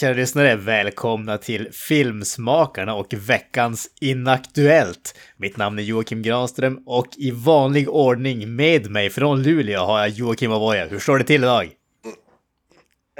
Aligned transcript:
Kära 0.00 0.14
lyssnare! 0.14 0.56
Välkomna 0.56 1.38
till 1.38 1.68
Filmsmakarna 1.72 2.94
och 2.94 3.14
veckans 3.14 3.88
Inaktuellt. 4.00 5.14
Mitt 5.36 5.56
namn 5.56 5.78
är 5.78 5.82
Joakim 5.82 6.22
Granström 6.22 6.82
och 6.86 7.06
i 7.16 7.30
vanlig 7.30 7.88
ordning 7.88 8.56
med 8.56 8.90
mig 8.90 9.10
från 9.10 9.42
Luleå 9.42 9.80
har 9.80 10.00
jag 10.00 10.08
Joakim 10.08 10.52
Avoya. 10.52 10.86
Hur 10.86 10.98
står 10.98 11.18
det 11.18 11.24
till 11.24 11.42
idag? 11.42 11.70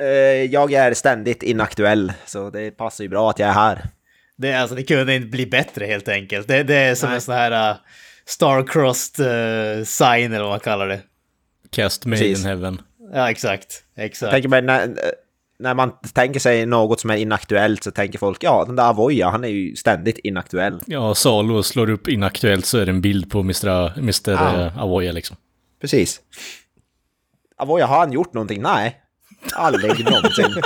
Eh, 0.01 0.07
Jag 0.45 0.73
är 0.73 0.95
ständigt 0.95 1.43
inaktuell, 1.43 2.13
så 2.27 2.51
det 2.51 2.71
passar 2.71 3.05
ju 3.05 3.09
bra 3.09 3.31
att 3.31 3.39
jag 3.39 3.49
är 3.49 3.53
här. 3.53 3.87
Det, 4.37 4.55
alltså, 4.55 4.77
det 4.77 4.83
kunde 4.83 5.15
inte 5.15 5.29
bli 5.29 5.47
bättre 5.47 5.87
helt 5.87 6.09
enkelt. 6.09 6.49
Det, 6.49 6.63
det 6.63 6.77
är 6.77 6.95
som 6.95 7.09
Nej. 7.09 7.15
en 7.15 7.21
sån 7.21 7.35
här 7.35 7.71
uh, 7.71 7.77
Star-crossed 8.27 9.21
uh, 9.21 9.85
sign 9.85 10.33
eller 10.33 10.43
vad 10.43 10.53
man 10.53 10.61
kallar 10.61 10.89
det. 10.89 11.01
Cast 11.71 12.07
made 12.07 12.21
Precis. 12.23 12.39
in 12.39 12.47
heaven. 12.47 12.83
Ja, 13.13 13.31
exakt. 13.31 13.85
Exakt. 13.97 14.33
Tänker 14.33 14.49
mig, 14.49 14.63
när, 14.63 14.95
när 15.61 15.75
man 15.75 15.93
tänker 16.15 16.41
sig 16.41 16.67
något 16.67 17.01
som 17.01 17.11
är 17.11 17.17
inaktuellt 17.17 17.85
så 17.85 17.91
tänker 17.91 18.19
folk 18.19 18.45
ja, 18.45 18.65
den 18.67 18.77
där 18.77 18.89
Avoya, 18.89 19.31
han 19.31 19.45
är 19.45 19.49
ju 19.49 19.77
ständigt 19.77 20.19
inaktuell. 20.19 20.81
Ja, 20.87 21.15
Salo 21.15 21.63
slår 21.63 21.91
upp 21.91 22.09
inaktuellt 22.09 22.67
så 22.67 22.79
är 22.79 22.87
det 22.87 22.93
en 22.93 23.01
bild 23.01 23.31
på 23.31 23.41
Mr. 23.41 23.99
Mr. 23.99 24.31
Ah. 24.31 24.67
eh, 24.67 24.79
Avoya 24.79 25.13
liksom. 25.13 25.37
Precis. 25.81 26.21
Avoya, 27.57 27.87
har 27.87 27.99
han 27.99 28.13
gjort 28.13 28.35
någonting? 28.35 28.63
Nej. 28.63 28.97
Aldrig 29.53 30.05
någonsin. 30.11 30.63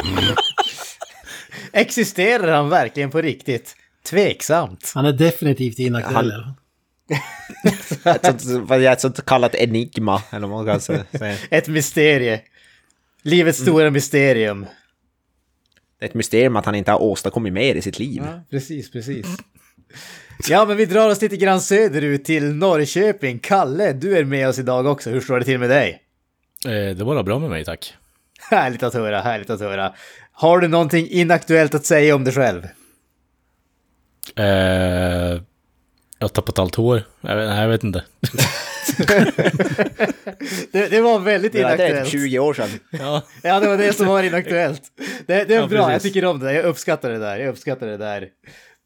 Existerar 1.72 2.52
han 2.56 2.68
verkligen 2.68 3.10
på 3.10 3.20
riktigt? 3.20 3.76
Tveksamt. 4.10 4.92
Han 4.94 5.06
är 5.06 5.12
definitivt 5.12 5.78
inaktuell. 5.78 6.32
Han- 6.32 6.54
ett, 8.14 8.40
sånt, 8.42 8.70
ett 8.70 9.00
sånt 9.00 9.26
kallat 9.26 9.54
enigma, 9.54 10.22
eller 10.30 10.46
vad 10.46 10.64
man 10.64 10.66
kan 10.66 10.80
säga. 10.80 11.04
Ett 11.50 11.68
mysterie. 11.68 12.40
Livets 13.22 13.58
stora 13.58 13.90
mysterium. 13.90 14.66
Ett 16.04 16.14
mysterium 16.14 16.56
att 16.56 16.66
han 16.66 16.74
inte 16.74 16.92
har 16.92 17.02
åstadkommit 17.02 17.52
mer 17.52 17.74
i 17.74 17.82
sitt 17.82 17.98
liv. 17.98 18.22
Ja, 18.26 18.40
precis, 18.50 18.90
precis. 18.90 19.26
Ja, 20.48 20.64
men 20.64 20.76
vi 20.76 20.86
drar 20.86 21.10
oss 21.10 21.22
lite 21.22 21.36
grann 21.36 21.60
söderut 21.60 22.24
till 22.24 22.54
Norrköping. 22.54 23.38
Kalle, 23.38 23.92
du 23.92 24.16
är 24.18 24.24
med 24.24 24.48
oss 24.48 24.58
idag 24.58 24.86
också. 24.86 25.10
Hur 25.10 25.20
står 25.20 25.38
det 25.38 25.44
till 25.44 25.58
med 25.58 25.70
dig? 25.70 26.02
Eh, 26.66 26.96
det 26.96 27.04
var 27.04 27.22
bra 27.22 27.38
med 27.38 27.50
mig, 27.50 27.64
tack. 27.64 27.94
Härligt 28.50 28.82
att 28.82 28.94
höra, 28.94 29.20
härligt 29.20 29.50
att 29.50 29.60
höra. 29.60 29.94
Har 30.32 30.58
du 30.58 30.68
någonting 30.68 31.08
inaktuellt 31.10 31.74
att 31.74 31.84
säga 31.86 32.14
om 32.14 32.24
dig 32.24 32.34
själv? 32.34 32.64
Eh, 34.36 34.44
jag 36.18 36.24
har 36.24 36.28
tappat 36.28 36.58
allt 36.58 36.74
hår. 36.74 37.02
Jag 37.20 37.36
vet, 37.36 37.48
nej, 37.48 37.60
jag 37.60 37.68
vet 37.68 37.84
inte. 37.84 38.04
Det, 40.72 40.88
det 40.88 41.00
var 41.00 41.18
väldigt 41.18 41.52
Det 41.52 41.60
är 41.60 41.70
typ 41.70 41.78
inaktuellt. 41.80 42.08
20 42.10 42.38
år 42.38 42.54
sedan. 42.54 42.68
ja, 42.90 43.22
Ja, 43.42 43.60
det 43.60 43.68
var 43.68 43.78
det 43.78 43.92
som 43.92 44.06
var 44.06 44.22
inaktuellt. 44.22 44.82
Det, 45.26 45.44
det 45.44 45.54
är 45.54 45.60
Ja, 45.60 45.66
bra, 45.66 45.78
jag 45.78 45.86
precis. 45.88 46.12
tycker 46.12 46.26
om 46.26 46.40
det. 46.40 46.52
Jag 46.52 46.64
uppskattar 46.64 47.10
det 47.10 47.18
där. 47.18 47.36
Jag 47.38 47.48
uppskattar 47.48 47.86
det 47.86 47.96
där. 47.96 48.28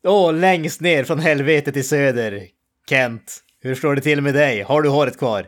Åh, 0.07 0.33
längst 0.35 0.81
ner 0.81 1.05
från 1.05 1.19
helvetet 1.19 1.75
till 1.75 1.89
söder. 1.89 2.43
Kent, 2.89 3.37
hur 3.63 3.75
står 3.75 3.95
det 3.95 4.01
till 4.01 4.21
med 4.21 4.35
dig? 4.35 4.63
Har 4.63 4.83
du 4.83 4.89
håret 4.89 5.19
kvar? 5.19 5.47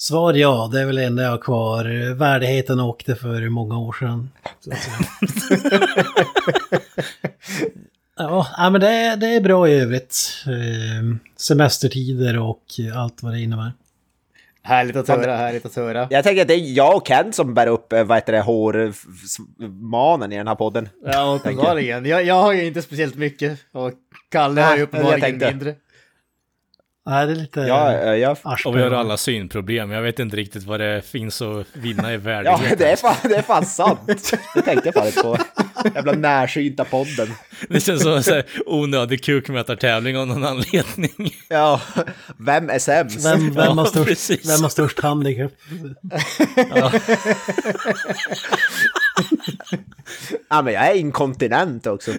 Svar 0.00 0.34
ja, 0.34 0.70
det 0.72 0.80
är 0.80 0.86
väl 0.86 0.96
det 0.96 1.04
enda 1.04 1.22
jag 1.22 1.30
har 1.30 1.38
kvar. 1.38 2.14
Värdigheten 2.14 2.80
åkte 2.80 3.16
för 3.16 3.48
många 3.48 3.78
år 3.78 3.92
sedan. 3.92 4.30
Ja, 8.18 8.70
men 8.72 8.80
det, 8.80 8.88
är- 8.88 9.16
det 9.16 9.26
är 9.26 9.40
bra 9.40 9.68
i 9.68 9.80
övrigt. 9.80 10.44
Eh, 10.46 11.16
Semestertider 11.36 12.38
och 12.38 12.62
allt 12.96 13.22
vad 13.22 13.32
det 13.32 13.40
innebär. 13.40 13.72
Härligt 14.62 14.96
att 14.96 15.08
höra, 15.08 15.36
härligt 15.36 15.66
att 15.66 15.74
höra. 15.76 16.06
Jag 16.10 16.24
tänker 16.24 16.42
att 16.42 16.48
det 16.48 16.54
är 16.54 16.72
jag 16.76 16.96
och 16.96 17.06
Ken 17.06 17.32
som 17.32 17.54
bär 17.54 17.66
upp, 17.66 17.92
eh, 17.92 18.04
vad 18.04 18.16
heter 18.16 18.32
det, 18.32 18.40
hårmanen 18.40 20.32
i 20.32 20.36
den 20.36 20.48
här 20.48 20.54
podden. 20.54 20.88
Ja, 21.04 21.38
uppenbarligen. 21.40 22.04
Jag, 22.06 22.24
jag 22.24 22.42
har 22.42 22.52
ju 22.52 22.66
inte 22.66 22.82
speciellt 22.82 23.14
mycket 23.14 23.58
och 23.72 23.92
Kalle 24.30 24.60
har 24.60 24.76
ju 24.76 24.82
uppenbarligen 24.82 25.38
mindre. 25.38 25.74
Nej, 27.08 27.26
det 27.26 27.32
är 27.32 27.36
lite... 27.36 27.60
Ja, 27.60 27.92
eh, 27.92 28.14
jag, 28.14 28.36
och 28.64 28.76
vi 28.76 28.82
har 28.82 28.90
alla 28.90 29.16
synproblem. 29.16 29.90
Jag 29.90 30.02
vet 30.02 30.18
inte 30.18 30.36
riktigt 30.36 30.64
vad 30.64 30.80
det 30.80 31.02
finns 31.06 31.42
att 31.42 31.66
vinna 31.72 32.10
i 32.10 32.14
ja, 32.14 32.18
värdighet. 32.20 32.78
det 32.78 32.90
är, 32.90 32.96
fan, 33.02 33.14
det 33.22 33.34
är 33.34 33.42
fan 33.42 33.66
sant. 33.66 34.00
Det 34.54 34.62
tänkte 34.62 34.80
jag 34.88 34.94
fan 34.94 35.06
inte 35.06 35.22
på. 35.22 35.38
Jävla 35.94 36.12
närsynta 36.12 36.84
podden. 36.84 37.28
Det 37.68 37.80
känns 37.80 38.02
som 38.02 38.12
en 38.12 38.22
så 38.22 38.34
här 38.34 38.44
onödig 38.66 39.24
kukmätartävling 39.24 40.18
av 40.18 40.26
någon 40.26 40.44
anledning. 40.44 41.34
Ja, 41.48 41.80
vem 42.38 42.70
är 42.70 42.78
sämst? 42.78 43.26
Vem, 43.26 43.54
vem, 43.54 43.64
Ja, 43.64 43.72
har 43.72 43.84
störst, 43.84 44.08
precis. 44.08 44.50
vem 44.50 44.62
har 44.62 44.68
störst 44.68 45.00
handikapp? 45.00 45.52
Ja, 50.48 50.62
men 50.62 50.74
jag 50.74 50.86
är 50.86 50.94
inkontinent 50.94 51.86
också. 51.86 52.12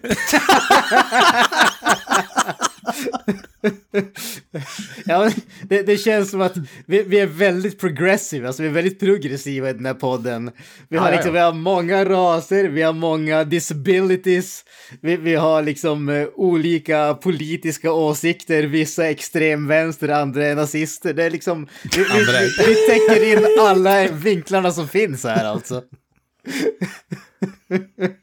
Ja, 5.06 5.32
det, 5.64 5.82
det 5.82 5.98
känns 5.98 6.32
som 6.32 6.42
att 6.42 6.54
vi, 6.86 7.04
vi 7.04 7.20
är 7.20 7.26
väldigt 7.26 7.80
progressiva, 7.80 8.48
alltså 8.48 8.64
vi 8.64 8.70
är 8.70 8.74
väldigt 8.74 9.00
progressiva 9.00 9.70
i 9.70 9.74
den 9.74 9.86
här 9.86 9.94
podden. 9.94 10.52
Vi 10.90 10.98
har, 10.98 11.12
liksom, 11.12 11.28
ja. 11.28 11.34
vi 11.34 11.40
har 11.40 11.54
många 11.54 12.06
raser, 12.06 12.64
vi 12.64 12.82
har 12.82 12.94
många 12.94 13.44
disabilities, 13.44 14.66
vi, 15.02 15.18
vi 15.18 15.36
har 15.36 15.64
liksom 15.64 16.10
eh, 16.10 16.28
olika 16.36 17.14
politiska 17.14 17.92
åsikter, 17.92 18.64
vissa 18.64 19.10
extremvänster, 19.10 20.10
andra 20.10 20.46
är 20.46 20.56
nazister. 20.56 21.14
Det 21.14 21.24
är 21.24 21.30
liksom, 21.30 21.68
vi, 21.84 22.04
vi, 22.04 22.04
vi, 22.04 22.66
vi 22.68 22.76
täcker 22.76 23.32
in 23.32 23.48
alla 23.60 24.08
vinklarna 24.08 24.72
som 24.72 24.88
finns 24.88 25.24
här 25.24 25.46
alltså. 25.46 25.84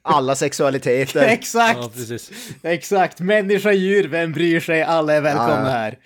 Alla 0.02 0.34
sexualiteter. 0.34 1.22
Exakt! 1.28 1.78
Ja, 1.82 1.90
precis. 1.94 2.30
Exakt, 2.62 3.20
människa, 3.20 3.72
djur, 3.72 4.08
vem 4.08 4.32
bryr 4.32 4.60
sig? 4.60 4.82
Alla 4.82 5.12
är 5.14 5.20
välkomna 5.20 5.62
Ja, 5.64 5.68
här. 5.70 5.98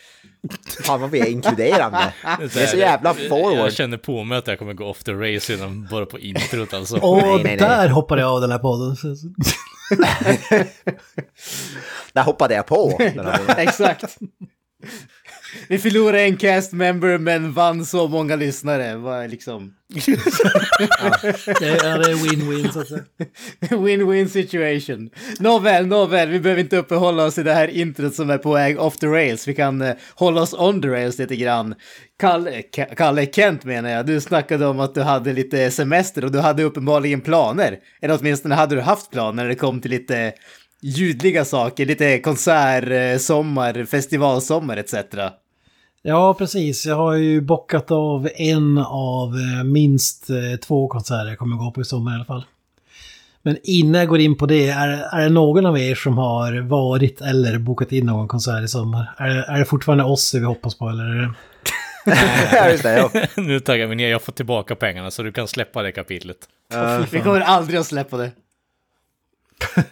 Fan 0.84 1.00
vad 1.00 1.10
vi 1.10 1.20
är 1.20 1.26
inkluderande. 1.26 2.12
Det 2.54 2.62
är 2.62 2.66
så 2.66 2.76
jävla 2.76 3.14
Jag 3.18 3.28
forward. 3.28 3.72
känner 3.72 3.96
på 3.96 4.24
mig 4.24 4.38
att 4.38 4.46
jag 4.46 4.58
kommer 4.58 4.72
gå 4.74 4.84
off 4.84 5.04
the 5.04 5.12
race 5.12 5.52
redan 5.52 5.88
bara 5.90 6.06
på 6.06 6.18
introt 6.18 6.74
alltså. 6.74 6.96
Och 6.96 7.16
Nej, 7.16 7.32
nej, 7.32 7.42
nej. 7.44 7.56
där 7.56 7.88
hoppade 7.88 8.20
jag 8.22 8.30
av 8.30 8.40
den 8.40 8.50
här 8.50 8.58
podden. 8.58 8.96
Där 12.12 12.22
hoppade 12.22 12.54
jag 12.54 12.66
på. 12.66 12.98
Exakt. 13.56 14.18
Vi 15.68 15.78
förlorade 15.78 16.22
en 16.22 16.36
cast 16.36 16.72
member 16.72 17.18
men 17.18 17.52
vann 17.52 17.84
så 17.84 18.08
många 18.08 18.36
lyssnare. 18.36 18.96
Var 18.96 19.28
liksom 19.28 19.74
ja, 19.94 20.02
det 21.98 22.10
är 22.10 22.14
win-win 22.14 22.72
så 22.72 22.80
att 22.80 22.88
säga. 22.88 23.02
win-win 23.70 24.28
situation. 24.28 25.10
Nåväl, 25.38 25.86
nåväl, 25.86 26.28
vi 26.28 26.40
behöver 26.40 26.62
inte 26.62 26.76
uppehålla 26.76 27.24
oss 27.24 27.38
i 27.38 27.42
det 27.42 27.52
här 27.52 27.68
introt 27.68 28.14
som 28.14 28.30
är 28.30 28.38
på 28.38 28.52
väg 28.52 28.80
off 28.80 28.96
the 28.96 29.06
rails. 29.06 29.48
Vi 29.48 29.54
kan 29.54 29.82
eh, 29.82 29.94
hålla 30.14 30.40
oss 30.40 30.54
on 30.54 30.82
the 30.82 30.88
rails 30.88 31.18
lite 31.18 31.36
grann. 31.36 31.74
Kalle, 32.20 32.62
Ka- 32.76 32.94
Kalle 32.94 33.26
Kent 33.26 33.64
menar 33.64 33.90
jag, 33.90 34.06
du 34.06 34.20
snackade 34.20 34.66
om 34.66 34.80
att 34.80 34.94
du 34.94 35.02
hade 35.02 35.32
lite 35.32 35.70
semester 35.70 36.24
och 36.24 36.32
du 36.32 36.38
hade 36.38 36.62
uppenbarligen 36.62 37.20
planer. 37.20 37.78
Eller 38.02 38.18
åtminstone 38.20 38.54
hade 38.54 38.74
du 38.74 38.80
haft 38.80 39.10
planer 39.10 39.42
när 39.42 39.48
det 39.48 39.54
kom 39.54 39.80
till 39.80 39.90
lite 39.90 40.32
ljudliga 40.82 41.44
saker, 41.44 41.86
lite 41.86 42.18
konsert, 42.18 42.88
eh, 42.90 43.18
sommar, 43.18 43.84
festivalsommar 43.84 44.76
etc. 44.76 44.94
Ja, 46.02 46.34
precis. 46.34 46.86
Jag 46.86 46.96
har 46.96 47.14
ju 47.14 47.40
bockat 47.40 47.90
av 47.90 48.28
en 48.34 48.78
av 48.78 49.28
eh, 49.36 49.64
minst 49.64 50.30
eh, 50.30 50.36
två 50.66 50.88
konserter 50.88 51.28
jag 51.28 51.38
kommer 51.38 51.56
gå 51.56 51.70
på 51.70 51.80
i 51.80 51.84
sommar 51.84 52.12
i 52.12 52.14
alla 52.14 52.24
fall. 52.24 52.44
Men 53.42 53.56
innan 53.62 53.98
jag 54.00 54.08
går 54.08 54.20
in 54.20 54.36
på 54.36 54.46
det, 54.46 54.68
är, 54.68 54.88
är 54.88 55.22
det 55.22 55.28
någon 55.28 55.66
av 55.66 55.78
er 55.78 55.94
som 55.94 56.18
har 56.18 56.60
varit 56.60 57.20
eller 57.20 57.58
bokat 57.58 57.92
in 57.92 58.06
någon 58.06 58.28
konsert 58.28 58.64
i 58.64 58.68
sommar? 58.68 59.14
Är, 59.18 59.28
det- 59.28 59.44
är 59.48 59.58
det 59.58 59.64
fortfarande 59.64 60.04
oss 60.04 60.34
vi 60.34 60.44
hoppas 60.44 60.74
på 60.78 60.88
eller? 60.88 61.32
Nu 63.36 63.60
taggar 63.60 63.86
vi 63.86 63.94
ner, 63.96 64.08
jag 64.10 64.22
får 64.22 64.32
tillbaka 64.32 64.74
pengarna 64.74 65.10
så 65.10 65.22
du 65.22 65.32
kan 65.32 65.48
släppa 65.48 65.82
det 65.82 65.92
kapitlet. 65.92 66.36
Vi 67.12 67.20
kommer 67.20 67.40
aldrig 67.40 67.78
att 67.80 67.86
släppa 67.86 68.16
det. 68.16 68.30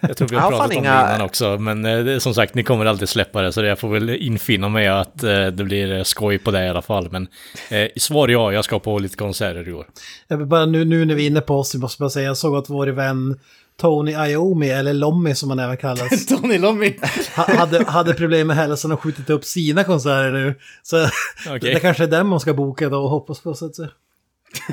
Jag 0.01 0.17
tror 0.17 0.27
vi 0.27 0.35
Jag 0.35 0.41
har 0.41 0.51
har 0.51 0.57
pratat 0.57 0.77
om 0.77 0.83
inga- 0.83 1.03
det 1.07 1.09
innan 1.15 1.21
också, 1.25 1.57
men 1.59 1.85
eh, 1.85 1.99
det, 2.03 2.19
som 2.19 2.33
sagt, 2.33 2.55
ni 2.55 2.63
kommer 2.63 2.85
aldrig 2.85 3.09
släppa 3.09 3.41
det, 3.41 3.51
så 3.51 3.63
jag 3.63 3.79
får 3.79 3.89
väl 3.89 4.09
infinna 4.09 4.69
mig 4.69 4.87
att 4.87 5.23
eh, 5.23 5.45
det 5.47 5.63
blir 5.63 5.91
eh, 5.97 6.03
skoj 6.03 6.37
på 6.39 6.51
det 6.51 6.65
i 6.65 6.69
alla 6.69 6.81
fall. 6.81 7.07
Men 7.11 7.27
eh, 7.69 7.87
svar 7.97 8.27
ja, 8.27 8.53
jag 8.53 8.65
ska 8.65 8.79
på 8.79 8.99
lite 8.99 9.17
konserter 9.17 9.69
i 9.69 9.73
år. 9.73 9.85
Jag 10.27 10.37
vill 10.37 10.47
bara, 10.47 10.65
nu, 10.65 10.85
nu 10.85 11.05
när 11.05 11.15
vi 11.15 11.23
är 11.23 11.27
inne 11.27 11.41
på 11.41 11.55
oss, 11.59 11.73
jag 11.73 11.81
måste 11.81 11.99
bara 11.99 12.09
säga, 12.09 12.27
jag 12.27 12.37
såg 12.37 12.55
att 12.55 12.69
vår 12.69 12.87
vän 12.87 13.39
Tony 13.81 14.11
Iommi, 14.11 14.69
eller 14.69 14.93
Lommi 14.93 15.35
som 15.35 15.49
han 15.49 15.59
även 15.59 15.77
kallas, 15.77 16.25
Tony 16.27 16.57
Lommi. 16.57 16.99
ha- 17.35 17.55
hade, 17.57 17.83
hade 17.83 18.13
problem 18.13 18.47
med 18.47 18.55
hälsan 18.55 18.91
och 18.91 19.01
skjutit 19.01 19.29
upp 19.29 19.45
sina 19.45 19.83
konserter 19.83 20.31
nu. 20.31 20.55
Så 20.83 21.05
Okej. 21.55 21.73
det 21.73 21.79
kanske 21.79 22.03
är 22.03 22.07
den 22.07 22.27
man 22.27 22.39
ska 22.39 22.53
boka 22.53 22.89
då 22.89 22.99
och 23.03 23.09
hoppas 23.09 23.39
på 23.41 23.53
så 23.53 23.65
att 23.65 23.75
säga. 23.75 23.89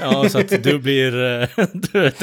Ja, 0.00 0.28
så 0.28 0.38
att 0.38 0.62
du 0.62 0.78
blir 0.78 1.24
eh, 1.24 1.48
du 1.72 2.00
vet, 2.00 2.22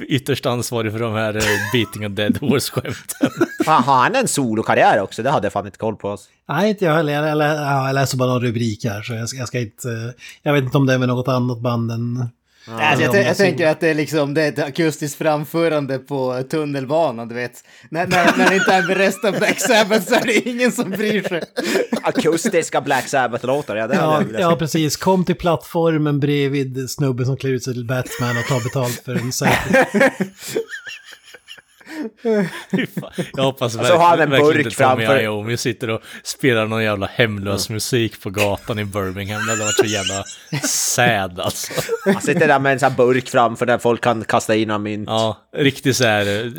ytterst 0.00 0.46
ansvarig 0.46 0.92
för 0.92 0.98
de 0.98 1.14
här 1.14 1.36
eh, 1.36 1.42
beating 1.72 2.06
of 2.06 2.12
dead 2.12 2.38
horse-skämten. 2.40 3.30
Fan, 3.64 3.82
har 3.82 3.96
han 3.96 4.14
en 4.14 4.28
solokarriär 4.28 5.00
också? 5.00 5.22
Det 5.22 5.30
hade 5.30 5.46
jag 5.46 5.52
fan 5.52 5.66
inte 5.66 5.78
koll 5.78 5.96
på. 5.96 6.10
Alltså. 6.10 6.30
Nej, 6.48 6.70
inte 6.70 6.84
jag 6.84 6.94
heller. 6.94 7.12
Jag 7.12 7.94
läser 7.94 8.18
bara 8.18 8.28
någon 8.28 8.42
rubrik 8.42 8.84
här 8.84 9.02
så 9.02 9.14
jag 9.14 9.28
ska, 9.28 9.38
jag 9.38 9.48
ska 9.48 9.60
inte... 9.60 10.14
Jag 10.42 10.52
vet 10.52 10.64
inte 10.64 10.78
om 10.78 10.86
det 10.86 10.94
är 10.94 10.98
med 10.98 11.08
något 11.08 11.28
annat 11.28 11.60
band 11.60 11.90
än 11.90 12.28
Alltså, 12.68 13.04
jag, 13.04 13.24
jag 13.24 13.36
tänker 13.36 13.66
att 13.66 13.80
det 13.80 13.88
är 13.88 13.94
liksom 13.94 14.34
det 14.34 14.42
är 14.42 14.48
ett 14.48 14.58
akustiskt 14.58 15.18
framförande 15.18 15.98
på 15.98 16.42
tunnelbanan, 16.50 17.28
du 17.28 17.34
vet. 17.34 17.64
När, 17.90 18.06
när, 18.06 18.36
när 18.38 18.50
det 18.50 18.56
inte 18.56 18.72
är 18.72 18.82
med 18.82 18.96
resten 18.96 19.34
av 19.34 19.38
Black 19.38 19.60
Sabbath 19.60 20.06
så 20.08 20.14
är 20.14 20.24
det 20.24 20.48
ingen 20.48 20.72
som 20.72 20.90
bryr 20.90 21.22
sig. 21.22 21.42
Akustiska 22.02 22.80
Black 22.80 23.08
Sabbath-låtar, 23.08 23.76
ja 23.76 23.86
det 23.86 23.94
Ja, 23.94 24.22
jag 24.32 24.40
ja, 24.40 24.56
precis. 24.56 24.96
Kom 24.96 25.24
till 25.24 25.34
plattformen 25.34 26.20
bredvid 26.20 26.90
snubben 26.90 27.26
som 27.26 27.36
klär 27.36 27.50
ut 27.50 27.64
sig 27.64 27.74
till 27.74 27.86
Batman 27.86 28.36
och 28.38 28.44
tar 28.48 28.64
betalt 28.64 29.02
för 29.04 29.14
en 29.14 29.32
säker. 29.32 29.86
Jag 33.36 33.42
hoppas 33.44 33.76
Alltså, 33.76 33.94
har 33.94 34.08
han 34.08 34.20
en 34.20 34.30
verkligen 34.30 34.52
burk 34.54 34.66
inte 34.66 34.76
Tommy 34.76 35.04
framför- 35.06 35.22
Iommi 35.22 35.56
sitter 35.56 35.90
och 35.90 36.00
spelar 36.22 36.66
någon 36.66 36.84
jävla 36.84 37.06
hemlös 37.06 37.70
musik 37.70 38.20
på 38.22 38.30
gatan 38.30 38.78
i 38.78 38.84
Birmingham. 38.84 39.46
Det 39.46 39.52
hade 39.52 39.64
varit 39.64 39.76
så 39.76 39.84
jävla 39.86 40.24
sad 40.68 41.40
alltså. 41.40 41.72
Han 42.04 42.22
sitter 42.22 42.48
där 42.48 42.58
med 42.58 42.72
en 42.72 42.78
sån 42.78 42.90
här 42.90 42.96
burk 42.96 43.28
framför 43.28 43.66
där 43.66 43.78
folk 43.78 44.00
kan 44.00 44.24
kasta 44.24 44.56
in 44.56 44.70
av 44.70 44.80
mynt. 44.80 45.08
Ja, 45.08 45.36
riktigt 45.56 45.96
så 45.96 46.04
här 46.04 46.44
eh, 46.46 46.50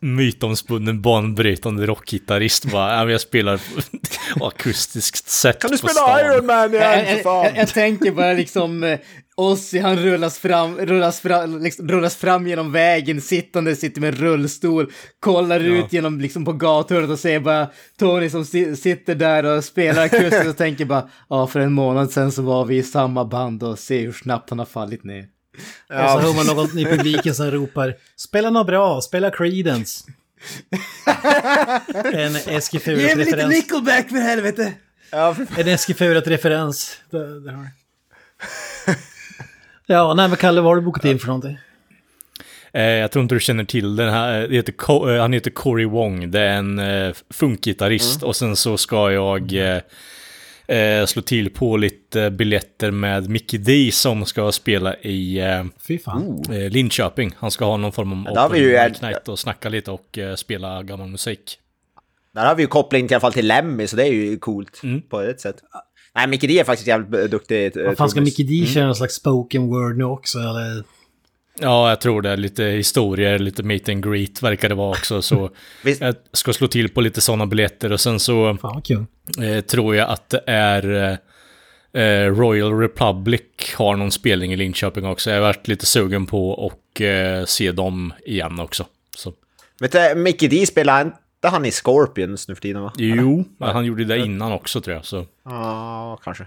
mytomspunnen 0.00 1.02
banbrytande 1.02 1.86
rockgitarrist 1.86 2.64
bara. 2.64 3.10
Jag 3.10 3.20
spelar 3.20 3.60
akustiskt 4.40 5.28
sätt 5.28 5.58
Kan 5.60 5.70
du 5.70 5.78
spela. 5.78 6.20
Iron 6.20 6.46
Man 6.46 6.72
Jag, 6.72 6.72
igen 6.72 7.04
jag, 7.08 7.16
för 7.16 7.22
fan? 7.22 7.44
jag, 7.44 7.56
jag 7.56 7.68
tänker 7.68 8.10
bara 8.10 8.32
liksom 8.32 8.98
Ozzy, 9.36 9.78
han 9.78 9.96
rullas 9.96 10.38
fram, 10.38 10.76
rullas 10.78 11.20
fram, 11.20 11.62
liksom, 11.62 11.88
rullas 11.88 12.16
fram 12.16 12.46
genom 12.46 12.72
vägen, 12.72 13.20
sittande, 13.20 13.76
sitter 13.76 14.00
med 14.00 14.08
en 14.14 14.20
rullstol, 14.20 14.92
kollar 15.20 15.60
ut 15.60 15.92
genom 15.92 16.20
liksom 16.20 16.44
på 16.44 16.52
gathörnet 16.52 17.10
och 17.10 17.18
ser 17.18 17.40
bara 17.40 17.68
Tony 17.98 18.30
som 18.30 18.44
si 18.44 18.76
sitter 18.76 19.14
där 19.14 19.44
och 19.44 19.64
spelar 19.64 20.04
akustiskt 20.04 20.46
och 20.46 20.56
tänker 20.56 20.84
bara 20.84 21.08
ja, 21.28 21.46
för 21.46 21.60
en 21.60 21.72
månad 21.72 22.10
sedan 22.10 22.32
så 22.32 22.42
var 22.42 22.64
vi 22.64 22.76
i 22.76 22.82
samma 22.82 23.24
band 23.24 23.62
och 23.62 23.78
se 23.78 24.00
hur 24.00 24.12
snabbt 24.12 24.50
han 24.50 24.58
har 24.58 24.66
fallit 24.66 25.04
ner. 25.04 25.24
Och 26.04 26.10
så 26.10 26.18
hör 26.18 26.34
man 26.34 26.46
någon 26.56 26.78
i 26.78 26.84
publiken 26.84 27.34
som 27.34 27.50
ropar 27.50 27.94
“Spela 28.16 28.50
något 28.50 28.66
bra, 28.66 29.00
spela 29.00 29.30
Creedence”. 29.30 30.04
En 32.12 32.36
Ge 33.08 33.16
mig 33.16 33.24
lite. 33.24 33.48
Nickelback 33.48 34.08
för 34.08 34.16
helvete! 34.16 34.72
Ja, 35.10 35.34
för- 35.34 35.46
En 35.60 37.54
har 37.54 37.62
du. 37.62 37.68
Ja, 39.86 40.14
nej 40.14 40.28
men 40.28 40.36
Kalle, 40.36 40.60
vad 40.60 40.70
har 40.70 40.76
du 40.76 40.82
bokat 40.82 41.04
in 41.04 41.18
för 41.18 41.26
någonting? 41.26 41.58
Eh, 42.72 42.82
jag 42.82 43.10
tror 43.10 43.22
inte 43.22 43.34
du 43.34 43.40
känner 43.40 43.64
till 43.64 43.96
den 43.96 44.08
här. 44.08 44.48
Det 44.48 44.54
heter 44.54 45.14
eh, 45.14 45.20
han 45.20 45.32
heter 45.32 45.50
Cory 45.50 45.84
Wong. 45.84 46.30
Det 46.30 46.40
är 46.40 46.56
en 46.56 46.78
eh, 46.78 47.14
funkgitarrist. 47.30 48.22
Och 48.22 48.36
sen 48.36 48.56
så 48.56 48.76
ska 48.76 49.12
jag 49.12 49.52
eh, 49.52 50.76
eh, 50.78 51.06
slå 51.06 51.22
till 51.22 51.50
på 51.50 51.76
lite 51.76 52.30
biljetter 52.30 52.90
med 52.90 53.28
Mickey 53.30 53.58
D 53.58 53.90
som 53.92 54.24
ska 54.24 54.52
spela 54.52 54.96
i 54.96 55.38
eh, 55.40 55.64
Fy 55.88 55.98
fan. 55.98 56.42
eh, 56.50 56.70
Linköping. 56.70 57.32
Han 57.38 57.50
ska 57.50 57.64
ha 57.64 57.76
någon 57.76 57.92
form 57.92 58.12
av 58.26 58.34
där 58.34 58.40
har 58.40 58.50
vi 58.50 58.58
ju 58.58 58.74
open 58.80 59.08
night 59.08 59.28
och 59.28 59.38
snacka 59.38 59.68
lite 59.68 59.90
och 59.90 60.18
eh, 60.18 60.34
spela 60.34 60.82
gammal 60.82 61.08
musik. 61.08 61.58
Där 62.34 62.46
har 62.46 62.54
vi 62.54 62.62
ju 62.62 62.66
koppling 62.66 63.08
till, 63.08 63.12
i 63.12 63.14
alla 63.14 63.20
fall 63.20 63.32
till 63.32 63.46
Lemmy, 63.46 63.86
så 63.86 63.96
det 63.96 64.02
är 64.08 64.12
ju 64.12 64.38
coolt 64.38 64.80
på 65.10 65.20
ett 65.20 65.40
sätt. 65.40 65.56
Nej, 66.16 66.26
Micke 66.28 66.40
D 66.48 66.58
är 66.60 66.64
faktiskt 66.64 66.88
jävligt 66.88 67.30
duktig. 67.30 67.76
eh, 67.76 67.84
Vad 67.86 67.96
fan 67.96 68.10
ska. 68.10 68.20
Mickey 68.20 68.42
D 68.44 68.66
köra 68.66 68.86
någon 68.86 68.94
slags 68.94 69.14
spoken 69.14 69.66
word 69.66 69.98
nu 69.98 70.04
också 70.04 70.38
eller? 70.38 70.84
Ja, 71.60 71.88
jag 71.88 72.00
tror 72.00 72.22
det. 72.22 72.36
Lite 72.36 72.64
historier, 72.64 73.38
lite 73.38 73.62
meet 73.62 73.88
and 73.88 74.04
greet 74.04 74.42
verkar 74.42 74.68
det 74.68 74.74
vara 74.74 74.90
också. 74.90 75.22
Så 75.22 75.50
jag 76.00 76.14
ska 76.32 76.52
slå 76.52 76.66
till 76.68 76.88
på 76.88 77.00
lite 77.00 77.20
sådana 77.20 77.46
biljetter. 77.46 77.92
Och 77.92 78.00
sen 78.00 78.20
så 78.20 78.56
Fan 78.60 78.82
kul. 78.82 79.04
eh, 79.42 79.60
tror 79.60 79.96
jag 79.96 80.08
att 80.10 80.28
det 80.30 80.42
är 80.46 81.18
eh, 81.92 82.30
Royal 82.34 82.78
Republic 82.78 83.42
har 83.76 83.96
någon 83.96 84.10
spelning 84.10 84.52
i 84.52 84.56
Linköping 84.56 85.06
också. 85.06 85.30
Jag 85.30 85.36
har 85.36 85.42
varit 85.42 85.68
lite 85.68 85.86
sugen 85.86 86.26
på 86.26 86.66
att 86.66 87.00
eh, 87.00 87.44
se 87.46 87.72
dem 87.72 88.12
igen 88.26 88.60
också. 88.60 88.86
Så, 89.16 89.32
Vet 89.80 89.92
du, 89.92 90.14
Micke 90.14 90.50
D 90.50 90.66
spelar 90.66 91.14
inte 91.44 91.54
han 91.54 91.64
i 91.64 91.70
Scorpions 91.70 92.48
nu 92.48 92.54
för 92.54 92.62
tiden 92.62 92.82
va? 92.82 92.92
jo, 92.96 93.44
men 93.58 93.68
han 93.68 93.84
gjorde 93.84 94.04
det 94.04 94.18
innan 94.18 94.52
också 94.52 94.80
tror 94.80 94.96
jag. 94.96 95.04
Så. 95.04 95.26
Ja, 95.44 96.18
kanske. 96.24 96.46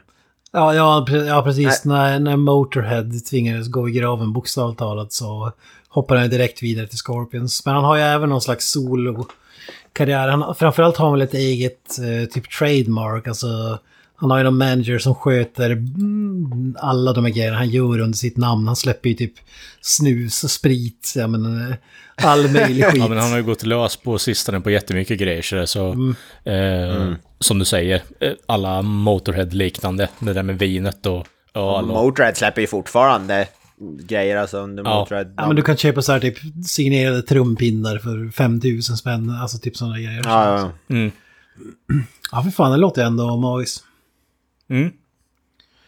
Ja, 0.52 0.74
ja, 0.74 1.06
ja 1.28 1.42
precis. 1.44 1.86
När, 1.86 2.20
när 2.20 2.36
Motorhead 2.36 3.10
tvingades 3.30 3.68
gå 3.68 3.90
i 3.90 3.92
graven 3.92 4.34
bokstavligt 4.34 4.80
talat 4.80 5.14
så 5.14 5.52
hoppade 5.90 6.20
han 6.20 6.30
direkt 6.30 6.64
vidare 6.64 6.88
till 6.88 6.98
Scorpions. 6.98 7.66
Men 7.66 7.76
han 7.76 7.84
har 7.84 7.96
ju 7.96 8.02
även 8.02 8.30
någon 8.30 8.42
slags 8.42 8.72
solo-karriär. 8.72 10.28
Han, 10.28 10.56
framförallt 10.56 10.98
har 10.98 11.06
han 11.06 11.14
väl 11.14 11.28
ett 11.28 11.34
eget 11.34 12.00
eh, 12.00 12.30
typ 12.30 12.50
trademark. 12.50 13.28
Alltså, 13.28 13.80
han 14.20 14.32
har 14.32 14.38
ju 14.38 14.44
någon 14.44 14.58
manager 14.58 15.00
som 15.00 15.16
sköter 15.16 15.72
mm, 15.72 16.76
alla 16.80 17.14
de 17.14 17.26
här 17.26 17.32
grejerna 17.32 17.58
han 17.58 17.70
gör 17.70 18.00
under 18.00 18.18
sitt 18.18 18.38
namn. 18.38 18.68
Han 18.68 18.76
släpper 18.76 19.10
ju 19.10 19.16
typ 19.16 19.34
snus 19.82 20.44
och 20.44 20.52
sprit, 20.52 21.14
ja 21.16 21.28
men 21.28 21.70
eh, 21.72 21.76
all 22.16 22.52
möjlig 22.52 22.86
skit. 22.92 23.02
Ja, 23.02 23.08
men 23.08 23.18
han 23.18 23.30
har 23.30 23.38
ju 23.38 23.44
gått 23.44 23.64
lös 23.64 23.96
på 23.98 24.18
sistone 24.18 24.60
på 24.60 24.70
jättemycket 24.70 25.20
grejer. 25.20 25.42
Så, 25.42 25.56
det 25.56 25.68
så 25.68 26.14
eh, 26.44 27.14
som 27.40 27.60
du 27.60 27.66
säger, 27.66 28.02
eh, 28.20 28.32
alla 28.46 28.82
Motorhead-liknande. 28.82 30.10
Det 30.20 30.34
där 30.34 30.44
med 30.44 30.60
vinet 30.60 31.06
och, 31.06 31.28
och 31.54 31.78
alla. 31.78 31.94
Motörhead 31.94 32.36
släpper 32.36 32.62
ju 32.62 32.68
fortfarande 32.68 33.48
grejer 34.04 34.38
alltså 34.38 34.58
under 34.58 34.84
Ja. 34.84 35.00
Motörhead. 35.00 35.34
Ja, 35.38 35.48
men 35.48 35.56
du 35.56 35.62
kan 35.62 35.78
köpa 35.78 36.02
så 36.02 36.12
här 36.12 36.20
typ 36.20 36.38
signerade 36.68 37.22
trumpinnar 37.22 37.98
för 37.98 38.32
5000 38.32 38.98
spänn. 38.98 39.30
Alltså 39.42 39.58
typ 39.58 39.78
sådana 39.78 39.96
grejer. 39.96 40.22
Ja, 40.26 40.60
ja. 40.60 40.96
Mm. 40.96 41.12
Ja, 42.32 42.44
för 42.44 42.52
fan, 42.52 42.72
det 42.72 42.78
låter 42.78 43.04
ändå 43.04 43.38
magiskt. 43.38 43.84
Mm. 44.70 44.92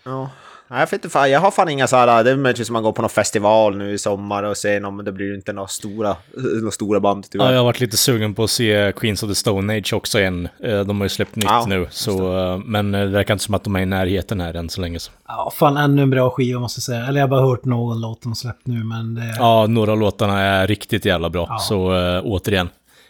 ja. 0.03 0.29
Jag, 0.71 0.93
inte, 0.93 1.09
jag 1.27 1.39
har 1.39 1.51
fan 1.51 1.69
inga 1.69 1.87
sådana, 1.87 2.23
det 2.23 2.31
är 2.31 2.35
möjligtvis 2.35 2.69
om 2.69 2.73
man 2.73 2.83
går 2.83 2.91
på 2.91 3.01
någon 3.01 3.09
festival 3.09 3.77
nu 3.77 3.93
i 3.93 3.97
sommar 3.97 4.43
och 4.43 4.57
ser 4.57 4.79
någon, 4.79 4.95
men 4.95 5.05
det 5.05 5.11
blir 5.11 5.25
ju 5.25 5.35
inte 5.35 5.53
några 5.53 5.67
stora, 5.67 6.15
några 6.61 6.71
stora 6.71 6.99
band 6.99 7.29
tyvärr. 7.29 7.45
Ja, 7.45 7.51
jag 7.51 7.59
har 7.59 7.65
varit 7.65 7.79
lite 7.79 7.97
sugen 7.97 8.35
på 8.35 8.43
att 8.43 8.49
se 8.49 8.93
Queens 8.95 9.23
of 9.23 9.29
the 9.29 9.35
Stone 9.35 9.77
Age 9.77 9.93
också 9.93 10.19
igen. 10.19 10.49
Eh, 10.63 10.79
De 10.79 10.99
har 10.99 11.05
ju 11.05 11.09
släppt 11.09 11.35
nytt 11.35 11.45
Ja, 11.45 11.65
nu, 11.67 11.87
så, 11.91 12.37
eh, 12.37 12.57
men 12.57 12.95
eh, 12.95 13.01
det 13.01 13.07
verkar 13.07 13.33
inte 13.33 13.43
som 13.43 13.55
att 13.55 13.63
de 13.63 13.75
är 13.75 13.79
i 13.79 13.85
närheten 13.85 14.41
här 14.41 14.53
än 14.53 14.69
så 14.69 14.81
länge. 14.81 14.99
Så. 14.99 15.11
Ja, 15.27 15.51
fan 15.55 15.77
ännu 15.77 16.01
en 16.01 16.09
bra 16.09 16.29
skiva 16.29 16.59
måste 16.59 16.77
jag 16.77 16.83
säga. 16.83 17.07
Eller 17.07 17.19
jag 17.19 17.27
har 17.27 17.29
bara 17.29 17.47
hört 17.47 17.65
någon 17.65 18.01
låt 18.01 18.21
de 18.21 18.35
släppt 18.35 18.67
nu, 18.67 18.83
men 18.83 19.15
det... 19.15 19.35
Ja, 19.37 19.65
några 19.67 19.91
av 19.91 19.99
låtarna 19.99 20.41
är 20.41 20.67
riktigt 20.67 21.05
jävla 21.05 21.29
bra. 21.29 21.45
Ja. 21.49 21.59
Så 21.59 21.91
återigen, 22.23 22.69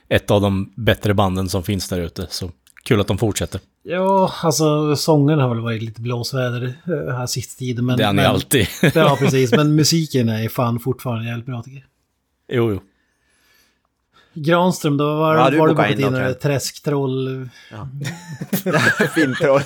ett 0.10 0.32
av 0.32 0.42
de 0.42 0.74
bättre 0.76 1.14
banden 1.14 1.50
som 1.50 1.64
finns 1.64 1.90
där 1.90 2.00
ute. 2.00 2.28
Så 2.30 2.52
kul 2.84 3.02
att 3.02 3.08
de 3.08 3.18
fortsätter. 3.18 3.62
Ja, 3.84 4.34
alltså 4.44 4.96
sången 4.96 5.40
har 5.40 5.50
väl 5.50 5.60
varit 5.60 5.82
lite 5.82 6.02
blåsväder 6.02 6.74
eh, 6.88 7.16
här 7.16 7.26
sista 7.26 7.60
tiden. 7.60 7.86
Men, 7.86 7.98
det 7.98 8.04
är 8.04 8.14
men, 8.14 8.26
alltid. 8.26 8.68
Ja, 8.94 9.18
precis. 9.20 9.52
Men 9.52 9.76
musiken 9.76 10.30
är 10.30 10.50
fan 10.50 10.80
fortfarande 10.80 11.28
jävligt 11.28 11.46
bra 11.46 11.62
tycker 11.64 11.78
jag. 11.78 12.58
jo, 12.58 12.72
jo. 12.72 12.82
Granström, 14.34 14.98
då 14.98 15.16
var, 15.16 15.36
Ja, 15.36 15.44
var 15.60 15.68
du 15.68 15.96
du 15.96 16.04
in 16.04 16.12
då, 16.12 16.18
en 16.18 16.26
Ken. 16.26 16.40
träsktroll. 16.42 17.50
Fintroll. 19.16 19.62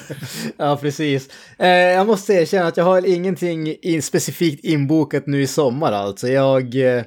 Ja, 0.57 0.77
precis. 0.77 1.29
Eh, 1.57 1.67
jag 1.67 2.07
måste 2.07 2.33
erkänna 2.33 2.67
att 2.67 2.77
jag 2.77 2.83
har 2.83 3.07
ingenting 3.07 3.75
in, 3.81 4.01
specifikt 4.01 4.65
inbokat 4.65 5.27
nu 5.27 5.41
i 5.41 5.47
sommar 5.47 5.91
alltså. 5.91 6.27
Jag... 6.27 6.97
Eh, 6.97 7.03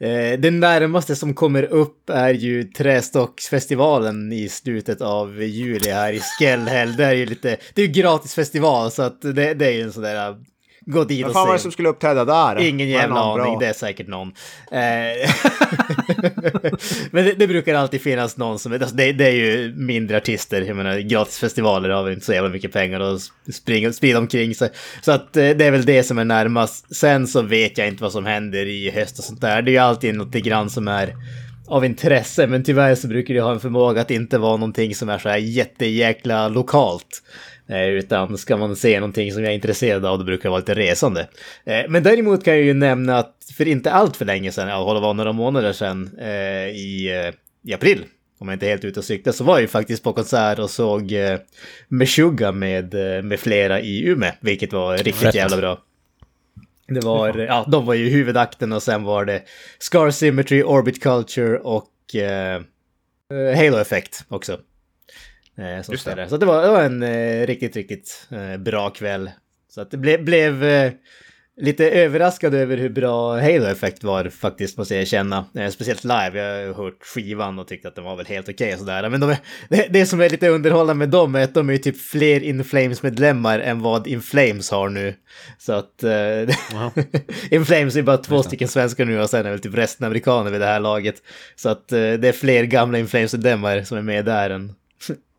Eh, 0.00 0.38
det 0.38 0.50
närmaste 0.50 1.16
som 1.16 1.34
kommer 1.34 1.62
upp 1.62 2.10
är 2.10 2.34
ju 2.34 2.64
Trästocksfestivalen 2.64 4.32
i 4.32 4.48
slutet 4.48 5.00
av 5.00 5.42
juli 5.42 5.90
här 5.90 6.12
i 6.12 6.20
Skellhäll. 6.20 6.96
Det 6.96 7.04
är 7.04 7.12
ju 7.12 7.26
lite... 7.26 7.56
Det 7.74 7.82
är 7.82 7.86
ju 7.86 7.92
gratisfestival 7.92 8.90
så 8.90 9.02
att 9.02 9.22
det, 9.22 9.54
det 9.54 9.66
är 9.66 9.70
ju 9.70 9.82
en 9.82 9.92
sån 9.92 10.02
där... 10.02 10.36
Gå 10.90 11.04
dit 11.04 11.22
Vad 11.22 11.30
och 11.30 11.34
fan 11.34 11.46
var 11.46 11.52
det 11.52 11.58
se. 11.58 11.62
som 11.62 11.72
skulle 11.72 11.88
uppträda 11.88 12.24
där? 12.24 12.58
Ingen 12.58 12.88
jävla 12.88 13.20
aning, 13.20 13.58
det 13.58 13.66
är 13.66 13.72
säkert 13.72 14.08
någon. 14.08 14.28
Eh, 14.72 15.30
Men 17.10 17.24
det, 17.24 17.32
det 17.32 17.46
brukar 17.46 17.74
alltid 17.74 18.00
finnas 18.00 18.36
någon 18.36 18.58
som, 18.58 18.72
alltså 18.72 18.96
det, 18.96 19.12
det 19.12 19.26
är 19.26 19.32
ju 19.32 19.74
mindre 19.76 20.16
artister, 20.16 20.62
jag 20.62 20.76
menar 20.76 20.98
gratisfestivaler 20.98 21.88
har 21.88 22.02
vi 22.02 22.12
inte 22.12 22.26
så 22.26 22.32
jävla 22.32 22.50
mycket 22.50 22.72
pengar 22.72 23.00
att 23.00 23.20
springa, 23.54 23.92
sprida 23.92 24.18
omkring 24.18 24.54
sig. 24.54 24.70
Så 25.02 25.12
att 25.12 25.36
eh, 25.36 25.48
det 25.48 25.64
är 25.66 25.70
väl 25.70 25.84
det 25.84 26.02
som 26.02 26.18
är 26.18 26.24
närmast. 26.24 26.96
Sen 26.96 27.26
så 27.26 27.42
vet 27.42 27.78
jag 27.78 27.88
inte 27.88 28.02
vad 28.02 28.12
som 28.12 28.26
händer 28.26 28.66
i 28.66 28.90
höst 28.90 29.18
och 29.18 29.24
sånt 29.24 29.40
där. 29.40 29.62
Det 29.62 29.70
är 29.70 29.72
ju 29.72 29.78
alltid 29.78 30.14
något 30.14 30.32
grann 30.32 30.70
som 30.70 30.88
är 30.88 31.14
av 31.70 31.84
intresse, 31.84 32.46
men 32.46 32.64
tyvärr 32.64 32.94
så 32.94 33.08
brukar 33.08 33.34
det 33.34 33.40
ha 33.40 33.52
en 33.52 33.60
förmåga 33.60 34.00
att 34.00 34.10
inte 34.10 34.38
vara 34.38 34.56
någonting 34.56 34.94
som 34.94 35.08
är 35.08 35.18
så 35.18 35.28
här 35.28 35.36
jättejäkla 35.36 36.48
lokalt. 36.48 37.22
Eh, 37.70 37.88
Utan 37.88 38.38
ska 38.38 38.56
man 38.56 38.76
se 38.76 39.00
någonting 39.00 39.32
som 39.32 39.42
jag 39.42 39.50
är 39.50 39.54
intresserad 39.54 40.06
av, 40.06 40.18
då 40.18 40.24
brukar 40.24 40.42
det 40.42 40.48
vara 40.50 40.58
lite 40.58 40.74
resande. 40.74 41.28
Eh, 41.64 41.80
Men 41.88 42.02
däremot 42.02 42.44
kan 42.44 42.54
jag 42.54 42.62
ju 42.62 42.74
nämna 42.74 43.18
att 43.18 43.36
för 43.56 43.68
inte 43.68 43.90
allt 43.92 44.16
för 44.16 44.24
länge 44.24 44.52
sedan, 44.52 44.68
ja, 44.68 44.94
det 44.94 45.00
var 45.00 45.14
några 45.14 45.32
månader 45.32 45.72
sedan, 45.72 46.10
eh, 46.20 46.68
i, 46.68 47.32
i 47.64 47.74
april, 47.74 48.04
om 48.38 48.48
jag 48.48 48.54
inte 48.54 48.66
är 48.66 48.70
helt 48.70 48.84
ute 48.84 49.00
och 49.00 49.04
cyklar, 49.04 49.32
så 49.32 49.44
var 49.44 49.54
jag 49.54 49.60
ju 49.62 49.68
faktiskt 49.68 50.02
på 50.02 50.12
konsert 50.12 50.58
och 50.58 50.70
såg 50.70 51.12
Meshuggah 51.88 52.52
med, 52.52 52.94
med 53.24 53.40
flera 53.40 53.80
i 53.80 54.04
Umeå, 54.08 54.32
vilket 54.40 54.72
var 54.72 54.96
riktigt 54.96 55.14
Fett. 55.16 55.34
jävla 55.34 55.56
bra. 55.56 55.78
Det 56.88 57.00
var, 57.00 57.38
ja, 57.38 57.64
de 57.68 57.86
var 57.86 57.94
ju 57.94 58.08
huvudakten 58.08 58.72
och 58.72 58.82
sen 58.82 59.02
var 59.04 59.24
det 59.24 59.42
Scar 59.78 60.10
Symmetry, 60.10 60.62
Orbit 60.62 61.02
Culture 61.02 61.58
och 61.58 62.14
eh, 62.14 62.62
Halo 63.56 63.76
Effect 63.78 64.24
också. 64.28 64.58
Eh, 65.58 65.82
som 65.82 65.96
spelade. 65.96 66.28
Så 66.28 66.36
det 66.36 66.46
var, 66.46 66.62
det 66.62 66.68
var 66.68 66.82
en 66.82 67.02
eh, 67.02 67.46
riktigt, 67.46 67.76
riktigt 67.76 68.28
eh, 68.30 68.56
bra 68.56 68.90
kväll. 68.90 69.30
Så 69.68 69.80
att 69.80 69.90
det 69.90 69.96
ble, 69.96 70.18
blev... 70.18 70.64
Eh, 70.64 70.92
lite 71.60 71.90
överraskad 71.90 72.54
över 72.54 72.76
hur 72.76 72.88
bra 72.88 73.40
Halo-effekt 73.40 74.04
var 74.04 74.28
faktiskt, 74.28 74.78
måste 74.78 74.94
jag 74.94 75.02
erkänna. 75.02 75.44
Eh, 75.54 75.68
speciellt 75.68 76.04
live, 76.04 76.30
jag 76.34 76.66
har 76.66 76.84
hört 76.84 77.02
skivan 77.02 77.58
och 77.58 77.68
tyckte 77.68 77.88
att 77.88 77.94
den 77.94 78.04
var 78.04 78.16
väl 78.16 78.26
helt 78.26 78.48
okej 78.48 78.72
och 78.72 78.78
sådär. 78.78 79.08
Men 79.08 79.20
de 79.20 79.30
är, 79.30 79.38
det, 79.68 79.86
det 79.90 80.06
som 80.06 80.20
är 80.20 80.28
lite 80.28 80.48
underhållande 80.48 80.94
med 80.94 81.08
dem 81.08 81.34
är 81.34 81.44
att 81.44 81.54
de 81.54 81.70
är 81.70 81.76
typ 81.76 82.00
fler 82.00 82.42
In 82.42 82.64
Flames-medlemmar 82.64 83.58
än 83.58 83.80
vad 83.80 84.06
In 84.06 84.22
Flames 84.22 84.70
har 84.70 84.88
nu. 84.88 85.14
Så 85.58 85.72
att... 85.72 86.02
Eh, 86.02 86.56
In 87.50 87.66
Flames 87.66 87.96
är 87.96 88.02
bara 88.02 88.18
två 88.18 88.42
stycken 88.42 88.68
svenskar 88.68 89.04
nu 89.04 89.20
och 89.20 89.30
sen 89.30 89.46
är 89.46 89.50
väl 89.50 89.60
typ 89.60 89.74
resten 89.74 90.06
amerikaner 90.06 90.50
vid 90.50 90.60
det 90.60 90.66
här 90.66 90.80
laget. 90.80 91.14
Så 91.56 91.68
att 91.68 91.88
det 91.88 92.24
är 92.24 92.32
fler 92.32 92.64
gamla 92.64 92.98
In 92.98 93.08
Flames-medlemmar 93.08 93.82
som 93.82 93.98
är 93.98 94.02
med 94.02 94.24
där 94.24 94.50
än 94.50 94.74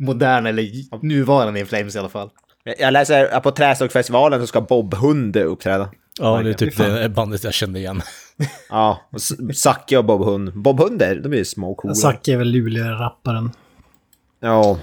moderna 0.00 0.48
eller 0.48 0.70
nuvarande 1.06 1.60
In 1.60 1.66
Flames 1.66 1.96
i 1.96 1.98
alla 1.98 2.08
fall. 2.08 2.30
Jag 2.78 2.92
läser 2.92 3.26
att 3.34 3.42
på 3.42 3.50
Trästockfestivalen 3.50 4.40
så 4.40 4.46
ska 4.46 4.60
Bob 4.60 4.94
Hund 4.94 5.36
uppträda. 5.36 5.90
Ja, 6.18 6.42
det 6.42 6.50
är 6.50 6.54
typ 6.54 6.76
det 6.76 7.08
bandet 7.08 7.44
jag 7.44 7.54
kände 7.54 7.78
igen. 7.78 8.02
Ja, 8.70 9.00
och 9.12 9.22
Zacke 9.56 9.98
och 9.98 10.04
Bob 10.04 10.24
Hund. 10.24 10.52
Bob 10.62 10.80
Hund, 10.80 11.02
är- 11.02 11.16
de 11.20 11.32
är 11.32 11.36
ju 11.36 11.44
små 11.44 11.70
och 11.70 11.76
coola. 11.76 11.94
Zacke 11.94 12.32
är 12.32 12.36
väl 12.36 12.48
Luleå-rapparen. 12.50 13.50
Ja. 14.40 14.78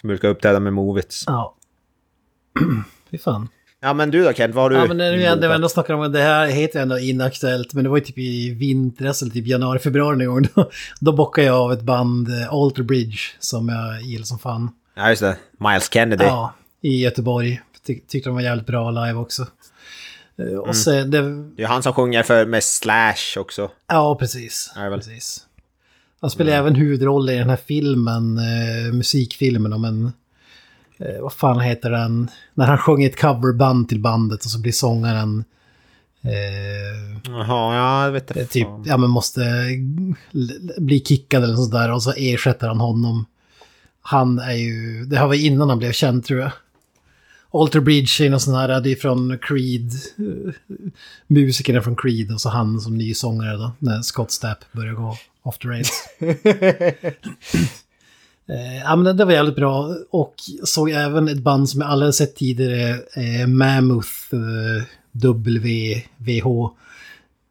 Som 0.00 0.08
brukar 0.08 0.28
uppträda 0.28 0.60
med 0.60 0.72
Movits. 0.72 1.24
Ja. 1.26 1.54
Fy 3.10 3.18
fan. 3.18 3.48
Ja 3.80 3.92
men 3.94 4.10
du 4.10 4.24
då 4.24 4.32
Kent, 4.32 4.54
vad 4.54 4.64
har 4.64 4.70
du 4.70 4.76
Ja 4.76 4.86
men 4.86 4.96
nu 4.96 5.28
bokat? 5.34 5.54
ändå 5.54 5.68
snackar 5.68 5.94
om 5.94 6.12
det 6.12 6.22
här 6.22 6.46
heter 6.46 6.80
ändå 6.82 6.98
inaktuellt 6.98 7.74
men 7.74 7.84
det 7.84 7.90
var 7.90 7.96
ju 7.96 8.04
typ 8.04 8.18
i 8.18 8.50
vintras 8.54 9.22
eller 9.22 9.32
typ 9.32 9.46
januari, 9.46 9.78
februari 9.78 10.16
någon 10.16 10.26
gång. 10.26 10.48
Då, 10.54 10.70
då 11.00 11.12
bockade 11.12 11.46
jag 11.46 11.56
av 11.56 11.72
ett 11.72 11.82
band, 11.82 12.28
eh, 12.28 12.52
Alter 12.52 12.82
Bridge, 12.82 13.18
som 13.38 13.68
jag 13.68 14.02
gillar 14.02 14.24
som 14.24 14.38
fan. 14.38 14.70
Ja 14.94 15.08
just 15.10 15.22
det, 15.22 15.36
Miles 15.58 15.92
Kennedy. 15.92 16.24
Ja, 16.24 16.54
i 16.82 17.02
Göteborg. 17.02 17.60
Ty 17.86 18.00
tyckte 18.08 18.28
de 18.28 18.34
var 18.34 18.42
jävligt 18.42 18.66
bra 18.66 18.90
live 18.90 19.14
också. 19.18 19.46
Eh, 20.38 20.58
Och 20.58 20.76
sen, 20.76 21.10
det, 21.10 21.20
Det 21.56 21.62
är 21.62 21.66
han 21.66 21.82
som 21.82 21.92
sjunger 21.92 22.22
för 22.22 22.46
med 22.46 22.64
Slash 22.64 23.36
också. 23.40 23.70
ja 23.88 24.14
precis. 24.14 24.72
Ja, 24.76 24.82
väl. 24.82 24.98
precis. 24.98 25.42
Han 26.20 26.30
spelar 26.30 26.52
även 26.52 26.74
huvudroll 26.74 27.30
i 27.30 27.38
den 27.38 27.50
här 27.50 27.58
filmen, 27.66 28.38
eh, 28.38 28.92
musikfilmen 28.92 29.72
om 29.72 29.84
en... 29.84 30.12
Eh, 30.98 31.22
vad 31.22 31.32
fan 31.32 31.60
heter 31.60 31.90
den? 31.90 32.30
När 32.54 32.66
han 32.66 32.78
sjunger 32.78 33.08
ett 33.10 33.20
coverband 33.20 33.88
till 33.88 34.00
bandet 34.00 34.44
och 34.44 34.50
så 34.50 34.60
blir 34.60 34.72
sångaren... 34.72 35.44
Eh, 36.22 37.20
Jaha, 37.32 37.74
ja 37.74 38.04
jag 38.04 38.12
vet 38.12 38.30
Eh, 38.36 38.42
inte. 38.42 38.52
typ, 38.52 38.68
ja 38.84 38.96
men 38.96 39.10
måste 39.10 39.40
bli 40.78 41.00
kickad 41.04 41.44
eller 41.44 41.54
sånt 41.56 41.72
där 41.72 41.92
och 41.92 42.02
så 42.02 42.12
ersätter 42.16 42.68
han 42.68 42.80
honom. 42.80 43.26
Han 44.02 44.38
är 44.38 44.52
ju, 44.52 45.04
det 45.04 45.16
här 45.18 45.26
var 45.26 45.34
innan 45.34 45.68
han 45.68 45.78
blev 45.78 45.92
känd 45.92 46.24
tror 46.24 46.40
jag. 46.40 46.50
Alter 47.52 47.80
Bridge 47.80 48.24
är 48.26 48.30
någon 48.30 48.40
sån 48.40 48.54
här, 48.54 48.80
det 48.80 48.92
är 48.92 48.96
från 48.96 49.38
Creed, 49.42 49.90
eh, 50.18 50.52
musikerna 51.26 51.82
från 51.82 51.96
Creed 51.96 52.32
och 52.32 52.40
så 52.40 52.48
han 52.48 52.80
som 52.80 52.98
ny 52.98 53.14
sångare 53.14 53.56
då, 53.56 53.72
när 53.78 54.02
Scott 54.02 54.30
Stapp 54.30 54.64
börjar 54.72 54.92
gå 54.94 55.16
off 55.42 55.58
the 55.58 55.68
rails. 55.68 55.90
Eh, 58.48 58.76
ja 58.84 58.96
men 58.96 59.16
det- 59.16 59.24
var 59.24 59.32
jävligt 59.32 59.56
bra 59.56 59.94
och 60.10 60.34
såg 60.64 60.90
även 60.90 61.28
ett 61.28 61.38
band 61.38 61.68
som 61.68 61.80
jag 61.80 61.90
aldrig 61.90 62.14
sett 62.14 62.36
tidigare, 62.36 62.90
eh, 62.90 63.46
Mammoth 63.46 64.08
eh, 64.32 64.84
WVH. 65.12 66.70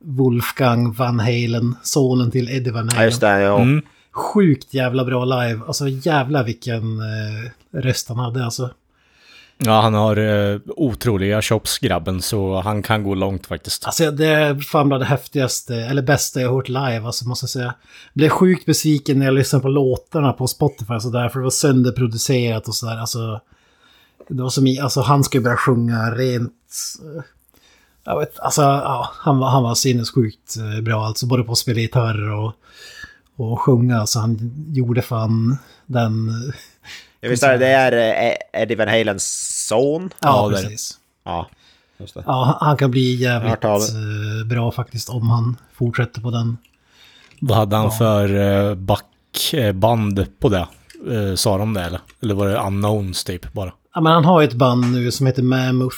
Wolfgang 0.07 0.93
Van 0.93 1.19
Halen, 1.19 1.75
sonen 1.83 2.31
till 2.31 2.49
Eddie 2.49 2.71
Van 2.71 2.85
Ja 2.85 2.91
Halen. 2.93 3.05
just 3.05 3.21
det, 3.21 3.41
ja. 3.41 3.59
Mm. 3.61 3.81
Sjukt 4.11 4.73
jävla 4.73 5.05
bra 5.05 5.25
live. 5.25 5.61
Alltså 5.67 5.87
jävla 5.87 6.43
vilken 6.43 6.99
eh, 6.99 7.51
röst 7.81 8.07
han 8.09 8.19
hade 8.19 8.45
alltså. 8.45 8.69
Ja, 9.57 9.81
han 9.81 9.93
har 9.93 10.17
eh, 10.17 10.59
otroliga 10.67 11.41
chops, 11.41 11.79
grabben, 11.79 12.21
så 12.21 12.61
han 12.61 12.83
kan 12.83 13.03
gå 13.03 13.15
långt 13.15 13.47
faktiskt. 13.47 13.85
Alltså 13.85 14.11
det 14.11 14.27
är 14.27 14.55
fan 14.59 14.87
bland 14.87 15.01
det 15.01 15.07
häftigaste, 15.07 15.75
eller 15.75 16.01
bästa 16.01 16.41
jag 16.41 16.49
har 16.49 16.55
hört 16.55 16.69
live, 16.69 17.05
alltså 17.05 17.27
måste 17.27 17.43
jag 17.43 17.49
säga. 17.49 17.73
Blev 18.13 18.29
sjukt 18.29 18.65
besviken 18.65 19.19
när 19.19 19.25
jag 19.25 19.35
lyssnade 19.35 19.61
på 19.61 19.67
låtarna 19.67 20.33
på 20.33 20.47
Spotify 20.47 20.93
alltså, 20.93 21.07
så 21.07 21.11
sådär, 21.11 21.29
för 21.29 21.39
det 21.39 21.43
var 21.43 21.49
sönderproducerat 21.49 22.67
och 22.67 22.75
sådär. 22.75 22.97
Alltså, 22.97 23.41
det 24.27 24.43
var 24.43 24.49
som 24.49 24.67
i, 24.67 24.79
alltså 24.79 25.01
han 25.01 25.23
skulle 25.23 25.43
börja 25.43 25.57
sjunga 25.57 26.11
rent... 26.11 26.51
Eh, 27.03 27.23
jag 28.05 28.19
vet, 28.19 28.39
alltså 28.39 28.61
ja, 28.61 29.09
han 29.13 29.37
var, 29.37 29.49
han 29.49 29.63
var 29.63 29.75
sinnessjukt 29.75 30.57
eh, 30.57 30.81
bra, 30.81 31.05
alltså 31.05 31.25
både 31.25 31.43
på 31.43 31.51
att 31.51 31.57
spela 31.57 31.79
gitarr 31.79 32.29
och, 32.31 32.53
och 33.35 33.61
sjunga. 33.61 33.99
Alltså 33.99 34.19
han 34.19 34.51
gjorde 34.73 35.01
fan 35.01 35.57
den 35.85 36.31
eh, 37.25 37.27
Jag 37.27 37.29
visste 37.29 37.51
det, 37.51 37.57
det 37.57 37.67
är 37.67 38.27
eh, 38.53 38.61
Eddie 38.61 38.75
Van 38.75 38.87
Halens 38.87 39.25
son. 39.67 40.09
Ja, 40.19 40.27
Ja, 40.51 40.57
är 40.57 40.63
precis. 40.63 40.97
Ja, 41.23 41.47
just 41.97 42.13
det. 42.13 42.23
Ja, 42.25 42.57
han- 42.61 42.77
kan 42.77 42.91
bli 42.91 43.15
jävligt 43.15 43.63
eh, 43.63 44.47
bra 44.49 44.71
faktiskt 44.71 45.09
om 45.09 45.29
han 45.29 45.57
fortsätter 45.73 46.21
på 46.21 46.31
den. 46.31 46.57
Vad 47.41 47.57
hade 47.57 47.75
han 47.75 47.91
för 47.91 48.35
eh, 48.69 48.75
backband 48.75 50.25
på 50.39 50.49
det? 50.49 50.67
Eh, 51.11 51.35
sa 51.35 51.57
de 51.57 51.73
det 51.73 51.81
eller? 51.81 51.99
Eller 52.21 52.33
var 52.35 52.47
det 52.47 52.57
unknowns 52.57 53.23
typ 53.23 53.53
bara? 53.53 53.73
Ja, 53.93 54.01
men 54.01 54.13
han 54.13 54.25
har 54.25 54.41
ju 54.41 54.47
ett 54.47 54.53
band 54.53 54.91
nu 54.91 55.11
som 55.11 55.25
heter 55.27 55.43
Mammoth. 55.43 55.97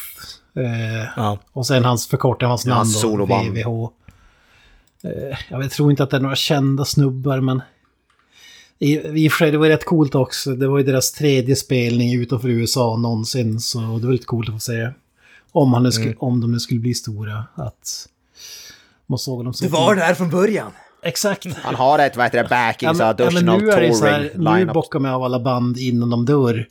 Eh, 0.55 1.07
Ja. 1.15 1.37
och 1.53 1.67
sen 1.67 1.85
hans 1.85 2.07
förkortning 2.07 2.45
av 2.45 2.49
hans 2.49 2.65
Ja, 2.65 2.75
namn 2.75 2.89
soloband. 2.89 3.47
VVH. 3.49 3.89
Eh, 5.03 5.37
jag 5.49 5.71
tror 5.71 5.91
inte 5.91 6.03
att 6.03 6.09
det 6.09 6.17
är 6.17 6.21
några 6.21 6.35
kända 6.35 6.85
snubbar 6.85 7.39
men... 7.41 7.61
I, 8.79 9.23
I 9.25 9.27
och 9.27 9.31
för 9.31 9.37
sig, 9.37 9.51
det 9.51 9.57
var 9.57 9.67
rätt 9.67 9.85
coolt 9.85 10.15
också. 10.15 10.55
Det 10.55 10.67
var 10.67 10.77
ju 10.77 10.83
deras 10.83 11.11
tredje 11.11 11.55
spelning 11.55 12.21
utanför 12.21 12.49
USA 12.49 12.97
någonsin. 12.97 13.59
Så 13.59 13.79
det 13.79 14.05
var 14.05 14.11
lite 14.11 14.25
coolt 14.25 14.49
att 14.49 14.55
få 14.55 14.59
se. 14.59 14.89
Om, 15.51 15.73
han 15.73 15.83
nu 15.83 15.91
skulle, 15.91 16.07
Mm. 16.07 16.17
om 16.19 16.41
de 16.41 16.51
nu 16.51 16.59
skulle 16.59 16.79
bli 16.79 16.93
stora. 16.93 17.43
Att... 17.55 18.07
Man 19.07 19.19
såg 19.19 19.43
dem 19.43 19.53
så 19.53 19.63
Du 19.63 19.69
var 19.69 19.95
där 19.95 20.13
från 20.13 20.29
början. 20.29 20.71
Exakt. 21.03 21.45
Han 21.57 21.75
har 21.75 21.99
ett, 21.99 22.17
vad 22.17 22.25
heter 22.25 22.43
det, 22.43 22.49
backing, 22.49 22.95
så 22.95 23.03
ja, 23.03 23.15
men 23.17 23.25
additional 23.27 23.61
nu 23.61 23.69
är 23.71 23.81
det 23.81 23.93
så 23.93 24.05
här, 24.05 24.31
nu 24.35 24.65
bockar 24.65 24.99
man 24.99 25.11
av 25.11 25.23
alla 25.23 25.39
band 25.39 25.77
innan 25.77 26.09
de 26.09 26.25
dör. 26.25 26.67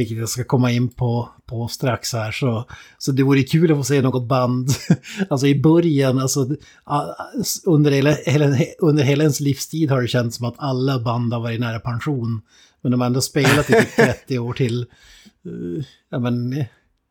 Vilket 0.00 0.18
jag 0.18 0.28
ska 0.28 0.44
komma 0.44 0.72
in 0.72 0.88
på, 0.88 1.28
på 1.46 1.68
strax 1.68 2.12
här. 2.12 2.32
Så, 2.32 2.64
så 2.98 3.12
det 3.12 3.22
vore 3.22 3.42
kul 3.42 3.70
att 3.72 3.76
få 3.78 3.84
se 3.84 4.02
något 4.02 4.28
band. 4.28 4.68
alltså 5.30 5.46
i 5.46 5.60
början, 5.60 6.18
alltså 6.18 6.46
under 7.66 7.90
hela, 7.90 8.10
hela, 8.26 8.56
under 8.78 9.04
hela 9.04 9.24
ens 9.24 9.40
livstid 9.40 9.90
har 9.90 10.02
det 10.02 10.08
känts 10.08 10.36
som 10.36 10.46
att 10.46 10.54
alla 10.58 10.98
band 11.00 11.32
har 11.32 11.40
varit 11.40 11.60
nära 11.60 11.80
pension. 11.80 12.40
Men 12.82 12.92
de 12.92 13.00
har 13.00 13.06
ändå 13.06 13.20
spelat 13.20 13.70
i 13.70 13.72
typ 13.72 13.96
30 13.96 14.38
år 14.38 14.52
till. 14.52 14.86
Ja 16.10 16.18
men 16.18 16.64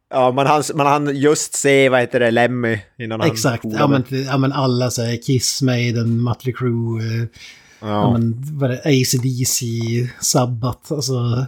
Ja, 0.10 0.32
man 0.32 0.48
hann, 0.48 0.64
man 0.76 0.88
hann 0.88 1.16
just 1.18 1.54
se, 1.56 1.90
vad 1.90 2.00
heter 2.00 2.20
det, 2.20 2.32
Lemmy 2.32 2.80
innan 3.00 3.22
exakt. 3.22 3.64
Ja 3.66 3.88
men, 3.88 4.04
ja 4.10 4.38
men 4.38 4.52
alla 4.54 4.92
så 4.92 5.02
här 5.02 5.18
Kiss, 5.24 5.62
Maiden, 5.62 6.22
Mötley 6.24 6.54
Crüe. 6.54 7.22
eh, 7.22 7.28
Ja, 7.82 7.88
ja. 7.88 8.12
men 8.12 8.36
vad 8.60 8.72
är 8.72 8.76
det, 8.76 8.82
ACDC, 8.90 9.66
Sabbath, 10.22 10.94
alltså 10.94 11.46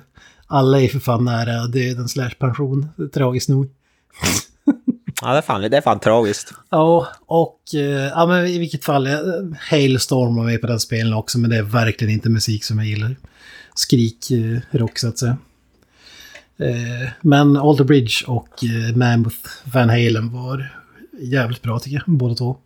alla 0.52 0.82
är 0.82 0.88
för 0.88 1.00
fan 1.00 1.26
nära 1.26 1.68
döden 1.68 2.10
slash 2.10 2.30
pension, 2.40 2.90
tragiskt 3.14 3.50
nog. 3.50 3.70
ja, 5.22 5.32
det 5.32 5.38
är 5.38 5.42
fan, 5.42 5.62
det 5.62 5.78
är 5.78 5.82
fan 5.82 6.00
tragiskt. 6.00 6.54
Ja, 6.70 7.08
och 7.26 7.62
eh, 7.74 7.82
ja, 8.16 8.26
men 8.26 8.46
i 8.46 8.60
vilket 8.60 8.86
fall, 8.86 9.08
eh, 9.08 9.20
Hailstorm 9.70 10.36
var 10.36 10.44
med 10.44 10.62
på 10.62 10.68
den 10.68 10.80
spelen 10.80 11.14
också, 11.14 11.40
men 11.40 11.50
det 11.50 11.58
är 11.58 11.64
verkligen 11.64 12.14
inte 12.14 12.30
musik 12.30 12.64
som 12.64 12.78
jag 12.78 12.88
gillar. 12.88 13.16
Skrik 13.76 14.32
eh, 14.32 14.60
rock 14.72 15.00
så 15.00 15.08
att 15.08 15.18
säga. 15.18 15.38
Men 17.22 17.58
Alter 17.58 17.84
Bridge 17.84 18.26
och 18.28 18.64
Mammoth 18.96 19.50
Van 19.64 19.90
Halen 19.90 20.34
var 20.34 20.82
jävligt 21.20 21.62
bra 21.62 21.80
tycker 21.80 21.98
jag, 21.98 22.18
båda 22.18 22.36
två. 22.36 22.58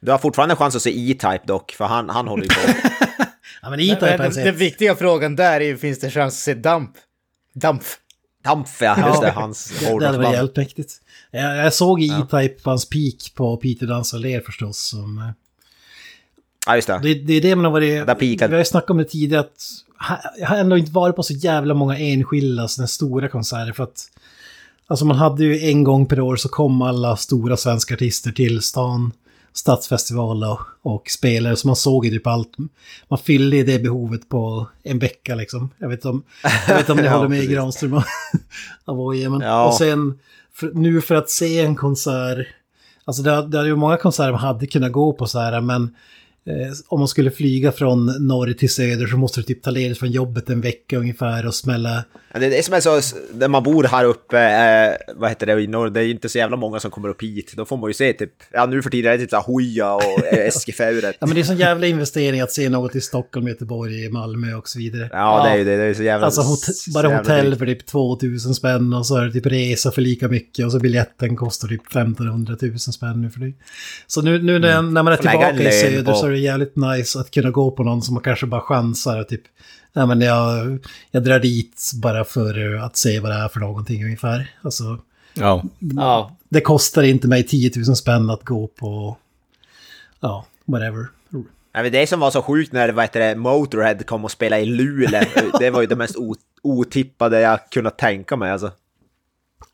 Du 0.00 0.10
har 0.10 0.18
fortfarande 0.18 0.56
chans 0.56 0.76
att 0.76 0.82
se 0.82 1.10
E-Type 1.10 1.40
dock, 1.46 1.72
för 1.72 1.84
han, 1.84 2.10
han 2.10 2.28
håller 2.28 2.42
ju 2.42 2.48
på. 2.48 2.60
Ja, 3.64 3.70
men 3.70 3.80
E-Type 3.80 4.06
har 4.10 4.18
den, 4.18 4.32
den 4.32 4.56
viktiga 4.56 4.94
frågan 4.96 5.36
där 5.36 5.60
är 5.60 5.64
ju, 5.64 5.76
finns 5.76 5.98
det 6.00 6.10
chans 6.10 6.34
att 6.34 6.38
se 6.40 6.54
Damp? 6.54 6.90
Damp. 7.54 7.82
Dampf, 8.44 8.78
ja, 8.80 9.08
just 9.08 9.20
det, 9.22 9.30
hans 9.30 9.72
Det, 9.80 9.98
det 9.98 10.06
hade 10.06 10.18
varit 10.18 10.32
jävligt 10.32 10.56
mäktigt. 10.56 10.92
Jag, 11.30 11.56
jag 11.56 11.72
såg 11.74 12.02
E-Type 12.02 12.62
på 12.62 12.70
hans 12.70 12.88
peak 12.88 13.34
på 13.34 13.56
Peter 13.56 13.86
Dansar 13.86 14.18
Ler 14.18 14.40
förstås. 14.40 14.78
Som, 14.78 15.18
eh, 15.18 15.24
Ja, 16.66 16.74
just 16.76 16.88
det. 16.88 17.00
det, 17.02 17.14
det 17.14 17.32
är 17.34 17.40
det 17.40 17.56
man 17.56 17.64
har 17.64 17.72
varit... 17.72 18.06
där 18.06 18.14
peakade- 18.14 18.48
Vi 18.48 18.54
har 18.54 18.58
ju 18.58 18.64
snackat 18.64 18.90
om 18.90 18.96
det 18.98 19.04
tidigare 19.04 19.40
att 19.40 19.62
jag 20.38 20.46
har 20.48 20.56
ändå 20.56 20.76
inte 20.78 20.92
varit 20.92 21.16
på 21.16 21.22
så 21.22 21.32
jävla 21.32 21.74
många 21.74 21.98
enskilda 21.98 22.68
sådana 22.68 22.86
stora 22.88 23.28
konserter 23.28 23.72
för 23.72 23.84
att 23.84 24.10
Alltså 24.86 25.04
man 25.04 25.16
hade 25.16 25.44
ju 25.44 25.58
en 25.68 25.84
gång 25.84 26.06
per 26.06 26.20
år 26.20 26.36
så 26.36 26.48
kom 26.48 26.82
alla 26.82 27.16
stora 27.16 27.56
svenska 27.56 27.94
artister 27.94 28.32
till 28.32 28.62
stan, 28.62 29.12
stadsfestival 29.54 30.44
och, 30.82 31.10
spelare 31.10 31.56
så 31.56 31.66
man 31.68 31.76
såg 31.76 32.04
ju 32.06 32.10
typ 32.10 32.26
allt. 32.26 32.52
Man 33.08 33.18
fyllde 33.18 33.62
det 33.62 33.78
behovet 33.78 34.28
på 34.28 34.66
en 34.82 34.98
vecka 34.98 35.34
liksom. 35.34 35.70
Jag 35.78 35.88
vet 35.88 35.98
inte 35.98 36.08
om, 36.08 36.22
jag 36.68 36.74
vet 36.76 36.90
om 36.90 36.96
ni 36.96 37.02
Ja, 37.04 37.10
håller 37.16 37.28
med. 37.28 37.48
Granström 37.48 37.94
och- 37.94 38.04
av 38.84 39.08
AIM. 39.10 39.32
men 39.32 39.40
Ja. 39.40 39.66
Och 39.66 39.74
sen 39.74 40.18
för, 40.52 40.70
nu 40.74 41.00
för 41.00 41.14
att 41.14 41.30
se 41.30 41.60
en 41.60 41.76
konsert, 41.76 42.46
alltså 43.04 43.22
det, 43.22 43.46
det 43.46 43.58
är 43.58 43.64
ju 43.64 43.76
många 43.76 43.96
konserter 43.96 44.30
man 44.32 44.40
hade 44.40 44.66
kunnat 44.66 44.92
gå 44.92 45.12
på 45.12 45.26
så 45.26 45.38
här 45.38 45.60
men 45.60 45.94
om 46.88 46.98
man 46.98 47.08
skulle 47.08 47.30
flyga 47.30 47.72
från 47.72 48.26
norr 48.26 48.52
till 48.52 48.70
söder 48.70 49.06
så 49.06 49.16
måste 49.16 49.40
du 49.40 49.44
typ 49.44 49.62
ta 49.62 49.70
ledigt 49.70 49.98
från 49.98 50.10
jobbet 50.10 50.50
en 50.50 50.60
vecka 50.60 50.98
ungefär 50.98 51.46
och 51.46 51.54
smälla... 51.54 52.04
Ja, 52.32 52.40
Det 52.40 52.58
är 52.58 52.62
som 52.62 52.74
är 52.74 52.80
så, 52.80 53.16
när 53.34 53.48
man 53.48 53.62
bor 53.62 53.84
här 53.84 54.04
uppe, 54.04 54.40
eh, 54.40 55.14
vad 55.16 55.28
heter 55.28 55.46
det, 55.46 55.62
i 55.62 55.66
norr, 55.66 55.90
det 55.90 56.00
är 56.00 56.04
ju 56.04 56.10
inte 56.10 56.28
så 56.28 56.38
jävla 56.38 56.56
många 56.56 56.80
som 56.80 56.90
kommer 56.90 57.08
upp 57.08 57.22
hit. 57.22 57.52
Då 57.56 57.64
får 57.64 57.76
man 57.76 57.90
ju 57.90 57.94
se 57.94 58.12
typ, 58.12 58.30
ja 58.52 58.66
nu 58.66 58.82
för 58.82 58.90
tiden 58.90 59.12
är 59.12 59.16
det 59.16 59.22
typ 59.22 59.30
så 59.30 59.36
här 59.36 59.42
Hoja 59.42 59.94
och 59.94 60.02
eh, 60.32 60.46
Eskifjäret. 60.46 61.16
Ja 61.18 61.26
men 61.26 61.34
det 61.34 61.40
är 61.40 61.44
sån 61.44 61.56
jävla 61.56 61.86
investering 61.86 62.40
att 62.40 62.52
se 62.52 62.68
något 62.68 62.96
i 62.96 63.00
Stockholm, 63.00 63.48
Göteborg, 63.48 64.08
Malmö 64.08 64.54
och 64.54 64.68
så 64.68 64.78
vidare. 64.78 65.08
Ja, 65.12 65.44
det 65.44 65.50
är 65.50 65.56
ju 65.56 65.64
det, 65.64 65.76
det 65.76 65.82
är 65.82 65.94
så 65.94 66.02
jävla... 66.02 66.26
Alltså 66.26 66.40
hot 66.40 66.60
bara 66.94 67.08
jävla 67.08 67.18
hotell 67.18 67.50
dyrt. 67.50 67.58
för 67.58 67.66
typ 67.66 67.86
2000 67.86 68.54
spänn 68.54 68.92
och 68.92 69.06
så 69.06 69.16
är 69.16 69.24
det 69.24 69.32
typ 69.32 69.46
resa 69.46 69.90
för 69.90 70.02
lika 70.02 70.28
mycket 70.28 70.66
och 70.66 70.72
så 70.72 70.78
biljetten 70.78 71.36
kostar 71.36 71.68
typ 71.68 71.86
1500 71.86 72.56
000 72.62 72.78
spänn 72.78 73.22
nu 73.22 73.30
för 73.30 73.40
det. 73.40 73.52
Så 74.06 74.22
nu, 74.22 74.42
nu 74.42 74.58
när, 74.58 74.82
när 74.82 75.02
man 75.02 75.12
är 75.12 75.16
tillbaka 75.16 75.62
i 75.62 75.72
söder 75.72 76.12
så 76.12 76.33
det 76.34 76.40
jävligt 76.40 76.76
nice 76.76 77.20
att 77.20 77.30
kunna 77.30 77.50
gå 77.50 77.70
på 77.70 77.84
någon 77.84 78.02
som 78.02 78.14
man 78.14 78.22
kanske 78.22 78.46
bara 78.46 78.60
chansar 78.60 79.20
och 79.20 79.28
typ 79.28 79.42
Nej 79.92 80.06
men 80.06 80.20
jag, 80.20 80.78
jag 81.10 81.24
drar 81.24 81.38
dit 81.38 81.90
bara 82.02 82.24
för 82.24 82.76
att 82.76 82.96
se 82.96 83.20
vad 83.20 83.30
det 83.30 83.36
är 83.36 83.48
för 83.48 83.60
någonting 83.60 84.04
ungefär. 84.04 84.50
Alltså, 84.62 84.98
Ja. 85.34 85.64
Ja, 85.78 86.36
det 86.48 86.60
kostar 86.60 87.02
inte 87.02 87.28
mig 87.28 87.42
10 87.42 87.70
000 87.76 87.96
spänn 87.96 88.30
att 88.30 88.44
gå 88.44 88.66
på, 88.66 89.16
ja, 90.20 90.46
whatever. 90.64 91.06
Ja, 91.72 91.82
men 91.82 91.92
det 91.92 92.06
som 92.06 92.20
var 92.20 92.30
så 92.30 92.42
sjukt 92.42 92.72
när 92.72 92.92
vad 92.92 93.04
heter 93.04 93.20
det, 93.20 93.36
Motorhead 93.36 93.94
kom 93.94 94.24
och 94.24 94.30
spelade 94.30 94.62
i 94.62 94.66
Luleå, 94.66 95.24
det 95.58 95.70
var 95.70 95.80
ju 95.80 95.86
det 95.86 95.96
mest 95.96 96.16
otippade 96.62 97.40
jag 97.40 97.70
kunnat 97.70 97.98
tänka 97.98 98.36
mig 98.36 98.50
alltså. 98.50 98.72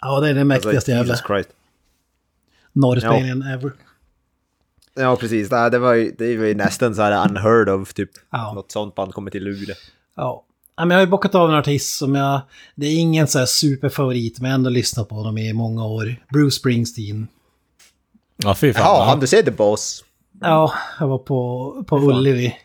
Ja, 0.00 0.21
det 0.21 0.29
är 0.29 0.35
det 0.35 0.40
alltså 0.40 0.47
mäktigaste 0.47 0.90
jävla 0.90 1.12
Jesus 1.12 1.26
Christ. 1.26 1.49
norrspelningen 2.73 3.43
ever. 3.43 3.73
Ja, 4.94 5.16
precis. 5.16 5.49
Det, 5.49 5.78
var 5.78 5.94
ju, 5.94 6.14
det 6.18 6.37
var 6.37 6.47
ju 6.47 6.54
nästan 6.54 6.94
så 6.94 7.02
här 7.02 7.28
unheard 7.28 7.68
of, 7.68 7.94
typ. 7.94 8.11
Ja. 8.30 8.52
Något 8.54 8.73
sånt 8.73 8.94
band 8.94 9.14
kommer 9.14 9.30
till 9.30 9.44
Luleå. 9.44 9.76
Ja. 10.16 10.44
Ja, 10.76 10.85
men 10.85 10.90
jag 10.90 11.00
har 11.00 11.06
ju 11.06 11.11
bockat 11.11 11.35
av 11.35 11.50
en 11.50 11.56
artist 11.56 11.97
som 11.99 12.14
jag... 12.14 12.40
Det 12.75 12.87
är 12.87 12.99
ingen 12.99 13.26
så 13.26 13.38
här 13.38 13.47
superfavorit, 13.47 14.40
men 14.40 14.50
jag 14.50 14.52
har 14.52 14.59
ändå 14.59 14.70
lyssnat 14.70 15.09
på 15.09 15.14
honom 15.14 15.38
i 15.38 15.52
många 15.52 15.87
år. 15.87 16.16
Bruce 16.32 16.56
Springsteen. 16.56 17.28
Ja, 18.37 18.54
fy 18.54 18.73
fan. 18.73 18.82
Ja, 18.82 18.99
Ja, 18.99 19.04
han 19.04 19.20
du 19.20 19.26
ser 19.26 19.42
The 19.42 19.50
Boss. 19.50 20.04
Ja, 20.40 20.73
jag 21.00 21.09
var 21.09 21.18
på, 21.18 21.85
på 21.88 21.99
Ullevi. 21.99 22.56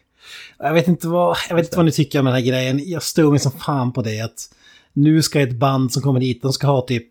Jag 0.59 0.73
vet, 0.73 0.87
inte 0.87 1.07
vad, 1.07 1.37
jag 1.49 1.55
vet 1.55 1.65
inte 1.65 1.77
vad 1.77 1.85
ni 1.85 1.91
tycker 1.91 2.19
om 2.19 2.25
den 2.25 2.33
här 2.33 2.41
grejen. 2.41 2.89
Jag 2.89 3.03
stod 3.03 3.31
mig 3.31 3.39
som 3.39 3.51
fan 3.51 3.93
på 3.93 4.01
det 4.01 4.21
att 4.21 4.49
nu 4.93 5.21
ska 5.21 5.41
ett 5.41 5.55
band 5.55 5.93
som 5.93 6.01
kommer 6.01 6.21
hit, 6.21 6.41
de 6.41 6.53
ska 6.53 6.67
ha 6.67 6.81
typ 6.81 7.07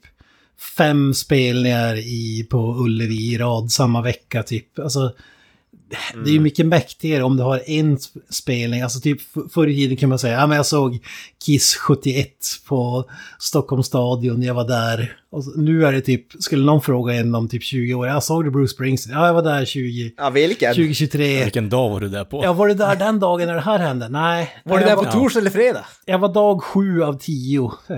fem 0.76 1.14
spelningar 1.14 1.96
i, 1.96 2.46
på 2.50 2.76
Ullevi 2.78 3.32
i 3.34 3.38
rad 3.38 3.72
samma 3.72 4.02
vecka 4.02 4.42
typ. 4.42 4.78
Alltså, 4.78 5.14
det 6.24 6.30
är 6.30 6.34
ju 6.34 6.40
mycket 6.40 6.66
mäktigare 6.66 7.22
om 7.22 7.36
du 7.36 7.42
har 7.42 7.62
en 7.66 7.96
sp- 7.96 8.22
spelning. 8.30 8.82
Alltså 8.82 9.00
typ 9.00 9.20
förr 9.52 9.66
i 9.66 9.74
tiden 9.74 9.96
kan 9.96 10.08
man 10.08 10.18
säga, 10.18 10.38
ja 10.40 10.46
men 10.46 10.56
jag 10.56 10.66
såg 10.66 10.98
Kiss 11.44 11.74
71 11.74 12.28
på 12.68 13.10
Stockholms 13.38 13.86
stadion, 13.86 14.42
jag 14.42 14.54
var 14.54 14.68
där. 14.68 15.16
Och 15.34 15.44
så, 15.44 15.50
nu 15.56 15.86
är 15.86 15.92
det 15.92 16.00
typ, 16.00 16.26
skulle 16.42 16.64
någon 16.64 16.82
fråga 16.82 17.14
en 17.14 17.34
om 17.34 17.48
typ 17.48 17.62
20 17.62 17.94
år, 17.94 18.06
jag 18.06 18.22
såg 18.22 18.44
du 18.44 18.50
Bruce 18.50 18.74
Springsteen? 18.74 19.18
Ja, 19.18 19.26
jag 19.26 19.34
var 19.34 19.42
där 19.42 19.64
20, 19.64 20.12
Ja, 20.16 20.30
vilken? 20.30 20.74
2023. 20.74 21.42
Vilken 21.42 21.68
dag 21.68 21.90
var 21.90 22.00
du 22.00 22.08
där 22.08 22.24
på? 22.24 22.44
Ja, 22.44 22.52
var 22.52 22.68
du 22.68 22.74
där 22.74 22.96
den 22.96 23.20
dagen 23.20 23.46
när 23.46 23.54
det 23.54 23.60
här 23.60 23.78
hände? 23.78 24.08
Nej. 24.08 24.50
var 24.64 24.78
det 24.78 24.82
jag, 24.82 24.90
där 24.90 24.96
på 24.96 25.02
var, 25.02 25.12
torsdag 25.12 25.40
eller 25.40 25.50
fredag? 25.50 25.84
jag 26.04 26.18
var 26.18 26.28
dag 26.28 26.62
sju 26.62 27.02
av 27.02 27.18
tio. 27.18 27.72
Eh, 27.88 27.96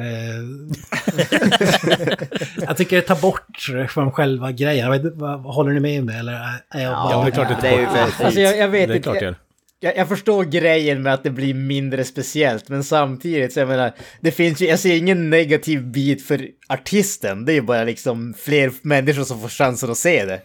jag 2.67 2.77
tycker 2.77 2.97
det 2.97 3.03
tar 3.03 3.21
bort 3.21 3.67
från 3.89 4.13
själva 4.13 4.53
grejen. 4.53 4.91
Jag 4.91 4.91
vet, 4.91 5.21
håller 5.45 5.73
ni 5.73 5.81
med 5.81 6.05
mig 6.05 6.19
eller 6.19 6.33
är 6.71 6.83
jag 6.83 6.93
bara... 6.93 7.11
Ja, 7.11 7.23
det 7.23 7.31
är 7.31 7.31
klart 7.31 7.49
det 7.49 7.59
det 7.61 7.69
är 7.69 7.81
ju 7.81 7.87
för 7.87 8.25
Alltså 8.25 8.41
jag, 8.41 8.59
jag 8.59 8.69
vet 8.69 8.89
Det 8.89 8.95
är 9.07 9.15
inte. 9.15 9.46
Jag 9.81 9.97
Jag, 9.97 10.09
förstår 10.09 10.45
grejen 10.45 11.03
med 11.03 11.15
att 11.15 11.23
det 11.25 11.31
blir 11.31 11.55
mindre 11.55 12.05
speciellt, 12.05 12.69
men 12.69 12.85
samtidigt 12.85 13.53
så 13.53 13.61
jag 13.61 13.69
menar, 13.69 13.93
det 14.21 14.31
finns 14.33 14.61
ju, 14.63 14.67
jag 14.67 14.79
ser 14.79 14.97
ingen 14.97 15.31
negativ 15.31 15.83
bit 15.83 16.27
för 16.27 16.49
artisten. 16.69 17.45
Det 17.45 17.53
är 17.53 17.55
ju 17.55 17.63
bara 17.63 17.85
liksom 17.85 18.35
fler 18.39 18.73
människor 18.83 19.25
som 19.25 19.41
får 19.41 19.49
chansen 19.49 19.91
att 19.91 19.97
se 19.99 20.25
det. 20.25 20.41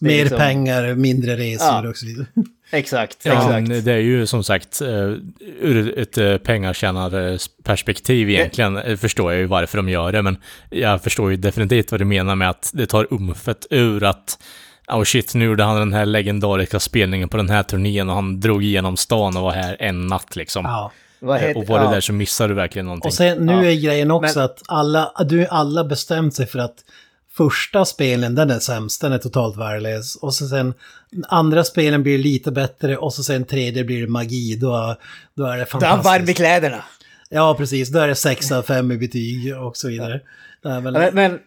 det 0.00 0.06
Mer 0.06 0.20
liksom- 0.20 0.38
pengar, 0.38 0.94
mindre 0.94 1.36
resor 1.36 1.66
Ja. 1.66 1.88
och 1.88 1.96
så 1.96 2.06
vidare. 2.06 2.26
Exakt, 2.70 3.16
Ja, 3.24 3.32
exakt. 3.32 3.68
men 3.68 3.84
det 3.84 3.92
är 3.92 3.98
ju 3.98 4.26
som 4.26 4.44
sagt 4.44 4.80
eh, 4.80 5.14
ur 5.60 5.98
ett 5.98 6.18
eh, 6.18 6.36
pengatjänarperspektiv 6.38 8.30
egentligen 8.30 8.76
eh, 8.76 8.96
förstår 8.96 9.32
jag 9.32 9.40
ju 9.40 9.46
varför 9.46 9.76
de 9.78 9.88
gör 9.88 10.12
det, 10.12 10.22
men 10.22 10.36
jag 10.70 11.02
förstår 11.02 11.30
ju 11.30 11.36
definitivt 11.36 11.90
vad 11.90 12.00
du 12.00 12.04
menar 12.04 12.34
med 12.36 12.50
att 12.50 12.70
det 12.74 12.86
tar 12.86 13.06
umfet 13.10 13.66
ur 13.70 14.04
att 14.04 14.38
Oh 14.88 15.04
shit, 15.04 15.34
nu 15.34 15.44
gjorde 15.44 15.64
han 15.64 15.76
den 15.76 15.92
här 15.92 16.06
legendariska 16.06 16.80
spelningen 16.80 17.28
på 17.28 17.36
den 17.36 17.48
här 17.50 17.62
turnén 17.62 18.08
och 18.08 18.14
han 18.14 18.40
drog 18.40 18.64
igenom 18.64 18.96
stan 18.96 19.36
och 19.36 19.42
var 19.42 19.52
här 19.52 19.76
en 19.80 20.06
natt 20.06 20.36
liksom. 20.36 20.64
Ja. 20.64 20.92
Vad 21.20 21.36
Eh, 21.36 21.42
heter, 21.42 21.60
och 21.60 21.66
var 21.66 21.78
det 21.78 21.84
ja. 21.84 21.90
där 21.90 22.00
så 22.00 22.12
missar 22.12 22.48
du 22.48 22.54
verkligen 22.54 22.86
någonting. 22.86 23.08
Och 23.08 23.14
sen, 23.14 23.38
nu 23.46 23.52
Ja. 23.52 23.64
är 23.64 23.74
grejen 23.80 24.10
också 24.10 24.38
Men- 24.38 24.44
att 24.44 24.62
alla, 24.68 25.12
du 25.28 25.46
alla 25.46 25.84
bestämt 25.84 26.34
sig 26.34 26.46
för 26.46 26.58
att 26.58 26.74
första 27.36 27.84
spelen, 27.84 28.34
den 28.34 28.50
är 28.50 28.58
sämst, 28.58 29.00
den 29.00 29.12
är 29.12 29.18
totalt 29.18 29.56
värdelös. 29.56 30.16
Och 30.16 30.34
så 30.34 30.46
sen 30.48 30.74
andra 31.28 31.64
spelen 31.64 32.02
blir 32.02 32.18
lite 32.18 32.50
bättre 32.50 32.96
och 32.96 33.14
så 33.14 33.22
sen 33.22 33.44
tredje 33.44 33.84
blir 33.84 34.00
det 34.00 34.08
magi. 34.08 34.56
Då, 34.56 34.68
då 34.68 34.76
är 34.76 34.76
det 34.76 34.96
Då 35.36 35.44
är 35.46 35.56
han 35.58 35.66
fantastiskt. 35.66 36.04
varm 36.06 36.28
i 36.28 36.34
kläderna. 36.34 36.84
Ja, 37.30 37.54
precis. 37.58 37.88
Då 37.88 37.98
är 37.98 38.08
det 38.08 38.14
6 38.14 38.52
av 38.52 38.62
5 38.62 38.92
i 38.92 38.96
betyg 38.98 39.56
och 39.58 39.76
så 39.76 39.88
vidare. 39.88 40.20
Det 40.62 40.68
är 40.68 40.80
väl... 40.80 40.92
Men, 40.92 41.14
men 41.14 41.38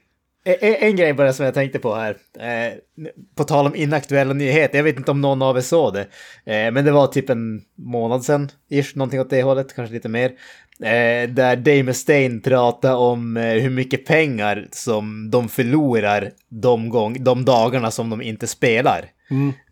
en, 0.47 0.75
en 0.75 0.95
grej 0.95 1.13
bara 1.13 1.33
som 1.33 1.45
jag 1.45 1.53
tänkte 1.53 1.79
på 1.79 1.95
här. 1.95 2.17
Eh, 2.39 2.73
på 3.35 3.43
tal 3.43 3.65
om 3.65 3.75
inaktuella 3.75 4.33
nyheter. 4.33 4.77
Jag 4.77 4.83
vet 4.83 4.97
inte 4.97 5.11
om 5.11 5.21
någon 5.21 5.41
av 5.41 5.57
er 5.57 5.61
såg 5.61 5.93
det. 5.93 6.01
Eh, 6.53 6.71
men 6.71 6.85
det 6.85 6.91
var 6.91 7.07
typ 7.07 7.29
en 7.29 7.61
månad 7.77 8.23
sedan. 8.23 8.49
Ish, 8.69 8.95
någonting 8.95 9.19
åt 9.19 9.29
det 9.29 9.43
hållet. 9.43 9.75
Kanske 9.75 9.93
lite 9.93 10.09
mer. 10.09 10.31
Eh, 10.79 11.29
där 11.29 11.55
Dave 11.55 11.83
Mustaine 11.83 12.41
pratade 12.41 12.95
om 12.95 13.37
eh, 13.37 13.53
hur 13.53 13.69
mycket 13.69 14.05
pengar 14.05 14.67
som 14.71 15.31
de 15.31 15.49
förlorar 15.49 16.31
de, 16.49 16.89
gång, 16.89 17.23
de 17.23 17.45
dagarna 17.45 17.91
som 17.91 18.09
de 18.09 18.21
inte 18.21 18.47
spelar. 18.47 19.05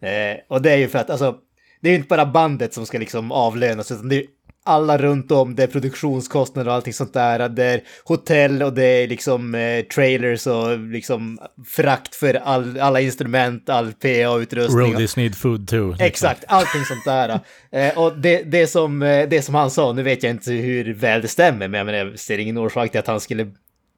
Eh, 0.02 0.38
och 0.48 0.62
det 0.62 0.72
är 0.72 0.78
ju 0.78 0.88
för 0.88 1.00
att 1.00 1.10
alltså, 1.10 1.36
det 1.82 1.90
är 1.90 1.92
ju 1.92 1.98
inte 1.98 2.08
bara 2.08 2.26
bandet 2.26 2.74
som 2.74 2.86
ska 2.86 2.98
liksom 2.98 3.32
avlönas, 3.32 3.92
utan 3.92 4.10
det 4.10 4.16
är 4.16 4.26
alla 4.66 4.98
runt 4.98 5.32
om, 5.32 5.56
det 5.56 5.64
är 5.64 5.68
produktionskostnader 5.68 6.70
och 6.70 6.76
allting 6.76 6.94
sånt 6.94 7.14
där. 7.14 7.50
Det 7.50 7.64
är 7.64 7.82
hotell 8.04 8.64
och 8.64 8.74
det 8.74 8.84
är 8.86 9.08
liksom 9.08 9.56
eh, 9.56 9.82
trailers 9.86 10.48
och 10.48 10.80
liksom 10.80 11.40
frakt 11.68 12.16
för 12.16 12.34
all, 12.34 12.80
alla 12.80 13.02
instrument, 13.02 13.70
all 13.70 13.94
PA-utrustning. 13.94 14.92
Roadies 14.92 15.18
need 15.18 15.36
food 15.36 15.68
too. 15.68 15.90
liksom. 15.90 16.06
Exakt, 16.06 16.44
allting 16.48 16.86
sånt 16.86 17.06
där. 17.06 17.40
Eh, 17.72 17.98
och 17.98 18.18
det, 18.18 18.44
det, 18.44 18.68
som, 18.68 19.02
eh, 19.02 19.30
det 19.30 19.42
som 19.42 19.56
han 19.56 19.72
sa, 19.72 19.94
nu 19.94 20.04
vet 20.04 20.24
jag 20.24 20.30
inte 20.30 20.52
hur 20.52 20.94
väl 20.94 21.22
det 21.22 21.28
stämmer, 21.28 21.68
men 21.68 21.78
jag, 21.78 21.86
menar, 21.86 22.00
jag 22.00 22.20
ser 22.20 22.38
ingen 22.38 22.58
orsak 22.58 22.92
till 22.92 23.00
att 23.00 23.08
han 23.08 23.20
skulle 23.20 23.52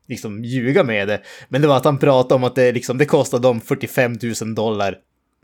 liksom 0.07 0.43
ljuga 0.43 0.83
med 0.83 1.07
det. 1.07 1.21
Men 1.49 1.61
det 1.61 1.67
var 1.67 1.77
att 1.77 1.85
han 1.85 1.97
pratade 1.97 2.35
om 2.35 2.43
att 2.43 2.55
det, 2.55 2.71
liksom, 2.71 2.97
det 2.97 3.05
kostade 3.05 3.43
dem 3.43 3.61
45 3.61 4.17
000 4.41 4.55
dollar 4.55 4.95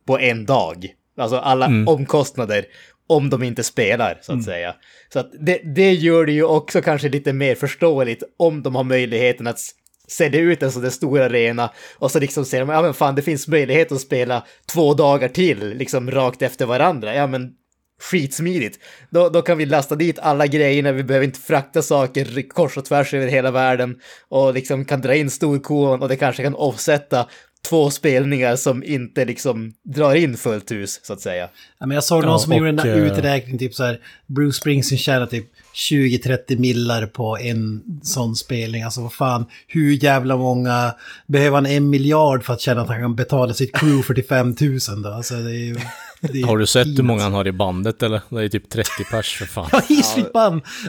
på 0.08 0.20
en 0.20 0.46
dag. 0.46 0.88
Alltså 1.18 1.38
alla 1.38 1.66
omkostnader 1.88 2.66
om 3.08 3.30
de 3.30 3.44
inte 3.44 3.64
spelar, 3.64 4.20
så 4.22 4.34
att 4.34 4.44
säga. 4.44 4.76
Så 5.14 5.20
att 5.20 5.32
det, 5.40 5.62
det 5.76 5.94
gör 5.94 6.26
det 6.26 6.32
ju 6.32 6.44
också 6.44 6.82
kanske 6.82 7.10
lite 7.10 7.34
mer 7.34 7.56
förståeligt 7.56 8.24
om 8.38 8.64
de 8.64 8.76
har 8.76 8.84
möjligheten 8.84 9.48
att 9.48 9.60
sälja 10.08 10.40
ut 10.40 10.64
en 10.64 10.72
sån 10.72 10.82
där 10.82 10.90
stor 10.90 11.22
arena 11.22 11.70
och 11.98 12.12
så 12.12 12.20
liksom 12.20 12.46
säger 12.46 12.66
de, 12.66 12.74
ja 12.74 12.82
men 12.82 12.94
fan 12.94 13.16
det 13.16 13.22
finns 13.22 13.48
möjlighet 13.48 13.92
att 13.92 14.02
spela 14.02 14.46
två 14.66 14.94
dagar 14.94 15.28
till, 15.28 15.70
liksom 15.78 16.12
rakt 16.12 16.42
efter 16.42 16.66
varandra. 16.66 17.16
Ja 17.16 17.28
men 17.28 17.54
skitsmidigt. 18.02 18.80
Då, 19.10 19.30
då 19.30 19.42
kan 19.42 19.58
vi 19.58 19.66
lasta 19.66 19.96
dit 19.96 20.20
alla 20.20 20.48
grejerna, 20.48 20.92
vi 20.92 21.04
behöver 21.04 21.26
inte 21.26 21.40
frakta 21.40 21.82
saker 21.82 22.50
kors 22.50 22.78
och 22.78 22.86
tvärs 22.86 23.14
över 23.14 23.28
hela 23.28 23.52
världen 23.52 24.00
och 24.30 24.54
liksom 24.54 24.86
kan 24.86 25.02
dra 25.02 25.16
in 25.16 25.30
storkovan 25.30 26.02
och 26.02 26.10
det 26.10 26.16
kanske 26.16 26.44
kan 26.44 26.56
offsätta 26.56 27.28
två 27.70 27.90
spelningar 27.92 28.56
som 28.56 28.84
inte 28.84 29.26
liksom 29.26 29.74
drar 29.84 30.16
in 30.16 30.38
fullt 30.38 30.72
hus, 30.72 31.00
så 31.04 31.14
att 31.14 31.22
säga. 31.22 31.50
Ja, 31.80 31.86
men 31.86 31.96
jag 31.96 32.04
såg 32.04 32.24
någon 32.24 32.32
Ja, 32.32 32.40
som 32.40 32.54
gjorde 32.54 32.70
en 32.70 32.80
och, 32.80 32.86
eh, 32.86 32.98
uträkning, 32.98 33.58
typ 33.58 33.74
så 33.76 33.84
här, 33.84 34.00
Bruce 34.28 34.58
Springsteen 34.58 35.00
tjänar 35.00 35.26
typ 35.26 35.46
20-30 35.74 36.60
millar 36.60 37.06
på 37.06 37.38
en 37.38 37.84
sån 38.04 38.36
spelning. 38.36 38.84
Alltså 38.84 39.02
vad 39.02 39.14
fan, 39.14 39.46
hur 39.68 40.04
jävla 40.04 40.38
många, 40.38 40.96
behöver 41.28 41.56
han 41.56 41.66
en 41.66 41.90
miljard 41.90 42.44
för 42.44 42.54
att 42.54 42.62
känna 42.62 42.82
att 42.82 42.88
han 42.88 43.02
kan 43.02 43.16
betala 43.16 43.54
sitt 43.54 43.76
crew 43.76 44.04
45 44.04 44.56
000 44.90 45.02
då? 45.04 45.10
Alltså 45.10 45.34
det 45.36 45.52
är 45.52 45.66
ju... 45.66 45.76
Det 46.32 46.42
är 46.42 46.46
Har 46.46 46.58
du 46.58 46.66
sett 46.68 46.88
hur 46.88 46.96
peanuts. 46.96 47.08
många 47.08 47.24
han 47.24 47.34
har 47.34 47.48
i 47.48 47.52
bandet 47.52 48.04
eller? 48.04 48.22
Det 48.30 48.44
är 48.44 48.50
typ 48.50 48.70
30 48.70 48.90
pers 49.12 49.38
för 49.38 49.46
fan. 49.46 49.70
Ja, 49.72 49.82
isfritt 49.90 50.32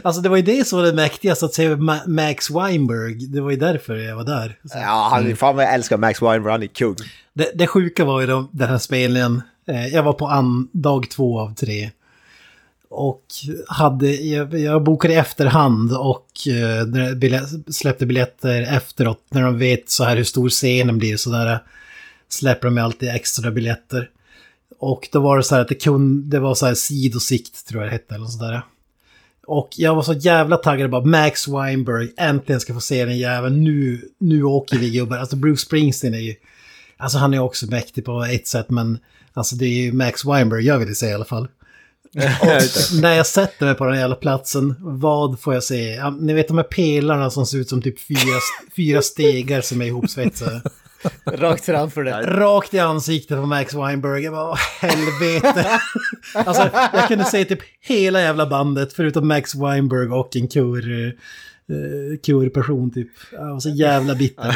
Alltså 0.03 0.21
det 0.21 0.29
var 0.29 0.37
ju 0.37 0.43
det 0.43 0.67
som 0.67 0.79
var 0.79 0.85
det 0.85 0.93
mäktigaste, 0.93 1.45
att 1.45 1.53
se 1.53 1.69
Ma- 1.69 2.07
Max 2.07 2.51
Weinberg. 2.51 3.27
Det 3.27 3.41
var 3.41 3.51
ju 3.51 3.57
därför 3.57 3.95
jag 3.95 4.15
var 4.15 4.23
där. 4.23 4.57
Så. 4.65 4.77
Ja, 4.77 5.09
han, 5.11 5.35
fan 5.35 5.55
vad 5.55 5.65
jag 5.65 5.73
älskar 5.73 5.97
Max 5.97 6.21
Weinberg, 6.21 6.51
han 6.51 6.63
är 6.63 6.67
kung. 6.67 6.95
Det, 7.33 7.51
det 7.55 7.67
sjuka 7.67 8.05
var 8.05 8.21
ju 8.21 8.27
då, 8.27 8.49
den 8.51 8.69
här 8.69 8.77
spelningen. 8.77 9.41
Eh, 9.67 9.87
jag 9.87 10.03
var 10.03 10.13
på 10.13 10.27
an, 10.27 10.67
dag 10.71 11.09
två 11.09 11.39
av 11.39 11.53
tre. 11.55 11.91
Och 12.89 13.23
hade, 13.67 14.11
jag, 14.15 14.53
jag 14.59 14.83
bokade 14.83 15.13
i 15.13 15.17
efterhand 15.17 15.91
och 15.97 16.27
eh, 16.47 17.15
biljett, 17.15 17.43
släppte 17.75 18.05
biljetter 18.05 18.61
efteråt. 18.61 19.19
När 19.31 19.41
de 19.41 19.57
vet 19.57 19.89
så 19.89 20.03
här 20.03 20.15
hur 20.17 20.23
stor 20.23 20.49
scenen 20.49 20.97
blir 20.97 21.17
så 21.17 21.29
där 21.29 21.59
släpper 22.29 22.67
de 22.67 22.77
alltid 22.77 23.09
extra 23.09 23.51
biljetter. 23.51 24.09
Och 24.79 25.09
då 25.11 25.19
var 25.19 25.37
det 25.37 25.43
så 25.43 25.55
här 25.55 25.61
att 25.61 25.67
det, 25.67 25.75
kunde, 25.75 26.37
det 26.37 26.39
var 26.39 26.55
så 26.55 26.65
här 26.65 26.73
sidosikt 26.73 27.67
tror 27.67 27.81
jag 27.81 27.91
det 27.91 27.93
hette 27.93 28.15
eller 28.15 28.25
sådär. 28.25 28.61
Och 29.47 29.69
jag 29.75 29.95
var 29.95 30.03
så 30.03 30.13
jävla 30.13 30.57
taggad 30.57 30.89
bara 30.89 31.05
Max 31.05 31.47
Weinberg, 31.47 32.09
äntligen 32.17 32.59
ska 32.59 32.73
få 32.73 32.81
se 32.81 33.05
den 33.05 33.17
jäveln. 33.17 33.63
Nu, 33.63 34.01
nu 34.19 34.43
åker 34.43 34.77
vi 34.77 34.89
gubbar. 34.89 35.17
Alltså 35.17 35.35
Bruce 35.35 35.61
Springsteen 35.61 36.13
är 36.13 36.19
ju... 36.19 36.35
Alltså 36.97 37.17
han 37.17 37.33
är 37.33 37.39
också 37.39 37.65
mäktig 37.65 38.05
på 38.05 38.23
ett 38.23 38.47
sätt 38.47 38.69
men 38.69 38.99
alltså 39.33 39.55
det 39.55 39.65
är 39.65 39.83
ju 39.83 39.93
Max 39.93 40.25
Weinberg 40.25 40.65
jag 40.65 40.79
vill 40.79 40.95
säga 40.95 41.11
i 41.11 41.15
alla 41.15 41.25
fall. 41.25 41.47
Och 42.41 43.01
när 43.01 43.13
jag 43.13 43.27
sätter 43.27 43.65
mig 43.65 43.75
på 43.75 43.85
den 43.85 43.99
jävla 43.99 44.15
platsen, 44.15 44.75
vad 44.79 45.39
får 45.39 45.53
jag 45.53 45.63
se? 45.63 46.09
Ni 46.19 46.33
vet 46.33 46.47
de 46.47 46.57
här 46.57 46.63
pelarna 46.63 47.29
som 47.29 47.45
ser 47.45 47.57
ut 47.57 47.69
som 47.69 47.81
typ 47.81 47.99
fyra, 47.99 48.39
fyra 48.75 49.01
stegar 49.01 49.61
som 49.61 49.81
är 49.81 49.85
ihopsvetsade. 49.85 50.61
Rakt 51.25 51.65
framför 51.65 52.03
dig. 52.03 52.13
Rakt 52.13 52.73
i 52.73 52.79
ansiktet 52.79 53.37
på 53.37 53.45
Max 53.45 53.73
Weinberg. 53.73 54.23
Jag 54.23 54.33
bara, 54.33 54.49
"Åh, 54.49 54.57
helvete. 54.81 55.65
alltså, 56.35 56.69
jag 56.93 57.07
kunde 57.07 57.23
se 57.25 57.45
typ 57.45 57.59
hela 57.81 58.21
jävla 58.21 58.45
bandet 58.45 58.93
förutom 58.93 59.27
Max 59.27 59.55
Weinberg 59.55 60.07
och 60.07 60.35
en 60.35 60.47
kur, 60.47 60.89
uh, 60.91 61.11
kurperson 62.25 62.91
typ. 62.93 63.09
Jag 63.31 63.53
var 63.53 63.59
så 63.59 63.69
jävla 63.69 64.15
bitter. 64.15 64.55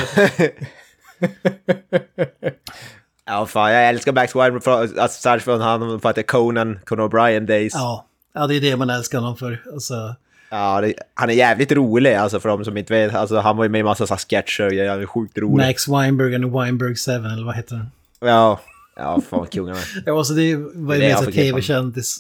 Ja, 3.26 3.46
fan, 3.46 3.72
jag 3.74 3.90
älskar 3.90 4.14
Max 4.14 4.36
Weinberg, 4.36 4.62
för, 4.64 4.82
alltså, 4.82 5.22
särskilt 5.22 5.44
från 5.44 5.62
han 5.62 6.00
för 6.00 6.10
att 6.10 6.16
det 6.16 6.22
är 6.22 6.24
Conan, 6.24 6.80
Conan 6.86 7.10
O'Brien 7.10 7.46
Days. 7.46 7.74
Ja. 7.76 8.06
Ja. 8.34 8.42
ja, 8.42 8.48
det 8.48 8.56
är 8.56 8.62
det 8.62 8.78
man 8.78 8.90
älskar 8.90 9.20
honom 9.20 9.38
för. 9.38 9.64
Alltså, 9.74 10.16
det, 10.50 10.94
han 11.14 11.30
är 11.30 11.34
jävligt 11.34 11.72
rolig, 11.72 12.14
alltså 12.14 12.40
för 12.40 12.50
de 12.50 12.66
som 12.66 12.78
inte 12.78 12.94
vet. 12.94 13.16
Alltså, 13.16 13.38
han 13.40 13.58
var 13.58 13.64
ju 13.64 13.70
med 13.70 13.80
i 13.80 13.84
massa 13.84 14.08
så 14.08 14.18
sketcher 14.18 14.64
och 14.66 14.90
han 14.90 15.02
är 15.02 15.06
sjukt 15.06 15.38
rolig. 15.38 15.68
Max 15.68 15.88
Weinberg 15.88 16.36
and 16.36 16.46
Weinberg 16.46 16.96
7, 16.96 17.12
eller 17.12 17.46
vad 17.46 17.56
heter 17.56 17.76
den? 17.76 17.92
Ja, 18.20 18.60
ja, 18.96 19.22
fan 19.30 19.40
vad 19.40 19.50
kungen 19.52 19.76
är. 19.76 19.84
Ja, 20.06 20.18
alltså 20.18 20.34
det 20.34 20.56
var 20.56 20.96
ju 20.96 21.02
Det 21.02 21.12
är 21.12 21.22
med 21.26 21.34
tv-kändis. 21.34 22.18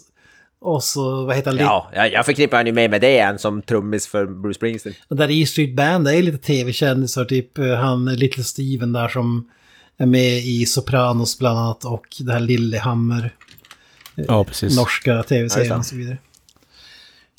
Och 0.61 0.83
så, 0.83 1.25
vad 1.25 1.35
heter 1.35 1.51
han? 1.51 1.59
Ja, 1.59 1.89
jag, 1.93 2.11
jag 2.11 2.25
förknippar 2.25 2.57
han 2.57 2.65
ju 2.65 2.71
med 2.73 2.89
med 2.89 3.01
det 3.01 3.19
än 3.19 3.39
som 3.39 3.61
trummis 3.61 4.07
för 4.07 4.25
Bruce 4.25 4.53
Springsteen. 4.57 4.95
Och 5.07 5.15
där 5.15 5.31
E 5.31 5.45
Street 5.45 5.75
Band, 5.75 6.05
det 6.05 6.15
är 6.15 6.23
lite 6.23 6.37
tv-kändisar, 6.37 7.25
typ 7.25 7.57
eh, 7.57 7.73
han 7.75 8.05
Little 8.05 8.43
Steven 8.43 8.93
där 8.93 9.07
som 9.07 9.49
är 9.97 10.05
med 10.05 10.37
i 10.37 10.65
Sopranos 10.65 11.39
bland 11.39 11.59
annat 11.59 11.85
och 11.85 12.05
det 12.19 12.33
här 12.33 12.39
Lillehammer, 12.39 13.33
Ja, 14.15 14.43
precis. 14.43 14.77
norska 14.77 15.23
tv-serien 15.23 15.69
Ja, 15.69 15.77
och 15.77 15.85
så 15.85 15.95
vidare. 15.95 16.17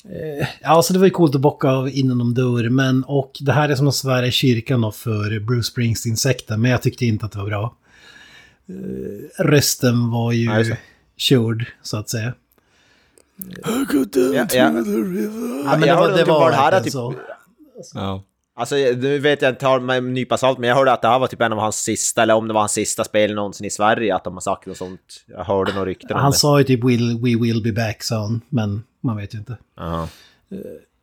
Eh, 0.05 0.47
Ja, 0.61 0.81
så 0.83 0.93
det 0.93 0.99
var 0.99 1.05
ju 1.05 1.11
coolt 1.11 1.35
att 1.35 1.41
bocka 1.41 1.69
av 1.69 1.89
inom 1.89 2.33
dörr, 2.33 2.69
men 2.69 3.03
och 3.03 3.37
det 3.41 3.51
här 3.51 3.69
är 3.69 3.75
som 3.75 3.87
att 3.87 3.95
svära 3.95 4.27
i 4.27 4.31
kyrkan 4.31 4.81
då 4.81 4.91
för 4.91 5.39
Bruce 5.39 5.63
Springsteen-sekten, 5.63 6.61
men 6.61 6.71
jag 6.71 6.81
tyckte 6.81 7.05
inte 7.05 7.25
att 7.25 7.31
det 7.31 7.37
var 7.39 7.45
bra. 7.45 7.75
Eh, 8.69 9.43
Rösten 9.43 10.09
var 10.11 10.31
ju 10.31 10.53
just 10.57 10.69
det. 10.71 10.77
körd, 11.17 11.65
så 11.81 11.97
att 11.97 12.09
säga. 12.09 12.33
Ja, 13.63 13.85
ja. 14.33 14.45
Ja, 14.53 14.73
Ja, 15.65 15.77
men 15.77 15.81
det 15.81 15.95
var, 15.95 16.11
det 16.17 16.23
var 16.25 16.51
det 16.51 16.55
här 16.57 16.71
verkligen 16.71 16.83
typ, 16.83 16.91
så. 16.93 17.15
Ja. 17.93 18.23
Alltså 18.55 18.75
nu 18.75 19.19
vet 19.19 19.41
jag 19.41 19.51
inte, 19.51 19.65
har 19.65 19.79
med 19.79 19.97
en 19.97 20.13
nypa 20.13 20.37
salt, 20.37 20.57
men 20.59 20.69
jag 20.69 20.75
hörde 20.75 20.91
att 20.91 21.01
det 21.01 21.07
här 21.07 21.19
var 21.19 21.27
typ 21.27 21.41
en 21.41 21.53
av 21.53 21.59
hans 21.59 21.75
sista, 21.83 22.23
eller 22.23 22.33
om 22.33 22.47
det 22.47 22.53
var 22.53 22.61
hans 22.61 22.71
sista 22.71 23.03
spel 23.03 23.33
någonsin 23.33 23.67
i 23.67 23.69
Sverige, 23.69 24.15
att 24.15 24.23
de 24.23 24.33
har 24.33 24.41
sagt 24.41 24.65
något 24.65 24.77
sånt. 24.77 24.99
Jag 25.27 25.43
hörde 25.43 25.73
några 25.73 25.85
rykten 25.85 26.17
Han 26.17 26.33
sa 26.33 26.57
ju 26.59 26.63
typ 26.63 26.83
will, 26.83 27.19
we 27.21 27.43
will 27.43 27.63
be 27.63 27.71
back, 27.71 28.03
sa 28.03 28.15
han. 28.21 28.41
Men 28.49 28.83
man 29.03 29.17
vet 29.17 29.33
ju 29.35 29.37
inte. 29.37 29.57
Ja. 29.77 30.07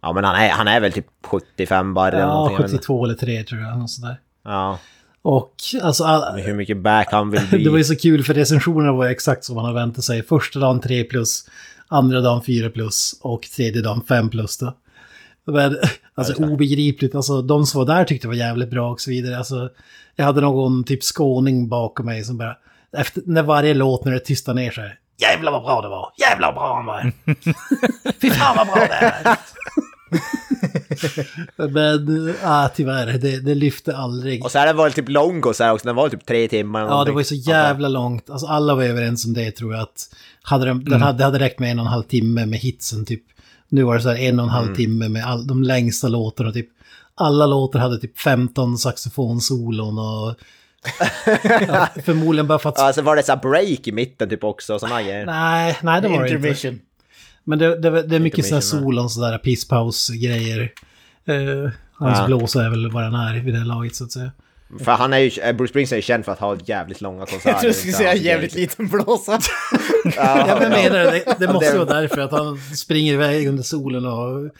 Ja, 0.03 0.13
men 0.13 0.25
han 0.25 0.37
är, 0.37 0.49
han 0.51 0.69
är 0.69 0.81
väl 0.81 0.93
typ 0.93 1.07
75 1.27 1.95
bara 1.95 2.09
eller 2.09 2.19
Ja, 2.21 2.27
någonting. 2.27 2.55
jag 2.57 2.63
vet 2.63 2.73
inte. 2.73 2.79
72 2.83 3.05
eller 3.05 3.15
3 3.15 3.43
tror 3.43 3.61
jag. 3.61 3.79
Något 3.79 3.91
sådär. 3.91 4.17
Ja, 4.45 4.79
Och 5.23 5.55
alltså, 5.83 6.05
all, 6.05 6.39
hur 6.41 6.55
mycket 6.55 6.77
back 6.77 7.09
han 7.13 7.31
vill 7.31 7.41
bli. 7.51 7.65
det 7.65 7.71
var 7.71 7.79
ju 7.79 7.85
så 7.85 7.97
kul 7.97 8.25
för 8.25 8.35
recensionerna 8.35 8.93
var 8.93 9.07
exakt 9.07 9.45
som 9.45 9.55
man 9.57 9.65
har 9.65 9.73
väntat 9.73 10.05
sig. 10.05 10.23
Första 10.23 10.59
dagen 10.59 10.81
3 10.81 11.05
plus, 11.05 11.45
andra 11.89 12.21
dagen 12.21 12.43
4 12.43 12.71
plus 12.71 13.15
och 13.23 13.43
tredje 13.43 13.83
dagen 13.83 14.03
5 14.09 14.29
plus 14.31 14.59
då. 14.59 14.75
Men, 15.53 15.77
alltså 16.15 16.45
obegripligt, 16.45 17.15
alltså 17.15 17.43
de 17.43 17.67
som 17.67 17.79
var 17.79 17.87
där 17.97 18.05
tyckte 18.05 18.27
det 18.27 18.29
var 18.29 18.35
jävligt 18.35 18.71
bra 18.71 18.91
och 18.91 19.01
så 19.01 19.11
vidare. 19.11 19.39
Alltså, 19.39 19.69
jag 20.17 20.25
hade 20.25 20.41
någon 20.41 20.85
typ 20.85 21.03
skåning 21.03 21.69
bakom 21.69 22.07
mig 22.07 22.25
som 22.25 22.39
bara, 22.39 22.57
efter, 22.97 23.23
när 23.27 23.43
varje 23.43 23.75
låt 23.75 24.05
när 24.05 24.13
det 24.13 24.21
tystar 24.21 24.55
ner 24.55 24.71
här, 24.77 24.99
jävlar 25.21 25.53
vad 25.53 25.63
bra 25.63 25.83
det 25.83 25.89
var, 25.89 26.13
jävlar 26.19 26.49
vad 26.49 26.55
bra 26.55 26.75
han 26.77 26.87
var. 26.87 27.13
Fy 28.21 28.31
fan 28.31 28.57
vad 28.57 28.67
bra 28.67 28.77
det 28.77 28.95
är. 28.95 29.37
Men 31.57 32.29
äh, 32.29 32.67
tyvärr, 32.75 33.07
det, 33.19 33.41
det 33.41 33.55
lyfte 33.55 33.97
aldrig. 33.97 34.45
Och 34.45 34.51
så 34.51 34.59
här 34.59 34.75
var 34.75 34.89
det 34.89 34.95
typ 34.95 35.09
lång 35.09 35.55
så 35.55 35.65
här 35.65 35.73
också, 35.73 35.87
den 35.87 35.97
var 35.97 36.09
typ 36.09 36.27
tre 36.27 36.49
timmar. 36.49 36.81
Ja, 36.81 37.05
det 37.05 37.13
var 37.13 37.21
ju 37.21 37.25
så 37.25 37.35
jävla 37.35 37.89
långt. 37.89 38.31
Alltså 38.31 38.47
alla 38.47 38.75
var 38.75 38.83
överens 38.83 39.27
om 39.27 39.35
det 39.35 39.51
tror 39.51 39.73
jag. 39.75 39.83
Att 39.83 40.15
hade 40.43 40.65
de, 40.65 40.71
Mm. 40.71 40.85
den 40.85 41.03
hade, 41.03 41.19
det 41.19 41.25
hade 41.25 41.39
räckt 41.39 41.59
med 41.59 41.71
en 41.71 41.79
och 41.79 41.85
en 41.87 41.93
halv 41.93 42.03
timme 42.03 42.47
med 42.47 42.59
hitsen 42.59 43.05
typ. 43.05 43.23
Nu 43.69 43.83
var 43.83 43.95
det 43.95 44.01
så 44.03 44.09
här 44.09 44.17
en 44.17 44.39
och 44.39 44.45
en 44.45 44.51
halv 44.51 44.67
Mm. 44.67 44.77
timme 44.77 45.09
med 45.09 45.25
all, 45.27 45.47
de 45.47 45.63
längsta 45.63 46.09
låtarna 46.09 46.53
typ. 46.53 46.69
Alla 47.15 47.47
låtar 47.47 47.79
hade 47.79 47.99
typ 47.99 48.19
15 48.19 48.79
saxofonsolon 48.79 49.99
och... 49.99 50.35
ja, 51.69 51.89
förmodligen 52.05 52.47
bara 52.47 52.59
för 52.59 52.69
att... 52.69 52.79
Ja, 52.79 52.93
så 52.93 53.03
var 53.03 53.17
det 53.17 53.23
så 53.23 53.33
här 53.33 53.41
break 53.41 53.87
i 53.87 53.93
mitten 53.93 54.29
typ 54.29 54.45
också 54.45 54.75
och 54.75 54.81
såna 54.81 55.03
grejer. 55.03 55.27
Nej, 55.27 55.79
nej 55.83 56.03
det 56.03 56.09
var 56.09 56.25
det 56.25 56.49
inte. 56.49 56.75
Men 57.45 57.59
det, 57.59 57.79
det, 57.81 58.03
det 58.03 58.17
är 58.17 58.21
mycket 58.21 58.45
sådana 58.45 58.57
Intermission, 58.59 58.81
nej. 58.81 58.87
solon, 58.87 59.11
sådär 59.11 59.39
pisspaus-grejer. 59.39 60.73
Uh, 61.29 61.71
hans 61.93 62.19
Ja. 62.19 62.27
blåsa 62.27 62.65
är 62.65 62.71
väl 62.71 62.91
vad 62.91 63.03
den 63.03 63.15
är 63.15 63.41
vid 63.41 63.55
det 63.55 63.59
här 63.59 63.67
laget 63.67 63.97
så 63.97 64.05
att 64.05 64.13
säga. 64.13 64.31
För 64.85 64.93
han 64.93 65.13
är 65.13 65.19
ju, 65.19 65.31
eh, 65.43 65.53
Bruce 65.53 65.71
Springsteen 65.71 65.99
är 65.99 66.03
känd 66.03 66.25
för 66.25 66.33
att 66.33 66.39
ha 66.39 66.57
jävligt 66.65 67.01
långa 67.01 67.27
konserter. 67.27 67.49
Jag 67.51 67.61
tror 67.61 67.69
du 67.71 67.75
skulle 67.75 67.93
säga 67.93 68.15
jävligt 68.15 68.55
liten 68.55 68.89
blåsa. 68.89 69.41
Ja, 70.17 70.57
men 70.61 70.73
jag 70.73 70.83
menar 70.93 70.99
det, 70.99 71.37
det, 71.39 71.53
måste 71.53 71.73
det- 71.73 71.79
vara 71.85 72.01
därför 72.01 72.21
att 72.21 72.33
han 72.33 72.59
springer 72.59 73.13
iväg 73.13 73.49
under 73.49 73.63
solen 73.63 74.07
och 74.07 74.51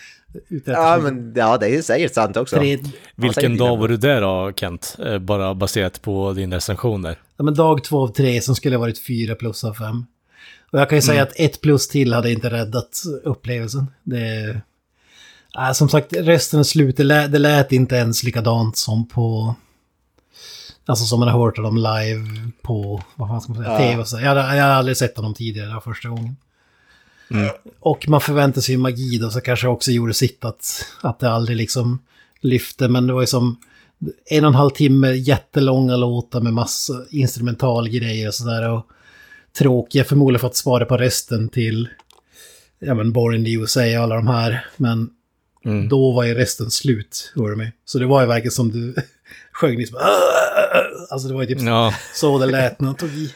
efter 0.57 0.73
Ja, 0.73 0.99
men 1.03 1.33
ja, 1.37 1.59
det 1.59 1.69
är 1.77 1.83
säkert 1.83 2.15
sant 2.15 2.37
också. 2.37 2.57
tre, 2.57 2.79
Vilken 3.17 3.57
Ja, 3.57 3.65
dag 3.67 3.77
var 3.77 3.89
du 3.89 3.97
där 3.97 4.21
då, 4.21 4.53
Kent? 4.57 4.97
Eh, 5.07 5.19
Bara 5.19 5.55
baserat 5.55 6.03
på 6.03 6.33
din 6.33 6.53
recension 6.53 7.03
där. 7.03 7.19
ja, 7.37 7.45
men 7.45 7.55
dag 7.55 7.85
två 7.85 8.03
av 8.03 8.09
tre 8.09 8.41
som 8.41 8.55
skulle 8.57 8.77
ha 8.77 8.81
varit 8.81 9.07
fyra 9.07 9.35
plus 9.35 9.65
av 9.65 9.75
fem. 9.75 10.07
Och 10.73 10.81
jag 10.81 10.89
kan 10.89 10.99
ju 10.99 11.03
säga 11.03 11.23
att 11.23 11.33
ett 11.37 11.61
plus 11.61 11.89
till 11.89 12.13
hade 12.13 12.33
inte 12.33 12.51
räddat 12.51 13.03
upplevelsen. 13.25 13.87
Det, 14.03 14.61
äh, 15.59 15.73
som 15.73 15.89
sagt, 15.89 16.13
resten 16.13 16.61
av 16.61 16.65
slutet, 16.65 16.97
det 16.97 17.05
lät, 17.05 17.33
det 17.33 17.39
lät 17.39 17.73
inte 17.73 17.97
ens 17.97 18.23
likadant 18.23 18.77
som 18.77 19.09
på... 19.09 19.55
Alltså 20.89 21.05
som 21.05 21.21
man 21.21 21.29
har 21.29 21.41
hört 21.45 21.57
dem 21.57 21.77
live 21.77 22.51
på, 22.63 23.03
vad 23.15 23.29
fan 23.29 23.41
ska 23.41 23.53
man 23.53 23.63
säga, 23.65 23.73
Ja. 23.73 23.79
tv 23.79 24.01
och 24.01 24.09
så. 24.09 24.17
Jag 24.21 24.37
jag 24.37 24.43
hade 24.43 24.65
aldrig 24.75 24.97
sett 24.97 25.17
honom 25.17 25.35
tidigare, 25.35 25.69
det 25.69 25.75
var 25.75 25.81
första 25.81 26.09
gången. 26.09 26.37
Och 27.81 28.09
man 28.09 28.21
förväntar 28.21 28.61
sig 28.61 28.75
ju 28.75 28.79
magi 28.79 29.19
då, 29.19 29.31
så 29.31 29.41
kanske 29.41 29.69
också 29.69 29.91
gjorde 29.91 30.15
sitt 30.15 30.45
att, 30.45 30.85
att 31.01 31.19
det 31.19 31.31
aldrig 31.31 31.57
liksom 31.57 31.99
lyfte. 32.41 32.89
Men 32.89 33.07
det 33.07 33.13
var 33.13 33.21
ju 33.21 33.27
som 33.27 33.57
en 34.31 34.45
och 34.45 34.49
en 34.49 34.55
halv 34.55 34.71
timme 34.71 35.09
jättelånga 35.13 35.97
låtar 35.97 36.41
med 36.41 36.53
massa 36.53 36.93
instrumentalgrejer 37.11 38.29
och 38.29 38.35
sådär. 38.35 38.69
Och 38.71 38.87
tråkiga, 39.59 40.05
förmodligen 40.05 40.41
för 40.41 40.47
att 40.49 40.57
spara 40.57 40.85
på 40.85 40.97
resten 40.97 41.49
till 41.49 41.89
ja, 42.79 42.95
men 42.95 43.13
Born 43.13 43.35
in 43.35 43.45
the 43.45 43.53
USA 43.53 43.81
och 43.81 44.03
alla 44.03 44.15
de 44.15 44.27
här. 44.27 44.67
Men 44.77 45.11
Mm. 45.65 45.89
då 45.89 46.13
var 46.13 46.25
ju 46.25 46.35
resten 46.35 46.71
slut, 46.71 47.33
hör 47.37 47.49
du 47.51 47.57
mig. 47.57 47.73
Så 47.85 47.99
det 47.99 48.07
var 48.07 48.21
ju 48.21 48.27
verkligen 48.27 48.53
som 48.53 48.71
du 48.71 48.95
sjöng 49.59 49.77
liksom. 49.77 49.99
Alltså 51.11 51.29
det 51.29 51.35
var 51.35 51.43
ju 51.43 51.47
typ 51.47 51.61
Ja, 51.63 51.95
så 52.15 52.39
det 52.39 52.47
lät 52.47 52.81
när 52.81 52.87
han 52.87 52.97
tog 52.97 53.09
i. 53.11 53.35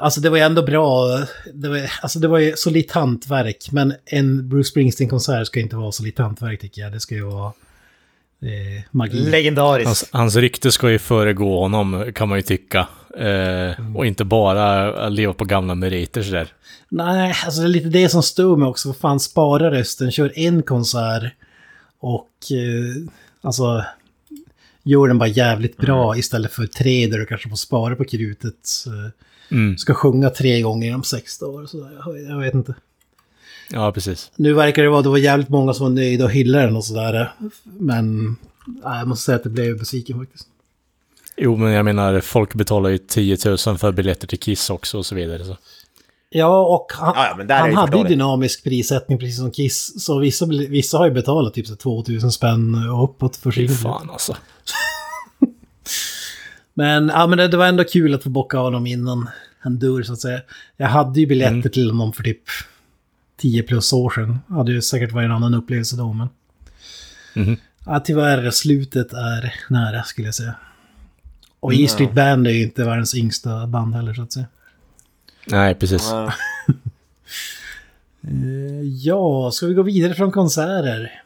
Alltså 0.00 0.20
det 0.20 0.30
var 0.30 0.36
ju 0.36 0.42
ändå 0.42 0.62
bra. 0.62 1.18
Det 1.54 1.68
var, 1.68 1.90
alltså 2.02 2.18
det 2.18 2.28
var 2.28 2.38
ju 2.38 2.56
solitt 2.56 2.92
hantverk. 2.92 3.68
Men 3.72 3.94
en 4.04 4.48
Bruce 4.48 4.68
Springsteen-konsert 4.68 5.46
ska 5.46 5.60
inte 5.60 5.76
vara 5.76 5.92
solitt 5.92 6.18
hantverk 6.18 6.60
tycker 6.60 6.82
jag. 6.82 6.92
Det 6.92 7.00
ska 7.00 7.14
ju 7.14 7.24
vara 7.24 7.52
eh, 8.42 8.82
magi. 8.90 9.16
Legendariskt. 9.30 9.86
hans, 9.86 10.08
hans 10.12 10.36
rykte 10.36 10.72
ska 10.72 10.90
ju 10.90 10.98
föregå 10.98 11.60
honom, 11.60 12.12
kan 12.14 12.28
man 12.28 12.38
ju 12.38 12.42
tycka. 12.42 12.86
Eh, 13.18 13.96
Och 13.96 14.06
inte 14.06 14.24
bara 14.24 15.08
leva 15.08 15.32
på 15.32 15.44
gamla 15.44 15.74
meriter 15.74 16.22
sådär. 16.22 16.48
Nej, 16.88 17.34
alltså 17.44 17.60
det 17.60 17.66
är 17.66 17.68
lite 17.68 17.88
det 17.88 18.08
som 18.08 18.22
stod 18.22 18.58
mig 18.58 18.68
också. 18.68 18.88
Vad 18.88 18.96
fan, 18.96 19.20
spara 19.20 19.70
rösten, 19.70 20.10
kör 20.10 20.32
en 20.38 20.62
konsert 20.62 21.32
och 22.00 22.30
eh, 22.52 23.10
alltså 23.42 23.84
gör 24.84 25.08
den 25.08 25.18
bara 25.18 25.28
jävligt 25.28 25.76
bra 25.76 26.16
istället 26.16 26.52
för 26.52 26.66
tre 26.66 27.06
där 27.06 27.18
du 27.18 27.26
kanske 27.26 27.48
får 27.48 27.56
spara 27.56 27.96
på 27.96 28.04
krutet. 28.04 28.84
Mm. 29.50 29.78
Ska 29.78 29.94
sjunga 29.94 30.30
tre 30.30 30.60
gånger 30.60 30.88
inom 30.88 31.04
sex 31.04 31.38
dagar. 31.38 31.66
Så 31.66 31.88
jag, 32.06 32.22
jag 32.22 32.38
vet 32.38 32.54
inte. 32.54 32.74
Ja, 33.70 33.92
precis. 33.92 34.30
Nu 34.36 34.52
verkar 34.52 34.82
det 34.82 34.88
vara, 34.88 35.02
det 35.02 35.08
var 35.08 35.18
jävligt 35.18 35.48
många 35.48 35.74
som 35.74 35.84
var 35.84 35.90
nöjda 35.90 36.24
och 36.24 36.30
hyllade 36.30 36.64
den 36.64 36.76
och 36.76 36.84
sådär. 36.84 37.32
Men 37.64 38.36
nej, 38.66 38.98
jag 38.98 39.08
måste 39.08 39.24
säga 39.24 39.36
att 39.36 39.44
det 39.44 39.50
blev 39.50 39.78
besviken 39.78 40.18
faktiskt. 40.18 40.48
Jo, 41.36 41.56
men 41.56 41.72
jag 41.72 41.84
menar, 41.84 42.20
folk 42.20 42.54
betalar 42.54 42.90
ju 42.90 42.98
10 42.98 43.36
000 43.44 43.58
för 43.58 43.92
biljetter 43.92 44.26
till 44.26 44.38
Kiss 44.38 44.70
också 44.70 44.98
och 44.98 45.06
så 45.06 45.14
vidare. 45.14 45.44
Så. 45.44 45.56
Ja, 46.30 46.66
och 46.74 46.92
han, 46.92 47.12
Ja, 47.16 47.26
ja, 47.26 47.36
men 47.36 47.46
där 47.46 47.54
är 47.54 47.60
han 47.60 47.74
hade 47.74 47.98
ju 47.98 48.04
dynamisk 48.04 48.64
prissättning 48.64 49.18
precis 49.18 49.36
som 49.38 49.50
Kiss. 49.50 50.04
Så 50.04 50.18
vissa, 50.18 50.46
vissa 50.46 50.98
har 50.98 51.06
ju 51.06 51.12
betalat 51.12 51.54
typ 51.54 51.66
så 51.66 51.76
2000 51.76 52.32
spänn 52.32 52.88
och 52.90 53.04
uppåt 53.04 53.36
för 53.36 53.50
sin 53.50 53.68
fan 53.68 54.10
alltså. 54.10 54.36
Men, 56.74 57.08
ja, 57.08 57.26
men 57.26 57.38
det, 57.38 57.48
det 57.48 57.56
var 57.56 57.66
ändå 57.66 57.84
kul 57.84 58.14
att 58.14 58.22
få 58.22 58.28
bocka 58.28 58.58
av 58.58 58.72
dem 58.72 58.86
innan 58.86 59.28
han 59.58 59.78
dör 59.78 60.02
så 60.02 60.12
att 60.12 60.20
säga. 60.20 60.40
Jag 60.76 60.88
hade 60.88 61.20
ju 61.20 61.26
biljetter 61.26 61.68
till 61.68 61.90
honom 61.90 62.12
för 62.12 62.22
typ 62.22 62.42
10 63.36 63.62
plus 63.62 63.92
år 63.92 64.10
sedan. 64.10 64.38
Hade 64.48 64.72
ju 64.72 64.82
säkert 64.82 65.12
varit 65.12 65.24
en 65.24 65.32
annan 65.32 65.54
upplevelse 65.54 65.96
då, 65.96 66.12
men... 66.12 66.28
Mhm. 67.34 67.56
Ja, 67.86 68.00
tyvärr, 68.00 68.50
slutet 68.50 69.12
är 69.12 69.54
nära 69.68 70.02
skulle 70.02 70.28
jag 70.28 70.34
säga. 70.34 70.54
Och 71.60 71.74
E 71.74 71.88
Street 71.88 72.12
Band 72.12 72.46
är 72.46 72.50
ju 72.50 72.62
inte 72.62 72.84
världens 72.84 73.14
yngsta 73.14 73.66
band 73.66 73.94
heller 73.94 74.14
så 74.14 74.22
att 74.22 74.32
säga. 74.32 74.46
Nej, 75.46 75.74
precis. 75.74 76.08
Ja. 76.10 76.32
Eh, 78.26 78.82
Ja, 78.82 79.50
ska 79.52 79.66
vi 79.66 79.74
gå 79.74 79.82
vidare 79.82 80.14
från 80.14 80.32
konserter? 80.32 81.22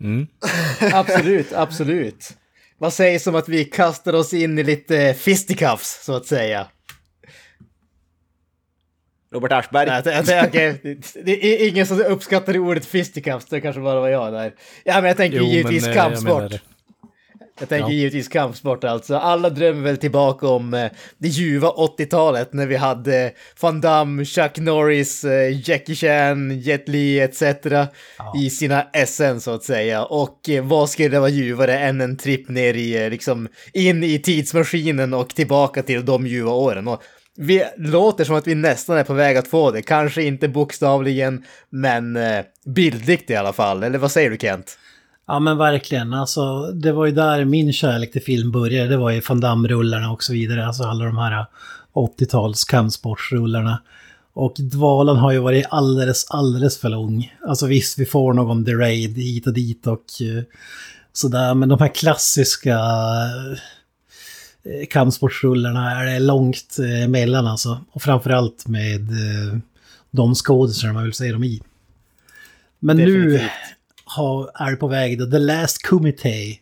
Mm. 0.00 0.26
Absolut, 0.92 1.52
absolut. 1.52 2.36
Vad 2.82 2.92
sägs 2.92 3.26
om 3.26 3.34
att 3.34 3.48
vi 3.48 3.64
kastar 3.64 4.12
oss 4.12 4.34
in 4.34 4.58
i 4.58 4.62
lite 4.62 5.14
fisticuffs, 5.14 6.04
så 6.04 6.14
att 6.16 6.26
säga? 6.26 6.66
Robert 9.32 9.52
Aschberg. 9.52 9.86
Nej, 9.88 10.02
jag 10.04 10.26
tänker, 10.26 10.48
okej, 10.48 10.80
det- 11.14 11.22
det 11.22 11.44
är 11.64 11.68
ingen 11.68 11.86
som 11.86 12.00
uppskattar 12.00 12.58
ordet 12.58 12.86
fisticuffs, 12.86 13.46
det 13.46 13.60
kanske 13.60 13.80
bara 13.80 14.00
var 14.00 14.08
jag 14.08 14.32
där. 14.32 14.54
Ja, 14.84 14.94
men 14.94 15.04
jag 15.04 15.16
tänker 15.16 15.38
Jo, 15.38 15.44
givetvis 15.44 15.82
men, 15.82 15.90
eh, 15.90 15.96
jag 15.96 16.04
kampsport. 16.12 16.52
Det. 17.68 17.74
Jag 17.74 17.80
tänker 17.80 17.92
Ja. 17.92 17.98
givetvis 17.98 18.28
kampsport 18.28 18.84
alltså. 18.84 19.16
Alla 19.16 19.50
drömmer 19.50 19.82
väl 19.82 19.96
tillbaka 19.96 20.46
om 20.48 20.74
eh, 20.74 20.90
det 21.18 21.28
ljuva 21.28 21.68
80-talet 21.68 22.52
när 22.52 22.66
vi 22.66 22.76
hade 22.76 23.32
Van 23.60 23.80
Damme, 23.80 24.24
Chuck 24.24 24.58
Norris, 24.58 25.24
eh, 25.24 25.68
Jackie 25.68 25.94
Chan, 25.94 26.60
Jet 26.60 26.88
Li 26.88 27.20
etc. 27.20 27.42
i 28.38 28.50
sina 28.50 28.86
SN 29.06 29.38
så 29.40 29.50
att 29.50 29.64
säga. 29.64 30.04
Och 30.04 30.48
eh, 30.48 30.64
vad 30.64 30.90
skulle 30.90 31.18
vara 31.18 31.30
ljuvare 31.30 31.78
än 31.78 32.00
en 32.00 32.16
tripp 32.16 32.48
ner 32.48 32.74
i, 32.74 33.10
liksom, 33.10 33.48
in 33.72 34.04
i 34.04 34.18
tidsmaskinen 34.18 35.14
och 35.14 35.28
tillbaka 35.28 35.82
till 35.82 36.04
de 36.04 36.26
ljuva 36.26 36.52
åren. 36.52 36.88
Och 36.88 37.02
vi 37.36 37.64
låter 37.76 38.24
som 38.24 38.36
att 38.36 38.46
vi 38.46 38.54
nästan 38.54 38.98
är 38.98 39.04
på 39.04 39.14
väg 39.14 39.36
att 39.36 39.48
få 39.48 39.70
det. 39.70 39.82
Kanske 39.82 40.22
inte 40.22 40.48
bokstavligen, 40.48 41.44
men 41.70 42.18
bildligt 42.66 43.30
i 43.30 43.34
alla 43.36 43.52
fall. 43.52 43.82
Eller 43.82 43.98
vad 43.98 44.10
säger 44.12 44.30
du 44.30 44.36
Kent? 44.36 44.78
Ja 45.26 45.38
men 45.38 45.58
verkligen, 45.58 46.14
alltså 46.14 46.72
det 46.72 46.92
var 46.92 47.06
ju 47.06 47.12
där 47.12 47.44
min 47.44 47.72
kärlek 47.72 48.12
till 48.12 48.22
film 48.22 48.52
började. 48.52 48.88
Det 48.88 48.96
var 48.96 49.10
ju 49.10 49.22
Van 49.28 49.40
Damme-rullarna 49.40 50.10
och 50.10 50.22
så 50.22 50.32
vidare. 50.32 50.66
Alltså 50.66 50.82
alla 50.82 51.04
de 51.04 51.18
här 51.18 51.40
äh, 51.40 51.46
80-tals 51.94 52.64
kampsportsrullarna. 52.64 53.82
Och 54.32 54.54
dvalan 54.58 55.16
har 55.16 55.32
ju 55.32 55.38
varit 55.38 55.66
alldeles, 55.70 56.30
alldeles 56.30 56.78
för 56.78 56.88
lång. 56.88 57.34
Alltså 57.48 57.66
visst, 57.66 57.98
vi 57.98 58.06
får 58.06 58.32
någon 58.32 58.64
The 58.64 58.72
Raid 58.72 59.16
hit 59.16 59.46
och 59.46 59.52
dit 59.52 59.86
och 59.86 60.04
äh, 60.20 60.42
sådär. 61.12 61.54
Men 61.54 61.68
de 61.68 61.80
här 61.80 61.94
klassiska 61.94 62.78
äh, 64.64 64.86
kampsportsrullarna 64.90 66.00
är 66.00 66.06
det 66.06 66.18
långt 66.18 66.76
emellan 66.78 67.10
mellan 67.10 67.46
alltså. 67.46 67.80
Och 67.92 68.02
framförallt 68.02 68.66
med 68.66 69.08
de 70.10 70.34
skådisar 70.34 70.92
man 70.92 71.04
vill 71.04 71.12
se 71.12 71.32
dem 71.32 71.44
i. 71.44 71.62
Men 72.78 72.96
nu 72.96 73.40
har, 74.16 74.50
är 74.54 74.76
på 74.76 74.86
väg 74.86 75.18
då. 75.18 75.26
The 75.26 75.38
Last 75.38 75.86
Committee. 75.86 76.58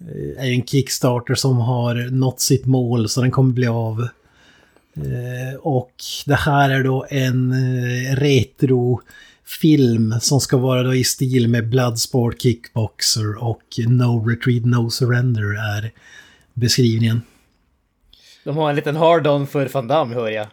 Eh, 0.00 0.44
är 0.44 0.50
en 0.50 0.66
Kickstarter 0.66 1.34
som 1.34 1.56
har 1.56 2.10
nått 2.10 2.40
sitt 2.40 2.66
mål 2.66 3.08
så 3.08 3.20
den 3.20 3.30
kommer 3.30 3.52
bli 3.52 3.66
av. 3.66 4.08
Eh, 4.96 5.58
och 5.60 5.92
det 6.26 6.34
här 6.34 6.70
är 6.70 6.84
då 6.84 7.06
en 7.10 7.52
eh, 7.52 8.16
retrofilm 8.16 10.14
som 10.20 10.40
ska 10.40 10.56
vara 10.56 10.82
då 10.82 10.94
i 10.94 11.04
stil 11.04 11.48
med 11.48 11.68
Bloodsport, 11.68 12.42
Kickboxer 12.42 13.44
och 13.44 13.62
No 13.88 14.28
Retreat, 14.28 14.64
No 14.64 14.90
Surrender 14.90 15.76
är 15.76 15.92
beskrivningen. 16.54 17.22
De 18.44 18.56
har 18.56 18.70
en 18.70 18.76
liten 18.76 18.96
hard-on 18.96 19.46
för 19.46 19.68
Van 19.68 19.88
Damme, 19.88 20.14
hör 20.14 20.28
jag. 20.28 20.46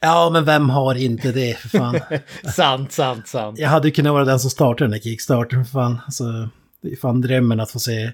Ja, 0.00 0.30
men 0.32 0.44
vem 0.44 0.70
har 0.70 0.94
inte 0.94 1.32
det 1.32 1.58
för 1.58 1.68
fan? 1.68 2.00
sant, 2.54 2.92
sant, 2.92 3.28
sant. 3.28 3.58
Jag 3.58 3.68
hade 3.68 3.90
kunnat 3.90 4.12
vara 4.12 4.24
den 4.24 4.40
som 4.40 4.50
startade 4.50 4.84
den 4.84 4.90
där 4.90 4.98
Kickstarter 4.98 5.56
för 5.56 5.64
fan. 5.64 5.98
Alltså, 6.04 6.48
det 6.82 6.92
är 6.92 6.96
fan 6.96 7.20
drömmen 7.20 7.60
att 7.60 7.70
få 7.70 7.78
se 7.78 8.12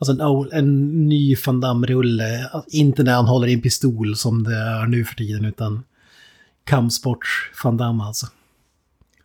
alltså 0.00 0.24
en, 0.24 0.52
en 0.52 0.88
ny 1.08 1.36
Van 1.46 1.60
Damme-rulle. 1.60 2.50
Inte 2.66 3.02
när 3.02 3.14
han 3.14 3.26
håller 3.26 3.48
i 3.48 3.52
en 3.52 3.62
pistol 3.62 4.16
som 4.16 4.44
det 4.44 4.56
är 4.56 4.86
nu 4.86 5.04
för 5.04 5.14
tiden, 5.14 5.44
utan 5.44 5.84
kampsport 6.64 7.50
Van 7.64 7.76
Damme 7.76 8.04
alltså. 8.04 8.26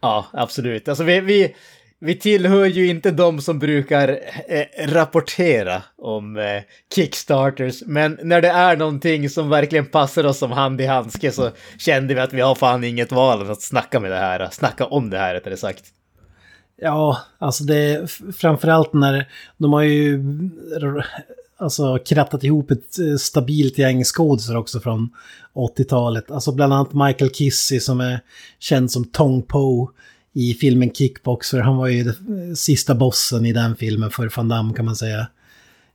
Ja, 0.02 0.26
absolut. 0.34 0.88
Alltså 0.88 1.04
vi, 1.04 1.20
vi, 1.20 1.56
vi 2.00 2.16
tillhör 2.16 2.66
ju 2.66 2.88
inte 2.88 3.12
de 3.12 3.42
som 3.42 3.60
brukar 3.60 4.20
eh, 4.48 4.88
rapportera 4.88 5.84
om 5.98 6.38
eh, 6.38 6.62
Kickstarters, 6.96 7.84
men 7.86 8.20
när 8.24 8.42
det 8.42 8.50
är 8.50 8.78
någonting 8.78 9.30
som 9.30 9.50
verkligen 9.50 9.86
passar 9.86 10.26
oss 10.26 10.38
som 10.38 10.52
hand 10.52 10.82
i 10.82 10.86
handske 10.86 11.32
så 11.32 11.50
kände 11.78 12.14
vi 12.14 12.20
att 12.20 12.34
vi 12.34 12.42
har 12.42 12.56
fan 12.56 12.84
inget 12.84 13.12
val 13.12 13.42
än 13.42 13.52
att 13.52 13.62
snacka 13.62 14.00
med 14.00 14.12
det 14.12 14.18
här, 14.18 14.50
snacka 14.52 14.86
om 14.86 15.10
det 15.10 15.18
här 15.18 15.34
rättare 15.34 15.58
sagt. 15.58 15.86
Ja, 16.82 17.18
alltså 17.38 17.64
det 17.64 17.76
är 17.76 18.32
framförallt 18.32 18.94
när 18.94 19.30
de 19.58 19.74
har 19.74 19.82
ju 19.82 20.24
alltså 21.58 21.98
krattat 21.98 22.44
ihop 22.44 22.72
ett 22.72 23.00
eh, 23.00 23.16
stabilt 23.16 23.78
gäng 23.78 24.04
skådisar 24.04 24.56
också 24.56 24.80
från 24.80 25.10
80-talet. 25.54 26.32
Alltså 26.32 26.52
bland 26.52 26.74
annat 26.74 26.94
Michael 26.94 27.32
Kissy 27.32 27.80
som 27.80 28.00
är 28.00 28.20
känd 28.60 28.92
som 28.92 29.06
Tong 29.06 29.42
Po 29.42 29.90
i 30.38 30.54
filmen 30.54 30.94
Kickboxer. 30.94 31.60
Han 31.60 31.78
var 31.78 31.88
ju 31.88 32.14
sista 32.56 32.96
bossen 32.96 33.46
i 33.46 33.54
den 33.54 33.76
filmen 33.76 34.12
för 34.12 34.32
Van 34.36 34.48
Damme 34.48 34.74
kan 34.74 34.86
man 34.86 34.96
säga. 34.96 35.28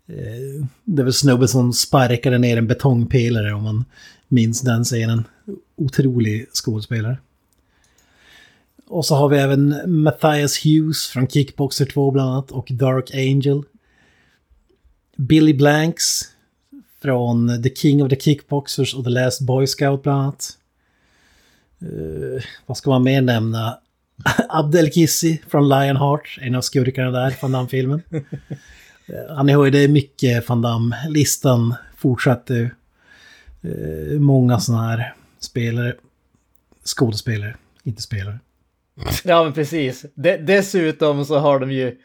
Eh, 0.06 0.66
det 0.84 1.02
var 1.02 1.10
snubben 1.10 1.48
som 1.48 1.72
sparkade 1.72 2.38
ner 2.38 2.56
en 2.56 2.66
betongpelare 2.66 3.54
om 3.54 3.62
man 3.62 3.84
minns 4.28 4.60
den 4.60 4.84
scenen. 4.84 5.24
Otrolig 5.76 6.46
skådespelare. 6.52 7.18
Och 8.86 9.06
så 9.06 9.14
har 9.14 9.28
vi 9.28 9.38
även 9.38 9.74
Matthias 10.02 10.64
Hughes 10.64 11.06
från 11.06 11.28
Kickboxer 11.28 11.86
2 11.86 12.10
bland 12.10 12.30
annat 12.30 12.50
och 12.50 12.68
Dark 12.70 13.14
Angel. 13.14 13.62
Billy 15.16 15.54
Blanks 15.54 16.20
från 17.02 17.62
The 17.62 17.74
King 17.74 18.02
of 18.02 18.10
the 18.10 18.20
Kickboxers 18.20 18.94
och 18.94 19.04
The 19.04 19.10
Last 19.10 19.40
Boy 19.40 19.66
Scout 19.66 20.02
bland 20.02 20.22
annat. 20.22 20.56
Uh, 21.82 22.42
vad 22.66 22.76
ska 22.76 22.90
man 22.90 23.02
mer 23.02 23.20
nämna? 23.20 23.78
Abdel 24.48 24.90
Kissi 24.90 25.42
från 25.48 25.68
Lionheart, 25.68 26.38
en 26.40 26.54
av 26.54 26.60
skurkarna 26.60 27.10
där 27.10 27.30
från 27.30 27.52
den 27.52 27.68
filmen. 27.68 28.02
Eh, 28.10 28.20
Han 29.36 29.48
är 29.48 29.88
mycket 29.88 30.48
Van 30.48 30.62
Damme. 30.62 30.96
Listan 31.08 31.74
fortsatte 31.96 32.54
ju. 32.54 32.70
Eh, 33.62 34.20
många 34.20 34.60
sådana 34.60 34.88
här 34.88 35.14
spelare. 35.40 35.94
Skådespelare, 36.84 37.56
inte 37.84 38.02
spelare. 38.02 38.38
Ja, 39.24 39.44
men 39.44 39.52
precis. 39.52 40.04
De, 40.14 40.36
dessutom 40.36 41.24
så 41.24 41.38
har 41.38 41.58
de 41.58 41.72
ju 41.72 41.96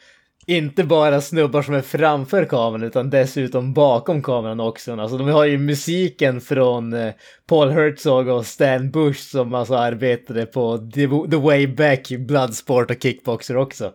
inte 0.46 0.84
bara 0.84 1.22
snubbar 1.22 1.62
som 1.62 1.74
är 1.74 1.82
framför 1.82 2.46
kameran 2.46 2.84
utan 2.84 3.10
dessutom 3.10 3.74
bakom 3.74 4.24
kameran 4.24 4.60
också. 4.60 4.96
Alltså 4.96 5.18
de 5.18 5.28
har 5.28 5.46
ju 5.46 5.58
musiken 5.58 6.42
från 6.42 6.94
eh, 6.94 7.14
Paul 7.48 7.70
Herzog 7.70 8.28
och 8.28 8.46
Stan 8.46 8.92
Bush 8.92 9.20
som 9.20 9.54
alltså 9.54 9.76
arbetade 9.76 10.46
på 10.46 10.78
The, 10.94 11.38
Way 11.38 11.68
Back, 11.68 12.10
Bloodsport 12.10 12.92
och 12.92 12.98
Kickboxer 13.02 13.58
också. 13.58 13.94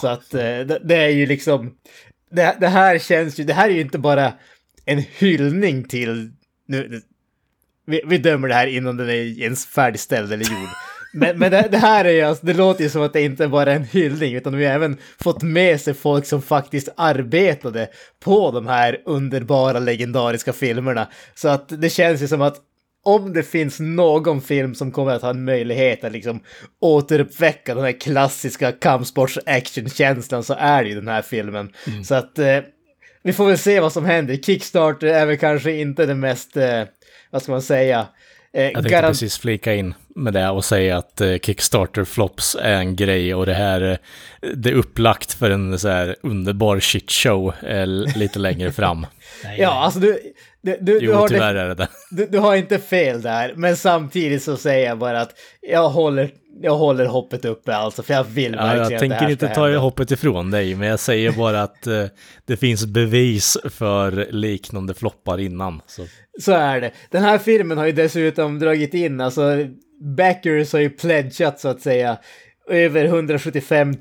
Så 0.00 0.08
att 0.08 0.34
eh, 0.34 0.40
det, 0.40 0.80
det 0.84 0.96
är 0.96 1.10
ju 1.10 1.26
liksom, 1.26 1.74
det, 2.30 2.56
det 2.60 2.68
här 2.68 2.98
känns 2.98 3.40
ju, 3.40 3.44
det 3.44 3.54
här 3.54 3.68
är 3.68 3.74
ju 3.74 3.80
inte 3.80 3.98
bara 3.98 4.32
en 4.84 4.98
hyllning 4.98 5.84
till, 5.84 6.30
nu, 6.68 7.00
vi, 7.86 8.02
vi 8.06 8.18
dömer 8.18 8.48
det 8.48 8.54
här 8.54 8.66
innan 8.66 8.96
den 8.96 9.08
är 9.08 9.40
ens 9.42 9.66
färdigställd 9.66 10.32
eller 10.32 10.44
gjord. 10.44 10.68
Men, 11.16 11.38
men 11.38 11.50
det, 11.50 11.68
det 11.70 11.78
här 11.78 12.04
är 12.04 12.10
ju, 12.10 12.22
alltså, 12.22 12.46
det 12.46 12.54
låter 12.54 12.84
ju 12.84 12.90
som 12.90 13.02
att 13.02 13.12
det 13.12 13.22
inte 13.22 13.48
bara 13.48 13.72
är 13.72 13.76
en 13.76 13.84
hyllning, 13.84 14.34
utan 14.34 14.56
vi 14.56 14.66
har 14.66 14.72
även 14.72 14.96
fått 15.20 15.42
med 15.42 15.80
sig 15.80 15.94
folk 15.94 16.26
som 16.26 16.42
faktiskt 16.42 16.88
arbetade 16.96 17.88
på 18.20 18.50
de 18.50 18.66
här 18.66 19.02
underbara, 19.04 19.78
legendariska 19.78 20.52
filmerna. 20.52 21.08
Så 21.34 21.48
att 21.48 21.68
det 21.68 21.90
känns 21.90 22.22
ju 22.22 22.28
som 22.28 22.42
att 22.42 22.56
om 23.04 23.32
det 23.32 23.42
finns 23.42 23.80
någon 23.80 24.40
film 24.40 24.74
som 24.74 24.92
kommer 24.92 25.12
att 25.12 25.22
ha 25.22 25.30
en 25.30 25.44
möjlighet 25.44 26.04
att 26.04 26.12
liksom 26.12 26.40
återuppväcka 26.80 27.74
den 27.74 27.84
här 27.84 28.00
klassiska 28.00 28.72
kampsports-action-känslan 28.72 30.42
så 30.42 30.54
är 30.58 30.82
det 30.82 30.88
ju 30.88 30.94
den 30.94 31.08
här 31.08 31.22
filmen. 31.22 31.72
Så 32.04 32.14
att 32.14 32.38
eh, 32.38 32.58
vi 33.22 33.32
får 33.32 33.46
väl 33.46 33.58
se 33.58 33.80
vad 33.80 33.92
som 33.92 34.04
händer. 34.04 34.36
Kickstarter 34.36 35.06
är 35.06 35.26
väl 35.26 35.38
kanske 35.38 35.72
inte 35.72 36.06
det 36.06 36.14
mest, 36.14 36.56
eh, 36.56 36.82
vad 37.30 37.42
ska 37.42 37.52
man 37.52 37.62
säga, 37.62 38.06
eh, 38.52 38.64
Jag 38.64 38.74
tänkte 38.74 39.00
precis 39.00 39.38
flika 39.38 39.74
in. 39.74 39.94
Med 40.16 40.32
det 40.32 40.48
och 40.48 40.64
säga 40.64 40.96
att 40.96 41.20
eh, 41.20 41.36
Kickstarter 41.38 42.04
flops 42.04 42.56
är 42.60 42.72
en 42.74 42.96
grej 42.96 43.34
och 43.34 43.46
det 43.46 43.54
här 43.54 43.80
eh, 43.82 43.96
det 44.54 44.70
är 44.70 44.74
upplagt 44.74 45.32
för 45.32 45.50
en 45.50 45.78
så 45.78 45.88
här 45.88 46.16
underbar 46.22 46.80
shitshow 46.80 47.52
eh, 47.62 47.86
lite 48.16 48.38
längre 48.38 48.72
fram. 48.72 49.06
Nej, 49.44 49.60
Ja, 49.60 49.70
alltså 49.84 50.00
du... 50.00 50.18
Du, 50.62 50.76
du, 50.80 50.98
du, 51.00 51.06
Jo, 51.06 51.12
har 51.12 51.28
tyvärr 51.28 51.54
det, 51.54 51.60
är 51.60 51.74
det 51.74 51.88
du, 52.10 52.26
du 52.26 52.38
har 52.38 52.56
inte 52.56 52.78
fel 52.78 53.22
där, 53.22 53.52
men 53.56 53.76
samtidigt 53.76 54.42
så 54.42 54.56
säger 54.56 54.86
jag 54.88 54.98
bara 54.98 55.20
att 55.20 55.30
jag 55.60 55.88
håller, 55.88 56.30
jag 56.62 56.76
håller 56.76 57.06
hoppet 57.06 57.44
uppe 57.44 57.76
alltså, 57.76 58.02
för 58.02 58.14
jag 58.14 58.24
vill 58.24 58.52
Ja, 58.54 58.62
verkligen 58.62 58.76
jag 58.78 58.84
att 58.84 58.90
det 58.90 58.98
tänker 58.98 59.30
inte 59.30 59.48
ta 59.48 59.64
hända. 59.64 59.78
hoppet 59.78 60.10
ifrån 60.10 60.50
dig, 60.50 60.74
men 60.74 60.88
jag 60.88 61.00
säger 61.00 61.32
bara 61.32 61.62
att 61.62 61.86
eh, 61.86 62.04
det 62.44 62.56
finns 62.56 62.86
bevis 62.86 63.58
för 63.64 64.26
liknande 64.30 64.94
floppar 64.94 65.40
innan. 65.40 65.80
Så. 65.86 66.06
Så 66.40 66.52
är 66.52 66.80
det. 66.80 66.90
Den 67.10 67.22
här 67.22 67.38
filmen 67.38 67.78
har 67.78 67.86
ju 67.86 67.92
dessutom 67.92 68.58
dragit 68.58 68.94
in, 68.94 69.20
alltså 69.20 69.42
backers 70.00 70.72
har 70.72 70.80
ju 70.80 70.90
pledgat 70.90 71.60
så 71.60 71.68
att 71.68 71.80
säga 71.80 72.18
över 72.68 73.04
175 73.04 73.88
000 73.88 73.96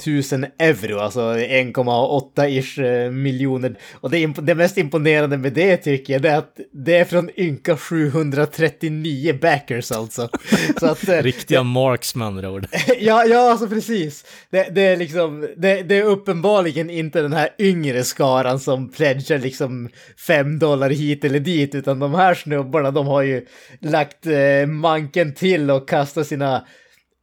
euro, 0.59 0.99
alltså 0.99 1.19
1,8-ish 1.19 2.83
eh, 2.83 3.11
miljoner. 3.11 3.75
Och 3.93 4.09
det, 4.09 4.27
det 4.27 4.55
mest 4.55 4.77
imponerande 4.77 5.37
med 5.37 5.53
det 5.53 5.77
tycker 5.77 6.13
jag 6.13 6.21
det 6.21 6.29
är 6.29 6.37
att 6.37 6.59
det 6.71 6.97
är 6.97 7.05
från 7.05 7.29
ynka 7.39 7.77
739 7.77 9.37
backers 9.41 9.91
alltså. 9.91 10.29
Så 10.79 10.85
att, 10.85 11.07
eh, 11.07 11.23
Riktiga 11.23 11.63
marks 11.63 12.15
med 12.15 12.27
andra 12.27 12.51
ord. 12.51 12.67
ja, 12.99 13.25
ja, 13.25 13.51
alltså 13.51 13.67
precis. 13.67 14.25
Det, 14.49 14.67
det 14.71 14.81
är 14.81 14.97
liksom, 14.97 15.47
det, 15.57 15.81
det 15.83 15.97
är 15.97 16.03
uppenbarligen 16.03 16.89
inte 16.89 17.21
den 17.21 17.33
här 17.33 17.49
yngre 17.59 18.03
skaran 18.03 18.59
som 18.59 18.89
pledgar 18.89 19.39
liksom 19.39 19.89
fem 20.27 20.59
dollar 20.59 20.89
hit 20.89 21.25
eller 21.25 21.39
dit, 21.39 21.75
utan 21.75 21.99
de 21.99 22.13
här 22.13 22.33
snubbarna, 22.33 22.91
de 22.91 23.07
har 23.07 23.21
ju 23.21 23.45
lagt 23.79 24.25
eh, 24.25 24.67
manken 24.67 25.33
till 25.33 25.71
och 25.71 25.89
kastat 25.89 26.27
sina 26.27 26.65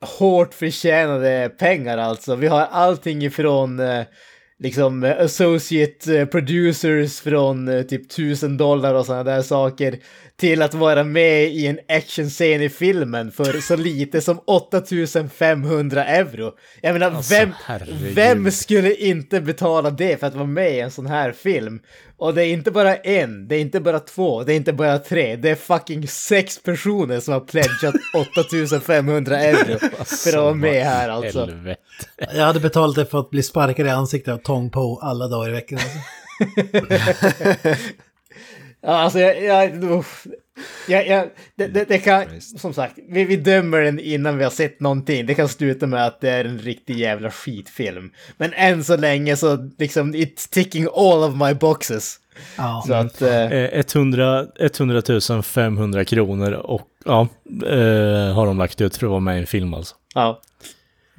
hårt 0.03 0.55
förtjänade 0.55 1.51
pengar 1.59 1.99
alltså. 1.99 2.35
Vi 2.35 2.47
har 2.47 2.61
allting 2.61 3.23
ifrån 3.25 3.81
eh, 3.81 4.05
liksom 4.63 5.05
eh, 5.05 5.21
associate 5.21 6.19
eh, 6.19 6.27
producers 6.27 7.21
från 7.21 7.69
eh, 7.69 7.83
typ 7.83 8.11
tusen 8.11 8.57
dollar 8.57 8.95
och 8.95 9.07
sådana 9.07 9.25
där 9.25 9.43
saker 9.43 9.99
till 10.43 10.63
att 10.63 10.75
vara 10.75 11.05
med 11.05 11.45
i 11.45 11.67
en 11.67 11.79
actionscen 11.89 12.63
i 12.63 12.69
filmen 12.69 13.33
för 13.33 13.61
så 13.61 13.77
lite 13.77 14.21
som 14.21 14.41
8500 14.47 16.05
euro. 16.05 16.53
Jag 16.81 16.93
menar, 16.93 17.11
Alltså, 17.11 17.35
vem, 17.35 17.53
herregud. 17.65 18.15
vem 18.15 18.51
skulle 18.51 18.95
inte 18.95 19.41
betala 19.41 19.91
det 19.91 20.21
för 20.21 20.27
att 20.27 20.35
vara 20.35 20.47
med 20.47 20.73
i 20.73 20.81
en 20.81 20.91
sån 20.91 21.07
här 21.07 21.33
film? 21.33 21.81
Och 22.17 22.35
det 22.35 22.47
är 22.47 22.53
inte 22.53 22.71
bara 22.71 22.97
en, 22.97 23.49
det 23.49 23.57
är 23.57 23.61
inte 23.61 23.81
bara 23.81 24.01
två, 24.01 24.43
det 24.43 24.53
är 24.53 24.57
inte 24.57 24.73
bara 24.73 24.99
tre, 24.99 25.37
det 25.37 25.51
är 25.51 25.55
fucking 25.55 26.09
sex 26.09 26.63
personer 26.63 27.21
som 27.21 27.33
har 27.35 27.41
pledgat 27.41 27.95
8500 28.33 29.39
euro 29.41 29.79
för 30.05 30.29
att 30.29 30.35
vara 30.45 30.55
med 30.55 30.85
här 30.85 31.09
alltså. 31.09 31.47
Helvete. 31.47 31.81
Jag 32.35 32.45
hade 32.45 32.61
betalat 32.61 32.97
det 32.97 33.07
för 33.07 33.21
att 33.21 33.31
bli 33.31 33.43
sparkad 33.43 33.87
i 33.87 33.91
ansiktet 33.91 34.35
av 34.35 34.39
Tong 34.39 34.71
Po 34.71 34.99
alla 34.99 35.29
dagar 35.29 35.49
i 35.49 35.53
veckan. 35.53 35.79
Alltså. 35.79 35.99
Ja, 38.83 38.93
alltså 38.93 39.19
jag... 39.19 39.43
jag, 39.43 39.85
uff. 39.85 40.27
jag, 40.89 41.07
jag 41.07 41.29
det, 41.57 41.67
det, 41.67 41.85
det 41.85 41.99
kan, 41.99 42.41
som 42.41 42.75
sagt, 42.75 42.99
vi, 43.09 43.25
vi 43.25 43.37
dömer 43.37 43.81
den 43.81 44.01
innan 44.01 44.39
vi 44.39 44.45
har 44.45 44.51
sett 44.51 44.81
någonting. 44.81 45.27
Det 45.27 45.35
kan 45.35 45.49
sluta 45.49 45.87
med 45.87 46.07
att 46.07 46.21
det 46.21 46.31
är 46.31 46.45
en 46.45 46.59
riktig 46.59 46.99
jävla 46.99 47.31
skitfilm. 47.31 48.13
Men 48.37 48.53
än 48.53 48.85
så 48.85 48.97
länge 48.97 49.37
så 49.37 49.71
liksom, 49.79 50.15
it's 50.15 50.51
ticking 50.51 50.87
all 50.95 51.23
of 51.23 51.35
my 51.35 51.55
boxes. 51.55 52.19
Ja. 52.57 52.85
Så 52.87 52.95
att... 52.95 53.23
Eh, 53.23 53.53
Eh, 53.53 53.85
100, 53.95 54.47
100 54.61 55.43
500 55.43 56.05
kronor 56.05 56.53
och 56.53 56.89
ja, 57.05 57.29
eh, 57.67 58.35
har 58.35 58.47
de 58.47 58.59
lagt 58.59 58.81
ut 58.81 58.97
för 58.97 59.07
att 59.07 59.11
vara 59.11 59.21
med 59.21 59.37
i 59.37 59.41
en 59.41 59.47
film 59.47 59.75
alltså. 59.75 59.95
ja. 60.15 60.41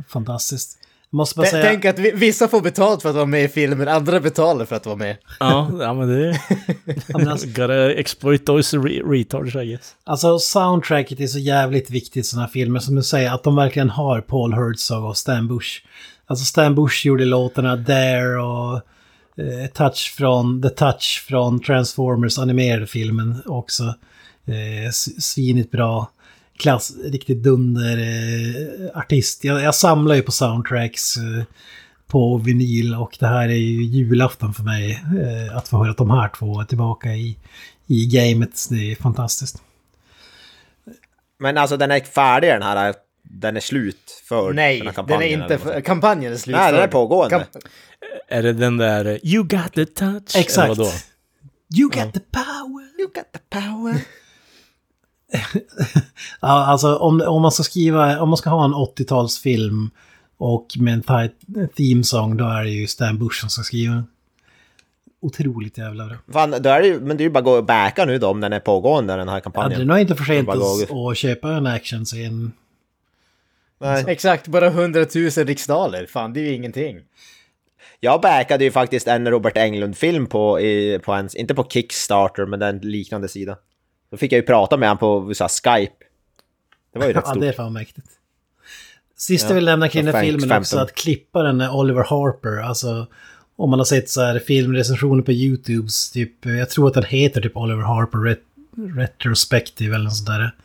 Fantastiskt. 0.08 0.83
Jag 1.14 1.18
måste 1.18 1.38
bara 1.38 1.48
säga... 1.48 1.64
Tänk 1.64 1.86
att 1.86 2.00
vi, 2.00 2.12
vissa 2.12 2.48
får 2.48 2.62
betalt 2.62 3.02
för 3.02 3.10
att 3.10 3.16
vara 3.16 3.26
med 3.26 3.44
i 3.44 3.48
filmen, 3.48 3.88
andra 3.88 4.20
betalar 4.20 4.66
för 4.66 4.76
att 4.76 4.86
vara 4.86 4.96
med. 4.96 5.18
Ja, 5.40 5.72
ja 5.80 5.94
men 5.94 6.08
det... 6.08 6.42
Ja, 7.08 7.18
men 7.18 7.28
alltså, 7.28 7.48
Gotta 7.48 7.94
exploit 7.94 8.46
those 8.46 8.78
re 8.78 9.02
retards 9.06 9.56
I 9.56 9.66
guess. 9.66 9.96
Alltså 10.04 10.40
soundtracket 10.40 11.20
är 11.20 11.28
så 11.28 11.40
jävligt 11.40 11.90
viktigt 11.90 12.18
i 12.18 12.24
sådana 12.24 12.46
här 12.46 12.52
filmer. 12.52 12.80
Som 12.80 12.96
du 12.96 13.04
säger, 13.04 13.32
att 13.32 13.44
de 13.44 13.56
verkligen 13.56 13.90
har 13.90 14.22
Paul 14.22 14.54
Herzog 14.54 15.06
och 15.06 15.18
Stan 15.18 15.48
Bush. 15.48 15.70
Alltså 16.28 16.46
Stan 16.46 16.76
Bush 16.76 17.08
gjorde 17.08 17.26
låtarna 17.26 17.84
There 17.84 18.38
och 18.38 18.76
eh, 19.38 19.68
Touch 19.74 20.14
från, 20.18 20.62
The 20.62 20.70
Touch 20.70 21.26
från 21.28 21.60
Transformers 21.60 22.40
animerade 22.40 22.88
filmen 22.88 23.42
också. 23.46 23.84
Eh, 24.46 24.92
svinigt 25.20 25.72
bra. 25.72 26.12
Klass, 26.58 26.94
riktigt 27.04 27.44
dunder 27.44 27.98
eh, 27.98 28.98
artist. 28.98 29.44
Jag, 29.44 29.62
jag 29.62 29.76
samlar 29.76 30.16
ju 30.16 30.22
på 30.22 30.32
soundtracks 30.32 31.18
eh, 31.18 31.44
på 32.08 32.38
vinyl 32.38 32.96
och 32.96 33.18
det 33.20 33.28
här 33.28 33.50
är 33.50 33.54
ju 33.54 33.84
julafton 33.84 34.54
för 34.54 34.64
mig. 34.64 35.04
Eh, 35.22 35.58
att 35.58 35.68
få 35.68 35.78
höra 35.78 35.92
att 35.92 35.98
de 35.98 36.12
här 36.12 36.30
två 36.30 36.62
är 36.62 36.66
tillbaka 36.66 37.10
i, 37.10 37.38
i 37.88 38.06
gamet. 38.06 38.68
Det 38.70 38.92
är 38.92 38.96
fantastiskt. 38.96 39.62
Men 41.40 41.58
alltså 41.58 41.78
den 41.78 41.92
är 41.92 42.00
färdig 42.00 42.50
den 42.50 42.62
här, 42.62 42.96
den 43.24 43.56
är 43.56 43.60
slutförd. 43.60 44.56
Nej, 44.56 44.78
den 44.80 44.88
här 44.88 44.94
den 44.94 45.22
är 45.22 45.22
kampanjen, 45.22 45.42
inte... 45.42 45.46
eller 45.46 45.58
vad 45.58 45.66
man 45.66 45.74
För, 45.74 45.82
kampanjen 45.82 46.34
är 46.34 46.38
slut. 46.38 46.56
Nej, 46.56 46.72
den 46.72 46.82
är 46.82 46.88
pågående. 46.88 47.46
Är 48.28 48.44
det 48.44 48.54
den 48.54 48.78
där 48.78 49.06
eh, 49.06 49.18
You 49.24 49.44
got 49.44 49.74
the 49.74 49.86
touch? 49.86 50.36
Exakt. 50.36 50.80
You 51.78 51.90
got 51.90 52.14
the 52.14 52.20
power! 52.20 53.00
You 53.00 53.08
got 53.08 53.32
the 53.32 53.40
power. 53.50 54.02
Ja, 56.42 56.66
alltså 56.66 56.96
om, 56.96 57.22
om 57.22 57.42
man 57.42 57.52
ska 57.52 57.64
skriva, 57.64 58.20
om 58.22 58.30
man 58.30 58.38
ska 58.38 58.50
ha 58.50 58.66
en 58.66 58.74
80-talsfilm 58.74 59.90
och 60.38 60.68
med 60.80 60.94
en 60.94 61.02
tight 61.02 61.34
theme 61.76 62.04
song, 62.04 62.38
då 62.38 62.46
är 62.46 62.64
det 62.64 62.70
ju 62.70 62.88
Stan 62.88 63.20
Bush 63.20 63.40
som 63.40 63.50
ska 63.50 63.64
skriva 63.64 63.94
den. 63.94 64.08
Otroligt 65.22 65.78
jävla 65.78 66.06
bra. 66.06 66.16
Fan, 66.34 66.52
då 66.52 66.70
är 66.70 66.82
det 66.82 66.88
ju, 66.88 67.00
men 67.00 67.18
det 67.18 67.24
är 67.24 67.26
ju 67.26 67.32
bara 67.32 67.40
att 67.40 67.46
gå 67.46 67.52
och 67.52 67.66
backa 67.66 68.06
nu 68.06 68.18
då 68.18 68.28
om 68.28 68.42
den 68.42 68.54
är 68.54 68.60
pågående 68.60 69.16
den 69.16 69.30
här 69.30 69.36
Ja, 69.36 69.42
kampanjen. 69.42 69.80
det 69.80 69.84
är 69.84 69.86
nog 69.86 70.00
inte 70.00 70.16
för 70.16 70.24
sent 70.24 70.50
att, 70.50 71.18
köpa 71.18 71.52
en 71.52 71.68
actionscen. 71.68 72.52
Nej. 73.82 74.04
Exakt, 74.08 74.48
bara 74.48 74.68
100 74.68 75.06
000 75.16 75.30
riksdaler. 75.30 76.06
Fan, 76.06 76.34
det 76.34 76.40
är 76.40 76.44
ju 76.44 76.54
ingenting. 76.54 77.00
Jag 78.00 78.22
backade 78.22 78.64
ju 78.64 78.72
faktiskt 78.72 79.08
en 79.08 79.28
Robert 79.28 79.58
Englund-film 79.58 80.26
på, 80.26 80.60
i, 80.60 81.00
på 81.00 81.14
en, 81.14 81.30
inte 81.36 81.56
på 81.56 81.64
Kickstarter, 81.64 82.46
men 82.46 82.62
en 82.62 82.78
liknande 82.78 83.28
sida. 83.28 83.58
Då 84.14 84.18
fick 84.18 84.32
jag 84.32 84.38
ju 84.38 84.42
prata 84.46 84.78
med 84.78 84.90
honom 84.90 85.28
på 85.28 85.34
så 85.34 85.48
Skype. 85.48 85.94
Det 86.94 87.00
var 87.00 87.06
ju 87.08 87.14
rätt 87.14 87.22
Ja, 87.26 87.32
stort. 87.32 87.42
det 87.42 87.48
är 87.48 87.52
fan 87.54 87.74
mäktigt. 87.74 88.08
Sista 89.18 89.46
Ja, 89.48 89.50
jag 89.52 89.56
vill 89.56 89.66
nämna 89.66 89.90
kring 89.90 90.06
den 90.06 90.22
filmen 90.22 90.52
också, 90.52 90.76
15. 90.76 90.80
att 90.80 90.96
klipparen 90.96 91.62
är 91.62 91.76
Oliver 91.76 92.04
Harper. 92.04 92.62
Alltså, 92.62 93.08
om 93.56 93.70
man 93.70 93.80
har 93.80 93.86
sett 93.86 94.10
så 94.10 94.22
här 94.22 94.40
filmrecensioner 94.40 95.24
på 95.24 95.32
YouTubes, 95.32 96.12
typ, 96.12 96.46
jag 96.46 96.70
tror 96.70 96.88
att 96.88 96.94
den 96.94 97.04
heter 97.04 97.42
typ 97.42 97.58
Oliver 97.58 97.82
Harper 97.82 98.18
Ret- 98.18 98.98
Retrospective 98.98 99.96
eller 99.96 100.04
något 100.06 100.16
sånt 100.16 100.28
där. 100.28 100.56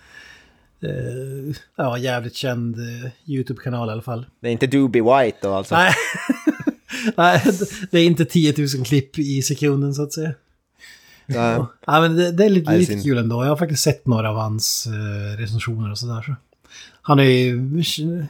Eh, 0.83 1.55
ja, 1.77 1.99
jävligt 1.99 2.35
känd 2.35 2.77
eh, 2.79 3.11
YouTube-kanal 3.27 3.89
i 3.89 3.93
alla 3.93 4.03
fall. 4.03 4.27
Det 4.41 4.49
är 4.49 4.53
inte 4.53 4.67
Doobie 4.67 5.03
White 5.03 5.39
då 5.43 5.53
alltså. 5.55 5.75
Nej. 5.75 5.93
Nej, 7.17 7.43
det 7.91 7.99
är 7.99 8.05
inte 8.05 8.25
10 8.25 8.55
000 8.77 8.85
klipp 8.85 9.19
i 9.19 9.43
sekunden 9.43 9.95
så 9.95 10.03
att 10.03 10.13
säga. 10.13 10.33
Nej. 11.29 11.65
Ja, 11.87 12.01
men 12.01 12.17
det, 12.17 12.33
det 12.33 12.45
är 12.45 12.49
lite, 12.51 12.71
Nej, 12.71 12.79
lite 12.81 12.93
synd. 12.93 13.05
kul 13.05 13.19
ändå. 13.19 13.45
Jag 13.45 13.49
har 13.49 13.57
faktiskt 13.57 13.83
sett 13.83 14.07
några 14.07 14.31
av 14.31 14.37
hans 14.37 14.87
eh, 14.87 15.37
recensioner 15.41 15.91
och 15.91 15.99
sådär. 15.99 16.23
Så. 16.23 16.35
Han 17.03 17.19
är 17.19 17.23
ju 17.25 17.57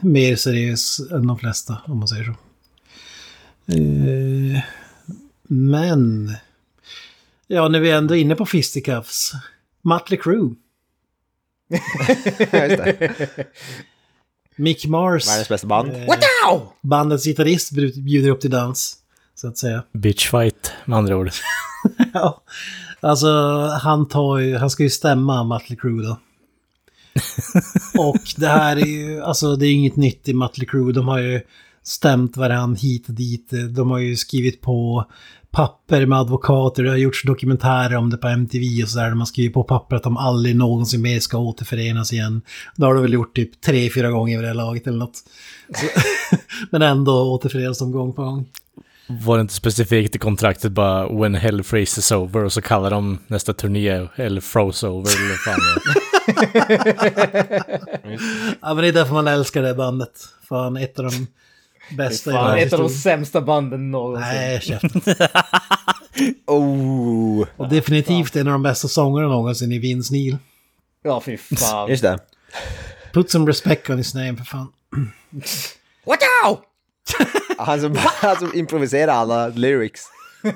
mer 0.01 0.35
seriös 0.35 0.99
än 1.11 1.27
de 1.27 1.39
flesta, 1.39 1.77
om 1.85 1.97
man 1.99 2.07
säger 2.07 2.23
så. 2.23 2.31
Eh, 3.73 4.61
men... 5.47 6.33
Ja, 7.47 7.67
när 7.67 7.79
vi 7.79 7.91
ändå 7.91 8.15
är 8.15 8.19
inne 8.19 8.35
på 8.35 8.45
fisticuffs. 8.45 9.31
Mötley 9.81 10.19
Crüe. 10.19 10.55
Mick 14.55 14.85
Mars. 14.87 15.27
Världens 15.27 15.49
bästa 15.49 15.67
band. 15.67 15.89
Eh, 15.91 16.05
Wow! 16.45 16.73
bandets 16.81 17.25
gitarrist 17.25 17.71
bjud- 17.71 18.03
bjuder 18.03 18.29
upp 18.29 18.41
till 18.41 18.49
dans. 18.49 18.95
Så 19.35 19.47
att 19.47 19.57
säga. 19.57 19.83
Bitchfight 19.93 20.71
med 20.85 20.97
andra 20.97 21.17
ord. 21.17 21.29
Ja, 22.13 22.41
alltså 23.01 23.27
han 23.81 24.07
tar 24.07 24.37
ju, 24.37 24.57
han 24.57 24.69
ska 24.69 24.83
ju 24.83 24.89
stämma 24.89 25.43
Mötley 25.43 25.77
Crüe 25.79 26.03
då. 26.03 26.17
och 28.09 28.21
det 28.37 28.47
här 28.47 28.77
är 28.77 28.85
ju, 28.85 29.21
alltså 29.21 29.55
det 29.55 29.67
är 29.67 29.73
inget 29.73 29.95
nytt 29.95 30.27
i 30.27 30.33
Mötley 30.33 30.67
Crüe. 30.67 30.93
De 30.93 31.07
har 31.07 31.19
ju 31.19 31.41
stämt 31.83 32.37
varandra 32.37 32.79
hit 32.81 33.07
och 33.07 33.13
dit. 33.13 33.49
De 33.69 33.91
har 33.91 33.97
ju 33.97 34.15
skrivit 34.15 34.61
på 34.61 35.05
papper 35.51 36.05
med 36.05 36.19
advokater. 36.19 36.83
Det 36.83 36.89
har 36.89 36.97
gjorts 36.97 37.23
dokumentärer 37.23 37.95
om 37.95 38.09
det 38.09 38.17
på 38.17 38.27
MTV 38.27 38.83
och 38.83 38.89
sådär. 38.89 39.09
De 39.09 39.19
har 39.19 39.25
skrivit 39.25 39.53
på 39.53 39.63
papper 39.63 39.95
att 39.95 40.03
de 40.03 40.17
aldrig 40.17 40.55
någonsin 40.55 41.01
mer 41.01 41.19
ska 41.19 41.37
återförenas 41.37 42.13
igen. 42.13 42.41
Det 42.75 42.85
har 42.85 42.93
de 42.93 43.03
väl 43.03 43.13
gjort 43.13 43.35
typ 43.35 43.61
tre, 43.61 43.89
fyra 43.89 44.11
gånger 44.11 44.37
vid 44.37 44.43
det 44.43 44.47
här 44.47 44.55
laget 44.55 44.87
eller 44.87 44.97
något. 44.97 45.17
Så, 45.75 45.85
men 46.71 46.81
ändå 46.81 47.33
återförenas 47.33 47.79
de 47.79 47.91
gång 47.91 48.13
på 48.13 48.23
gång. 48.23 48.45
Var 49.09 49.37
det 49.37 49.41
inte 49.41 49.53
specifikt 49.53 50.15
i 50.15 50.19
kontraktet 50.19 50.71
bara 50.71 51.21
When 51.21 51.35
Hell 51.35 51.63
Freezes 51.63 52.11
Over 52.11 52.43
och 52.43 52.53
så 52.53 52.61
kallar 52.61 52.89
de 52.91 53.19
nästa 53.27 53.53
turné 53.53 54.07
Hell 54.15 54.41
Froze 54.41 54.87
Over 54.87 55.11
eller 55.25 55.35
fan 55.35 55.59
det 55.59 55.89
är. 55.89 56.19
Ja, 58.61 58.73
men 58.73 58.77
det 58.77 58.87
är 58.87 58.93
därför 58.93 59.13
man 59.13 59.27
älskar 59.27 59.61
det 59.61 59.75
bandet. 59.75 60.11
Fan, 60.49 60.77
ett 60.77 60.99
av 60.99 61.05
de 61.05 61.27
bästa 61.97 62.31
Fan, 62.31 62.57
ett 62.57 62.73
av 62.73 62.79
de 62.79 62.89
sämsta 62.89 63.41
banden 63.41 63.91
någonsin. 63.91 64.27
Nej, 64.31 64.61
käften. 64.61 65.01
Oh, 66.47 67.45
Och 67.57 67.69
definitivt 67.69 68.35
en 68.35 68.47
av 68.47 68.51
de 68.51 68.63
bästa 68.63 68.87
sångerna 68.87 69.27
någonsin 69.27 69.71
i 69.71 69.79
Vince 69.79 70.13
Neil. 70.13 70.37
Ja, 71.03 71.21
fy 71.21 71.37
fan. 71.37 71.89
just 71.89 72.03
det. 72.03 72.19
Put 73.13 73.31
some 73.31 73.47
respect 73.47 73.89
on 73.89 73.97
his 73.97 74.13
name, 74.15 74.35
för 74.37 74.45
fan. 74.45 74.67
What 76.05 76.19
out? 76.45 76.59
Han 77.57 77.81
som, 77.81 77.95
han 78.21 78.35
som 78.35 78.51
improviserar 78.53 79.13
alla 79.13 79.47
lyrics. 79.47 80.01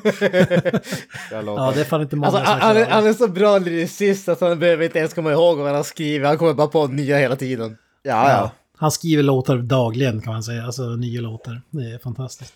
Ja, 1.32 1.72
det 1.76 1.82
är 1.82 1.84
fan 1.84 2.01
inte 2.01 2.16
många 2.16 2.28
Alltså, 2.28 2.43
som 2.45 2.51
han, 2.51 2.62
han, 2.62 2.78
är, 2.78 2.86
han 2.86 3.08
är 3.08 3.14
så 3.14 3.28
bra 3.28 3.58
lyricist 3.58 4.30
att 4.30 4.41
han 4.41 4.60
behöver 4.60 4.86
inte 4.86 4.99
ens 4.99 5.14
komma 5.14 5.32
ihåg 5.32 5.58
vad 5.58 5.66
han 5.68 5.76
har 5.76 5.84
skrivit. 5.84 6.28
Han 6.28 6.38
kommer 6.38 6.54
bara 6.54 6.68
på 6.68 6.88
nya 6.88 7.18
hela 7.18 7.36
tiden. 7.36 7.78
Ja, 8.04 8.12
ja. 8.12 8.30
Ja. 8.30 8.51
Han 8.78 8.91
skriver 8.91 9.24
låtar 9.24 9.58
dagligen 9.58 10.22
kan 10.22 10.34
man 10.34 10.43
säga, 10.43 10.64
alltså 10.66 10.84
nya 10.84 11.22
låtar. 11.22 11.62
Det 11.70 11.84
är 11.93 11.99
fantastiskt. 11.99 12.54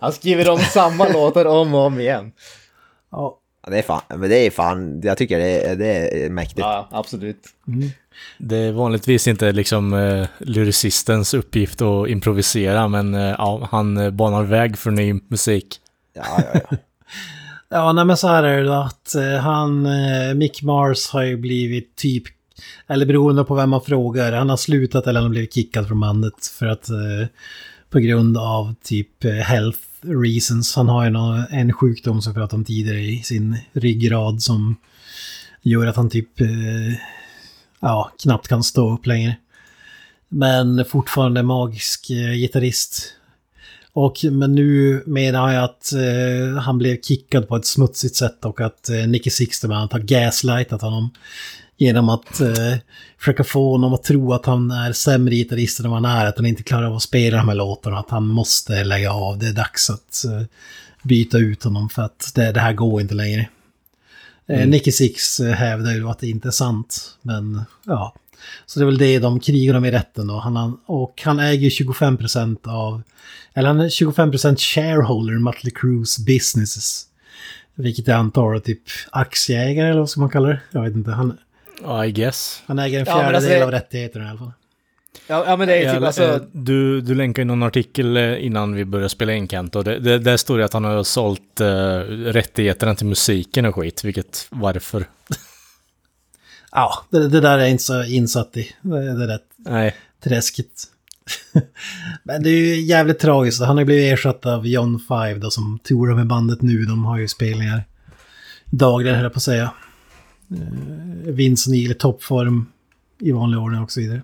Han 0.00 0.12
skriver 0.12 0.50
om 0.50 0.58
samma 0.58 1.08
låtar 1.12 1.44
om 1.44 1.74
och 1.74 1.80
om 1.80 2.00
igen. 2.00 2.32
Ja, 3.10 3.38
Ja, 3.64 3.70
Det 3.70 3.78
är 3.78 3.82
fan, 3.82 4.00
men 4.08 4.30
det 4.30 4.46
är 4.46 4.50
fan, 4.50 5.00
jag 5.00 5.18
tycker 5.18 5.38
det 5.38 5.66
är, 5.66 5.76
det 5.76 6.24
är 6.24 6.30
mäktigt. 6.30 6.58
Ja, 6.58 6.88
absolut. 6.92 7.38
Det 8.38 8.56
är 8.56 8.72
vanligtvis 8.72 9.28
inte 9.28 9.52
liksom 9.52 9.92
uh, 9.92 10.26
lyricistens 10.38 11.34
uppgift 11.34 11.82
att 11.82 12.08
improvisera, 12.08 12.88
men 12.88 13.14
eh, 13.14 13.34
ja, 13.38 13.68
han 13.70 13.98
uh, 13.98 14.10
banar 14.10 14.42
väg 14.42 14.78
för 14.78 14.90
ny 14.90 15.20
musik. 15.28 15.66
Ja, 16.14 16.24
ja, 16.54 16.60
ja. 16.70 16.76
ja 17.68 17.92
nej, 17.92 18.04
men 18.04 18.16
så 18.16 18.28
här 18.28 18.42
är 18.42 18.56
det 18.56 18.64
då, 18.68 18.72
att 18.72 19.14
eh, 19.14 19.36
han, 19.36 19.86
eh, 19.86 20.34
Mick 20.34 20.62
Mars 20.62 21.10
har 21.10 21.22
ju 21.22 21.36
blivit 21.36 21.96
typ, 21.96 22.24
eller 22.86 23.06
beroende 23.06 23.44
på 23.44 23.54
vem 23.54 23.70
man 23.70 23.82
frågar, 23.82 24.32
han 24.32 24.50
har 24.50 24.56
slutat 24.56 25.06
eller 25.06 25.20
han 25.20 25.26
har 25.26 25.30
blivit 25.30 25.54
kickad 25.54 25.88
från 25.88 26.00
bandet 26.00 26.46
för 26.58 26.66
att 26.66 26.88
eh, 26.88 27.28
på 27.90 27.98
grund 27.98 28.36
av 28.36 28.74
typ 28.84 29.24
eh, 29.24 29.30
health 29.32 29.78
reasons. 30.02 30.76
Han 30.76 30.88
har 30.88 31.04
ju 31.04 31.10
nå- 31.10 31.44
en 31.50 31.72
sjukdom 31.72 32.22
som 32.22 32.32
vi 32.32 32.38
pratade 32.38 32.56
om 32.56 32.64
tidigare 32.64 33.00
i 33.00 33.22
sin 33.22 33.56
ryggrad 33.72 34.42
som 34.42 34.76
gör 35.62 35.86
att 35.86 35.96
han 35.96 36.10
typ 36.10 36.40
eh, 36.40 36.48
ja, 37.82 38.12
knappt 38.22 38.48
kan 38.48 38.62
stå 38.62 38.94
upp 38.94 39.06
längre. 39.06 39.36
Men 40.28 40.84
fortfarande 40.84 41.42
magisk 41.42 42.10
eh, 42.10 42.32
gitarrist. 42.32 43.14
Och, 43.92 44.24
men 44.24 44.54
nu 44.54 45.02
menar 45.06 45.52
jag 45.52 45.64
att 45.64 45.92
eh, 45.92 46.58
han 46.62 46.78
blev 46.78 47.00
kickad 47.00 47.48
på 47.48 47.56
ett 47.56 47.66
smutsigt 47.66 48.16
sätt 48.16 48.44
och 48.44 48.60
att 48.60 48.88
eh, 48.88 48.96
Nicky 48.96 49.30
Sixter 49.30 49.68
har 49.68 49.98
gaslightat 49.98 50.82
honom. 50.82 51.10
Genom 51.76 52.08
att 52.08 52.40
eh, 52.40 52.74
försöka 53.18 53.44
få 53.44 53.70
honom 53.70 53.94
att 53.94 54.02
tro 54.02 54.32
att 54.32 54.46
han 54.46 54.70
är 54.70 54.92
sämre 54.92 55.34
gitarrist 55.34 55.80
än 55.80 55.90
vad 55.90 56.04
han 56.04 56.18
är. 56.18 56.26
Att 56.26 56.36
han 56.36 56.46
inte 56.46 56.62
klarar 56.62 56.86
av 56.86 56.96
att 56.96 57.02
spela 57.02 57.36
de 57.36 57.48
här 57.48 57.54
låtarna. 57.54 57.98
Att 57.98 58.10
han 58.10 58.26
måste 58.26 58.84
lägga 58.84 59.12
av. 59.12 59.38
Det 59.38 59.48
är 59.48 59.52
dags 59.52 59.90
att 59.90 60.24
eh, 60.24 60.46
byta 61.02 61.38
ut 61.38 61.64
honom 61.64 61.88
för 61.88 62.02
att 62.02 62.32
det, 62.34 62.52
det 62.52 62.60
här 62.60 62.72
går 62.72 63.00
inte 63.00 63.14
längre. 63.14 63.48
Mm. 64.56 64.70
Nicky 64.70 64.92
Six 64.92 65.40
eh, 65.40 65.52
hävdar 65.52 65.92
ju 65.92 66.08
att 66.08 66.18
det 66.18 66.28
inte 66.28 66.48
är 66.48 66.52
sant. 66.52 67.18
Men 67.22 67.62
ja, 67.86 68.14
så 68.66 68.78
det 68.80 68.84
är 68.84 68.86
väl 68.86 68.98
det 68.98 69.18
de 69.18 69.40
krigar 69.40 69.74
om 69.74 69.84
i 69.84 69.90
rätten 69.90 70.26
då. 70.26 70.38
Han, 70.38 70.78
och 70.86 71.22
han 71.24 71.40
äger 71.40 71.70
25% 71.70 72.68
av, 72.68 73.02
eller 73.54 73.68
han 73.68 73.80
är 73.80 73.88
25% 73.88 74.56
shareholder 74.58 75.34
i 75.34 75.38
Mötley 75.38 75.70
Crues 75.74 76.18
businesses. 76.18 77.06
Vilket 77.74 78.06
jag 78.06 78.16
antar 78.16 78.54
är 78.54 78.58
typ 78.58 78.82
aktieägare 79.10 79.88
eller 79.88 80.00
vad 80.00 80.10
ska 80.10 80.20
man 80.20 80.30
kalla 80.30 80.48
det? 80.48 80.60
Jag 80.70 80.82
vet 80.82 80.94
inte. 80.94 81.10
Han, 81.10 81.38
I 82.06 82.12
guess. 82.12 82.62
han 82.66 82.78
äger 82.78 83.00
en 83.00 83.06
Ja, 83.08 83.14
fjärdedel 83.14 83.34
alltså- 83.36 83.64
av 83.64 83.70
rättigheterna 83.70 84.24
i 84.24 84.28
alla 84.28 84.38
fall. 84.38 84.52
Ja, 85.26 85.44
ja 85.46 85.56
men 85.56 85.68
det 85.68 85.74
är 85.74 85.94
typ 85.94 86.02
alltså... 86.02 86.22
eh, 86.22 86.40
du, 86.52 87.00
du 87.00 87.14
länkade 87.14 87.44
någon 87.44 87.62
artikel 87.62 88.16
eh, 88.16 88.46
innan 88.46 88.74
vi 88.74 88.84
började 88.84 89.08
spela 89.08 89.32
in 89.32 89.48
Kent 89.48 89.76
och 89.76 89.84
det, 89.84 89.98
det, 89.98 90.18
där 90.18 90.36
står 90.36 90.58
det 90.58 90.64
att 90.64 90.72
han 90.72 90.84
har 90.84 91.02
sålt 91.02 91.60
uh, 91.60 91.66
rättigheterna 92.08 92.94
till 92.94 93.06
musiken 93.06 93.66
och 93.66 93.74
skit, 93.74 94.04
vilket 94.04 94.46
varför? 94.50 95.04
Ja, 96.74 97.04
det, 97.10 97.28
det 97.28 97.40
där 97.40 97.58
är 97.58 97.58
jag 97.58 97.70
inte 97.70 97.82
så 97.82 98.04
insatt 98.04 98.56
i. 98.56 98.72
Det, 98.82 99.16
det 99.16 99.24
är 99.24 99.28
rätt 99.28 99.42
Nej, 99.56 99.94
träskigt. 100.24 100.84
Men 102.22 102.42
det 102.42 102.50
är 102.50 102.56
ju 102.56 102.80
jävligt 102.80 103.18
tragiskt. 103.18 103.62
Han 103.62 103.76
har 103.76 103.84
blivit 103.84 104.12
ersatt 104.12 104.46
av 104.46 104.66
John 104.66 105.00
Five 105.08 105.34
då 105.34 105.50
som 105.50 105.78
tourar 105.82 106.14
med 106.14 106.26
bandet 106.26 106.62
nu. 106.62 106.84
De 106.84 107.04
har 107.04 107.18
ju 107.18 107.28
spelningar 107.28 107.84
dagligen 108.70 109.16
höll 109.16 109.24
jag 109.24 109.32
på 109.32 109.36
att 109.36 109.42
säga. 109.42 109.72
Vince 111.24 111.70
Neil 111.70 111.90
i 111.90 111.94
toppform 111.94 112.66
i 113.18 113.32
vanlig 113.32 113.60
ordning 113.60 113.80
och 113.80 113.92
så 113.92 114.00
vidare. 114.00 114.22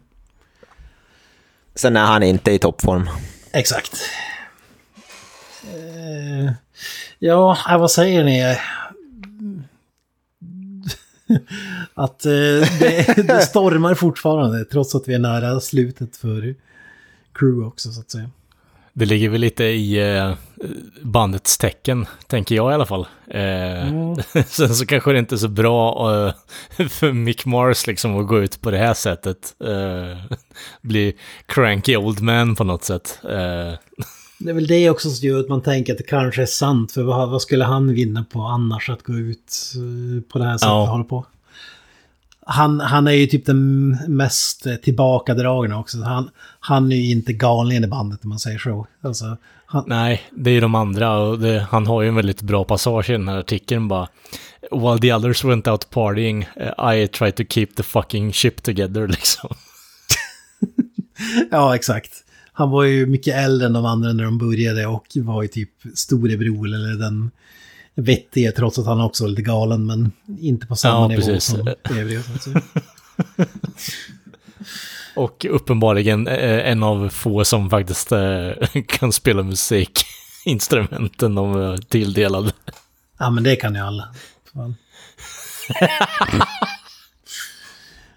Sen 1.78 1.96
är 1.96 2.04
han 2.04 2.22
inte 2.22 2.50
i 2.52 2.58
toppform. 2.58 3.08
Exakt. 3.52 3.92
Eh, 5.64 6.52
ja, 7.18 7.58
äh, 7.70 7.78
vad 7.78 7.90
säger 7.90 8.24
ni? 8.24 8.42
att 11.94 12.26
eh, 12.26 12.30
det, 12.80 13.26
det 13.26 13.40
stormar 13.40 13.94
fortfarande 13.94 14.64
trots 14.64 14.94
att 14.94 15.08
vi 15.08 15.14
är 15.14 15.18
nära 15.18 15.60
slutet 15.60 16.16
för 16.16 16.54
crew 17.34 17.66
också 17.66 17.92
så 17.92 18.00
att 18.00 18.10
säga. 18.10 18.30
det 18.92 19.04
ligger 19.04 19.28
väl 19.28 19.40
lite 19.40 19.64
i 19.64 20.16
eh, 20.16 20.34
bandets 21.02 21.58
tecken, 21.58 22.06
tänker 22.26 22.54
jag 22.54 22.70
i 22.70 22.74
alla 22.74 22.86
fall. 22.86 23.06
Eh, 23.30 24.14
Sen 24.46 24.74
så 24.74 24.86
kanske 24.86 25.12
det 25.12 25.18
inte 25.18 25.34
är 25.34 25.36
så 25.36 25.48
bra 25.48 26.10
eh, 26.26 26.86
för 26.88 27.12
Mick 27.12 27.46
Mars 27.46 27.86
liksom 27.86 28.20
att 28.20 28.26
gå 28.28 28.38
ut 28.38 28.60
på 28.60 28.70
det 28.70 28.78
här 28.78 28.94
sättet. 28.94 29.54
Eh, 29.64 30.36
bli 30.82 31.16
cranky 31.46 31.96
old 31.96 32.20
man 32.20 32.54
på 32.56 32.64
något 32.64 32.84
sätt. 32.84 33.18
Eh, 33.24 33.74
Det 34.40 34.50
är 34.50 34.54
väl 34.54 34.66
det 34.66 34.90
också 34.90 35.10
som 35.10 35.28
gör 35.28 35.40
att 35.40 35.48
man 35.48 35.62
tänker 35.62 35.92
att 35.92 35.98
det 35.98 36.04
kanske 36.04 36.42
är 36.42 36.46
sant. 36.46 36.92
För 36.92 37.02
vad, 37.02 37.30
vad 37.30 37.42
skulle 37.42 37.64
han 37.64 37.94
vinna 37.94 38.24
på 38.32 38.40
annars 38.42 38.90
att 38.90 39.02
gå 39.02 39.12
ut 39.14 39.54
eh, 39.76 40.22
på 40.32 40.38
det 40.38 40.44
här 40.44 40.52
sättet 40.58 40.68
Ja. 40.68 40.82
och 40.82 40.88
hålla 40.88 41.04
på? 41.04 41.26
Han, 42.50 42.80
han 42.80 43.06
är 43.06 43.12
ju 43.12 43.26
typ 43.26 43.46
den 43.46 43.88
mest 44.08 44.66
tillbakadragna 44.82 45.78
också. 45.78 46.02
Han, 46.02 46.30
han 46.60 46.92
är 46.92 46.96
ju 46.96 47.10
inte 47.10 47.32
galen 47.32 47.84
i 47.84 47.86
bandet 47.86 48.20
om 48.24 48.28
man 48.28 48.38
säger 48.38 48.58
så. 48.58 48.86
Alltså, 49.02 49.36
han, 49.70 49.84
Nej, 49.86 50.22
det 50.30 50.50
är 50.50 50.60
de 50.60 50.74
andra 50.74 51.18
och 51.18 51.38
det, 51.38 51.66
han 51.70 51.86
har 51.86 52.02
ju 52.02 52.08
en 52.08 52.14
väldigt 52.14 52.42
bra 52.42 52.64
passage 52.64 53.10
i 53.10 53.12
den 53.12 53.28
här 53.28 53.38
artikeln 53.38 53.88
bara. 53.88 54.08
While 54.70 54.98
the 55.00 55.12
others 55.14 55.44
went 55.44 55.66
out 55.68 55.90
partying, 55.90 56.48
eh, 56.56 56.94
I 56.94 57.08
tried 57.08 57.36
to 57.36 57.42
keep 57.48 57.66
the 57.76 57.82
fucking 57.82 58.32
ship 58.32 58.62
together 58.62 59.06
liksom. 59.16 59.50
ja, 61.50 61.74
exakt. 61.74 62.10
Han 62.52 62.70
var 62.70 62.82
ju 62.84 63.06
mycket 63.06 63.34
äldre 63.36 63.66
än 63.66 63.72
de 63.72 63.84
andra 63.84 64.12
när 64.12 64.24
de 64.24 64.38
började 64.38 64.86
och 64.86 65.06
var 65.14 65.42
ju 65.42 65.48
typ 65.48 65.70
storebror 65.94 66.66
eller 66.66 66.98
den 66.98 67.30
vettiga 67.94 68.52
trots 68.52 68.78
att 68.78 68.86
han 68.86 69.00
också 69.00 69.24
var 69.24 69.28
lite 69.30 69.42
galen 69.42 69.86
men 69.86 70.12
inte 70.40 70.66
på 70.66 70.76
samma 70.76 71.00
Ja, 71.00 71.08
nivå 71.08 71.20
precis. 71.20 71.44
som 71.44 71.68
övriga. 71.98 72.20
Och 75.16 75.46
uppenbarligen 75.50 76.26
eh, 76.28 76.70
en 76.70 76.82
av 76.82 77.08
få 77.08 77.44
som 77.44 77.70
faktiskt 77.70 78.12
eh, 78.12 78.50
kan 78.88 79.12
spela 79.12 79.42
musikinstrumenten 79.42 81.34
de 81.34 81.56
är 81.56 81.76
tilldelade. 81.76 82.52
Ja, 83.18 83.30
men 83.30 83.44
det 83.44 83.56
kan 83.56 83.74
ju 83.74 83.80
alla. 83.80 84.14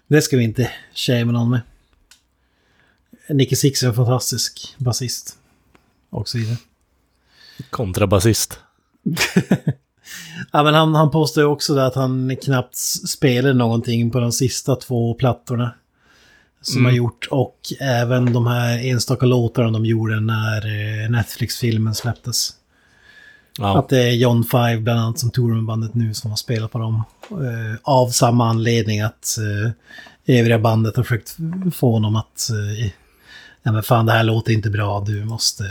Det 0.06 0.22
ska 0.22 0.36
vi 0.36 0.44
inte 0.44 0.70
shamea 0.94 1.24
någon 1.32 1.50
med. 1.50 1.60
Nicky 3.28 3.56
Six 3.56 3.82
är 3.82 3.88
en 3.88 3.94
fantastisk 3.94 4.74
basist. 4.78 5.36
Och 6.10 6.28
så 6.28 6.38
vidare. 6.38 6.56
Kontrabasist. 7.70 8.58
Ja, 10.52 10.62
men 10.62 10.74
han, 10.74 10.94
han 10.94 11.10
påstår 11.10 11.44
också 11.44 11.78
att 11.78 11.94
han 11.94 12.36
knappt 12.42 12.74
s- 12.74 13.08
spelade 13.10 13.54
någonting 13.54 14.10
på 14.10 14.20
de 14.20 14.32
sista 14.32 14.76
två 14.76 15.14
plattorna. 15.14 15.74
Som 16.62 16.76
Mm. 16.78 16.84
har 16.90 16.96
gjort. 16.96 17.28
Och 17.30 17.58
även 17.80 18.32
de 18.32 18.46
här 18.46 18.78
enstaka 18.86 19.26
låtarna 19.26 19.70
de 19.70 19.86
gjorde 19.86 20.20
när 20.20 20.56
eh, 21.04 21.10
Netflix-filmen 21.10 21.94
släpptes. 21.94 22.50
Ja, 23.58 23.78
Att 23.78 23.88
det 23.88 24.02
är 24.02 24.10
John 24.12 24.44
Five 24.44 24.76
bland 24.80 25.00
annat 25.00 25.18
som 25.18 25.30
tourar 25.30 25.54
med 25.54 25.64
bandet 25.64 25.94
nu 25.94 26.14
som 26.14 26.30
har 26.30 26.36
spelat 26.36 26.72
på 26.72 26.78
dem. 26.78 27.02
Eh, 27.30 27.78
av 27.82 28.08
samma 28.08 28.48
anledning 28.50 29.00
att 29.00 29.36
eh, 29.38 29.72
övriga 30.38 30.58
bandet 30.58 30.96
har 30.96 31.02
försökt 31.02 31.36
få 31.74 31.92
honom 31.92 32.16
att... 32.16 32.50
Eh, 32.50 32.90
ja 33.62 33.72
men 33.72 33.82
fan 33.82 34.06
det 34.06 34.12
här 34.12 34.24
låter 34.24 34.52
inte 34.52 34.70
bra, 34.70 35.00
du 35.06 35.24
måste... 35.24 35.64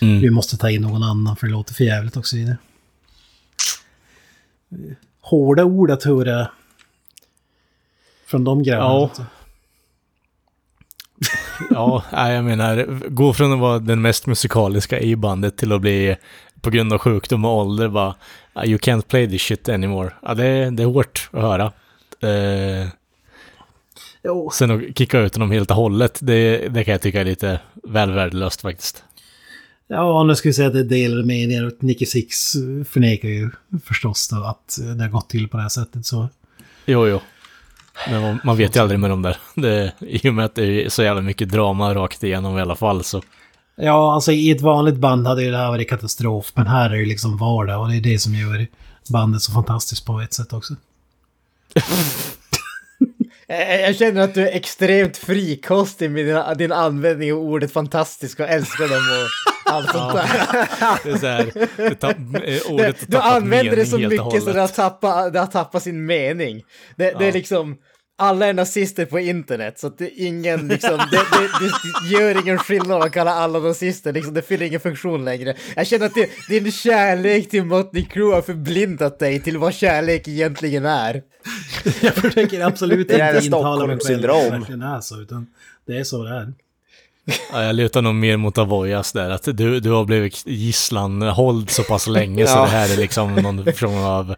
mm. 0.00 0.20
Vi 0.20 0.30
måste 0.30 0.56
ta 0.56 0.70
in 0.70 0.82
någon 0.82 1.02
annan 1.02 1.36
för 1.36 1.46
det 1.46 1.52
låter 1.52 1.74
för 1.74 1.84
jävligt 1.84 2.16
och 2.16 2.26
så 2.26 2.36
vidare. 2.36 2.56
Eh, 4.72 4.78
Hårda 5.20 5.64
ord 5.64 5.90
att 5.90 6.02
höra 6.02 6.50
från 8.26 8.44
de 8.44 8.62
grabbarna. 8.62 9.10
Ja. 9.18 9.24
Ja, 12.12 12.32
jag 12.32 12.44
menar, 12.44 12.86
gå 13.08 13.32
från 13.32 13.52
att 13.52 13.58
vara 13.58 13.78
den 13.78 14.02
mest 14.02 14.26
musikaliska 14.26 15.00
i 15.00 15.16
bandet 15.16 15.56
till 15.56 15.72
att 15.72 15.80
bli 15.80 16.16
på 16.60 16.70
grund 16.70 16.92
av 16.92 16.98
sjukdom 16.98 17.44
och 17.44 17.56
ålder 17.56 17.88
bara 17.88 18.14
"Ah, 18.52 18.64
You 18.64 18.78
can't 18.78 19.02
play 19.08 19.28
this 19.28 19.42
shit 19.42 19.68
anymore. 19.68 20.10
Ja, 20.22 20.34
det, 20.34 20.44
är- 20.46 20.70
det 20.70 20.82
är 20.82 20.86
hårt 20.86 21.28
att 21.32 21.42
höra. 21.42 21.72
Eh, 22.22 22.88
Jo. 24.24 24.50
Sen 24.54 24.70
att 24.70 24.98
kicka 24.98 25.18
ut 25.20 25.34
honom 25.34 25.50
helt 25.50 25.70
och 25.70 25.76
hållet, 25.76 26.18
det, 26.22 26.68
det 26.68 26.84
kan 26.84 26.92
jag 26.92 27.00
tycka 27.00 27.20
är 27.20 27.24
lite 27.24 27.60
väl 27.88 28.12
värdelöst 28.12 28.60
faktiskt. 28.60 29.04
Ja, 29.88 30.22
nu 30.22 30.34
ska 30.34 30.48
vi 30.48 30.52
säga 30.52 30.66
att 30.68 30.74
det 30.74 30.80
är 30.80 30.84
delade 30.84 31.24
meningar 31.26 31.72
Nicky 31.80 32.06
Six 32.06 32.52
förnekar 32.88 33.28
ju 33.28 33.50
förstås 33.84 34.28
då 34.28 34.44
att 34.44 34.78
det 34.96 35.02
har 35.02 35.10
gått 35.10 35.28
till 35.30 35.48
på 35.48 35.56
det 35.56 35.62
här 35.62 35.68
sättet 35.70 36.06
så. 36.06 36.28
Jo, 36.86 37.06
jo. 37.08 37.20
Men 38.06 38.22
man, 38.22 38.40
man 38.44 38.56
vet 38.56 38.76
ju 38.76 38.80
aldrig 38.80 39.00
med 39.00 39.10
dem 39.10 39.22
där. 39.22 39.36
Det, 39.54 39.92
I 40.00 40.28
och 40.28 40.34
med 40.34 40.44
att 40.44 40.54
det 40.54 40.84
är 40.84 40.88
så 40.88 41.02
jävla 41.02 41.22
mycket 41.22 41.48
drama 41.48 41.94
rakt 41.94 42.24
igenom 42.24 42.58
i 42.58 42.60
alla 42.60 42.76
fall 42.76 43.04
så. 43.04 43.22
Ja, 43.76 44.14
alltså 44.14 44.32
i 44.32 44.50
ett 44.50 44.60
vanligt 44.60 44.96
band 44.96 45.26
hade 45.26 45.42
ju 45.42 45.50
det 45.50 45.56
här 45.56 45.68
varit 45.68 45.90
katastrof, 45.90 46.52
men 46.54 46.66
här 46.66 46.84
är 46.84 46.90
det 46.90 46.98
ju 46.98 47.06
liksom 47.06 47.36
vardag 47.36 47.80
och 47.80 47.88
det 47.88 47.96
är 47.96 48.00
det 48.00 48.18
som 48.18 48.34
gör 48.34 48.66
bandet 49.12 49.42
så 49.42 49.52
fantastiskt 49.52 50.06
på 50.06 50.20
ett 50.20 50.34
sätt 50.34 50.52
också. 50.52 50.74
Jag 53.86 53.96
känner 53.96 54.20
att 54.20 54.34
du 54.34 54.48
är 54.48 54.56
extremt 54.56 55.16
frikostig 55.16 56.10
med 56.10 56.26
din, 56.26 56.58
din 56.58 56.72
användning 56.72 57.32
av 57.32 57.38
ordet 57.38 57.72
fantastisk 57.72 58.40
och 58.40 58.48
älskar 58.48 58.88
dem 58.88 59.02
och 59.22 59.28
allt 59.72 59.90
sånt 59.90 60.12
där. 60.12 60.28
Det 61.04 61.10
är 61.10 61.16
så 61.16 61.26
här, 61.26 61.68
det 61.76 61.94
tapp, 61.94 62.16
Det, 62.32 62.64
ordet 62.70 63.00
har 63.00 63.06
du 63.06 63.18
använder 63.18 63.76
det 63.76 63.86
så 63.86 63.98
mycket 63.98 64.42
så 64.42 64.52
det 64.52 64.60
har, 64.60 64.68
tappat, 64.68 65.32
det 65.32 65.38
har 65.38 65.46
tappat 65.46 65.82
sin 65.82 66.06
mening. 66.06 66.62
Det, 66.96 67.18
det 67.18 67.28
är 67.28 67.32
liksom, 67.32 67.76
alla 68.20 68.46
är 68.46 68.54
nazister 68.54 69.04
på 69.04 69.18
internet 69.18 69.78
så 69.78 69.86
att 69.86 69.98
det 69.98 70.04
är 70.04 70.26
ingen 70.26 70.68
liksom, 70.68 70.98
det, 71.10 71.16
det, 71.16 71.48
det 72.02 72.18
gör 72.18 72.42
ingen 72.42 72.58
skillnad 72.58 73.02
att 73.02 73.12
kalla 73.12 73.34
alla 73.34 73.58
nazister, 73.58 74.12
liksom, 74.12 74.34
det 74.34 74.42
fyller 74.42 74.66
ingen 74.66 74.80
funktion 74.80 75.24
längre. 75.24 75.54
Jag 75.76 75.86
känner 75.86 76.06
att 76.06 76.14
det, 76.14 76.30
din 76.48 76.72
kärlek 76.72 77.50
till 77.50 77.64
Mötley 77.64 78.04
Crüe 78.04 78.34
har 78.34 78.42
förblindat 78.42 79.18
dig 79.18 79.40
till 79.40 79.58
vad 79.58 79.74
kärlek 79.74 80.28
egentligen 80.28 80.86
är. 80.86 81.22
Jag 82.00 82.14
försöker 82.14 82.60
absolut 82.60 83.10
inte 83.10 83.40
intala 83.42 83.86
mig 83.86 83.98
själv 83.98 84.30
att 84.30 84.44
det 84.44 84.50
verkligen 84.50 84.82
är 84.82 85.00
så, 85.00 85.20
utan 85.20 85.46
det 85.86 85.98
är 85.98 86.04
så 86.04 86.22
det 86.22 86.30
är. 86.30 86.52
Ja, 87.52 87.64
jag 87.64 87.76
lutar 87.76 88.02
nog 88.02 88.14
mer 88.14 88.36
mot 88.36 88.58
Avoyas 88.58 89.12
där, 89.12 89.30
att 89.30 89.42
du, 89.44 89.80
du 89.80 89.90
har 89.90 90.04
blivit 90.04 90.46
gisslanhålld 90.46 91.70
så 91.70 91.82
pass 91.82 92.06
länge 92.06 92.46
så 92.46 92.52
Ja. 92.56 92.62
det 92.62 92.68
här 92.68 92.92
är 92.92 92.96
liksom 92.96 93.34
någon 93.34 93.72
form 93.72 94.04
av, 94.04 94.34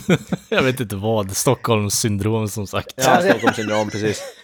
jag 0.48 0.62
vet 0.62 0.80
inte 0.80 0.96
vad, 0.96 1.36
Stockholms 1.36 1.94
syndrom 1.94 2.48
som 2.48 2.66
sagt. 2.66 2.94
Ja, 2.96 3.20
Stockholmssyndrom, 3.22 3.90
precis. 3.90 4.22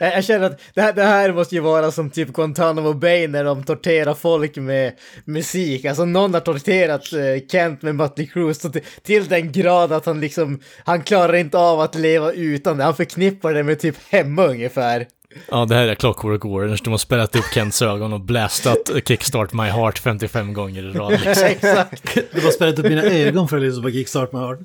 Jag, 0.00 0.24
känner 0.24 0.46
att 0.46 0.60
det 0.74 0.80
här, 0.80 0.92
det 0.92 1.02
här 1.02 1.32
måste 1.32 1.54
ju 1.54 1.60
vara 1.60 1.90
som 1.90 2.10
typ 2.10 2.32
Guantanamo 2.32 2.92
Bay 2.92 3.28
när 3.28 3.44
de 3.44 3.64
torterar 3.64 4.14
folk 4.14 4.56
med 4.56 4.92
musik. 5.24 5.84
Alltså 5.84 6.04
någon 6.04 6.34
har 6.34 6.40
torterat 6.40 7.12
eh, 7.12 7.46
Kent 7.48 7.82
med 7.82 7.94
Mötley 7.94 8.26
Crüe 8.26 8.52
så 8.52 8.70
till, 8.70 8.82
till 9.02 9.28
den 9.28 9.52
grad 9.52 9.92
att 9.92 10.06
han 10.06 10.20
liksom, 10.20 10.60
han 10.84 11.02
klarar 11.02 11.34
inte 11.34 11.58
av 11.58 11.80
att 11.80 11.94
leva 11.94 12.32
utan 12.32 12.76
det. 12.76 12.84
Han 12.84 12.96
förknippar 12.96 13.54
det 13.54 13.62
med 13.62 13.80
typ 13.80 13.96
hemma 14.08 14.46
ungefär. 14.46 15.06
Ja, 15.50 15.64
det 15.64 15.74
här 15.74 15.88
är 15.88 15.94
Clockwork 15.94 16.44
Orange, 16.44 16.78
de 16.84 16.90
har 16.90 16.98
spelat 16.98 17.36
upp 17.36 17.44
Kents 17.54 17.82
ögon 17.82 18.12
och 18.12 18.20
blastat 18.20 18.90
Kickstart 19.08 19.52
My 19.52 19.62
Heart 19.62 19.98
55 19.98 20.52
gånger 20.54 20.82
i 20.82 20.92
rad. 20.92 21.10
Liksom. 21.12 21.32
Exakt. 21.46 22.14
Du 22.32 22.40
har 22.40 22.50
spelat 22.50 22.78
upp 22.78 22.84
mina 22.84 23.02
ögon 23.02 23.48
för 23.48 23.56
att 23.56 23.62
lyssna 23.62 23.82
på 23.82 23.90
Kickstart 23.90 24.32
med 24.32 24.42
Heart. 24.42 24.58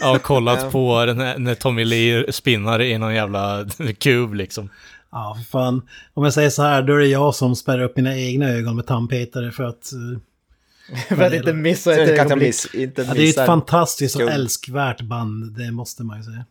Ja, 0.00 0.16
och 0.16 0.22
kollat 0.22 0.72
på 0.72 1.04
den 1.06 1.20
här, 1.20 1.38
när 1.38 1.54
Tommy 1.54 1.84
Lee 1.84 2.32
spinnar 2.32 2.82
i 2.82 2.98
någon 2.98 3.14
jävla 3.14 3.66
kub 3.98 4.34
liksom. 4.34 4.70
Ja, 5.12 5.36
för 5.38 5.50
fan. 5.50 5.82
Om 6.14 6.24
jag 6.24 6.32
säger 6.34 6.50
så 6.50 6.62
här, 6.62 6.82
då 6.82 6.94
är 6.94 6.98
det 6.98 7.06
jag 7.06 7.34
som 7.34 7.56
spärrar 7.56 7.82
upp 7.82 7.96
mina 7.96 8.18
egna 8.18 8.48
ögon 8.48 8.76
med 8.76 8.86
tandpetare 8.86 9.52
för 9.52 9.64
att... 9.64 9.92
eh, 9.92 11.16
För 11.16 11.22
att 11.22 11.32
inte 11.34 11.52
missa 11.52 11.92
ett 11.94 12.08
ögonblick. 12.20 12.46
miss, 12.48 12.74
inte 12.74 13.02
Ja, 13.02 13.14
det 13.14 13.22
är 13.22 13.28
ett 13.40 13.46
fantastiskt 13.46 14.16
och 14.16 14.30
älskvärt 14.30 15.00
band, 15.02 15.52
det 15.58 15.70
måste 15.72 16.02
man 16.02 16.18
ju 16.18 16.24
säga. 16.24 16.44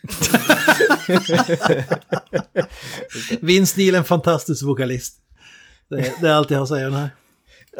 Vince 3.40 3.80
Neil 3.80 3.94
är 3.94 3.98
en 3.98 4.04
fantastisk 4.04 4.64
vokalist. 4.64 5.16
Det, 5.90 6.12
det 6.20 6.28
är 6.28 6.32
allt 6.32 6.50
jag 6.50 6.58
har 6.58 6.62
att 6.62 6.68
säga 6.68 6.86
om 6.86 6.92
det 6.92 6.98
här. 6.98 7.10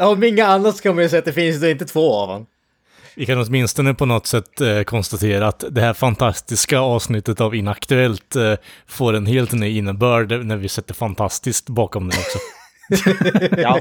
Om 0.06 0.22
inga 0.22 0.46
annat 0.46 0.76
så 0.76 0.82
kan 0.82 0.94
man 0.94 1.04
ju 1.04 1.10
säga 1.10 1.18
att 1.18 1.24
det 1.24 1.32
finns 1.32 1.60
då 1.60 1.68
inte 1.68 1.84
två 1.84 2.14
av 2.14 2.28
honom. 2.28 2.46
Vi 3.14 3.26
kan 3.26 3.38
åtminstone 3.38 3.94
på 3.94 4.06
något 4.06 4.26
sätt 4.26 4.60
eh, 4.60 4.82
konstatera 4.82 5.48
att 5.48 5.64
det 5.70 5.80
här 5.80 5.94
fantastiska 5.94 6.78
avsnittet 6.78 7.40
av 7.40 7.54
Inaktuellt 7.54 8.36
eh, 8.36 8.54
får 8.86 9.14
en 9.14 9.26
helt 9.26 9.52
ny 9.52 9.78
innebörd 9.78 10.46
när 10.46 10.56
vi 10.56 10.68
sätter 10.68 10.94
fantastiskt 10.94 11.68
bakom 11.68 12.08
det 12.08 12.16
också. 12.16 12.38
Ja. 13.56 13.80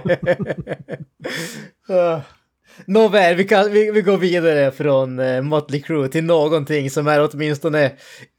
Nåväl, 2.85 3.35
vi, 3.35 3.43
kan, 3.43 3.71
vi, 3.71 3.91
vi 3.91 4.01
går 4.01 4.17
vidare 4.17 4.71
från 4.71 5.19
uh, 5.19 5.41
Motley 5.41 5.81
Crue 5.81 6.09
till 6.09 6.23
någonting 6.23 6.89
som 6.89 7.07
är 7.07 7.29
åtminstone 7.31 7.91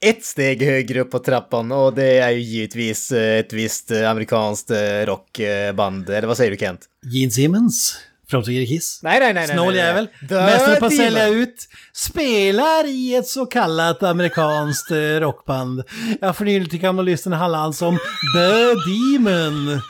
ett 0.05 0.25
steg 0.25 0.63
högre 0.63 1.01
upp 1.01 1.11
på 1.11 1.19
trappan 1.19 1.73
och 1.73 1.95
det 1.95 2.19
är 2.19 2.31
ju 2.31 2.41
givetvis 2.41 3.13
eh, 3.13 3.39
ett 3.39 3.53
visst 3.53 3.91
eh, 3.91 4.11
amerikanskt 4.11 4.71
eh, 4.71 5.07
rockband. 5.07 6.11
Eller 6.11 6.29
vad 6.29 6.37
säger 6.37 6.51
du 6.51 6.57
Kent? 6.57 6.81
Gene 7.03 7.31
Simmons, 7.31 7.97
framstående 8.31 8.67
Kiss. 8.67 9.01
Nej, 9.03 9.21
nej, 9.21 9.35
nej. 9.35 9.49
Snål 9.49 9.77
jävel. 9.77 10.09
Mästare 10.31 10.77
på 10.77 10.87
att 10.87 10.97
sälja 10.97 11.29
ut. 11.29 11.69
Spelar 11.93 12.87
i 12.87 13.15
ett 13.15 13.27
så 13.27 13.47
kallat 13.47 14.03
amerikanskt 14.03 14.91
eh, 14.91 14.97
rockband. 14.97 15.83
Jag 16.21 16.37
får 16.37 16.45
nyligen 16.45 16.69
till 16.69 16.81
gamla 16.81 17.03
lyssnarna 17.03 17.37
handlar 17.37 17.59
alltså 17.59 17.87
om 17.87 17.99
The 18.37 18.75
Demon. 18.91 19.81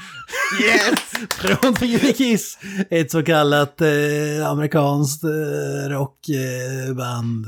Yes! 0.62 1.28
Från 1.30 1.76
Fyra 1.76 2.12
Kiss. 2.12 2.58
Ett 2.90 3.10
så 3.10 3.22
kallat 3.22 3.80
eh, 3.80 4.48
amerikanskt 4.50 5.24
eh, 5.24 5.88
rockband. 5.90 7.46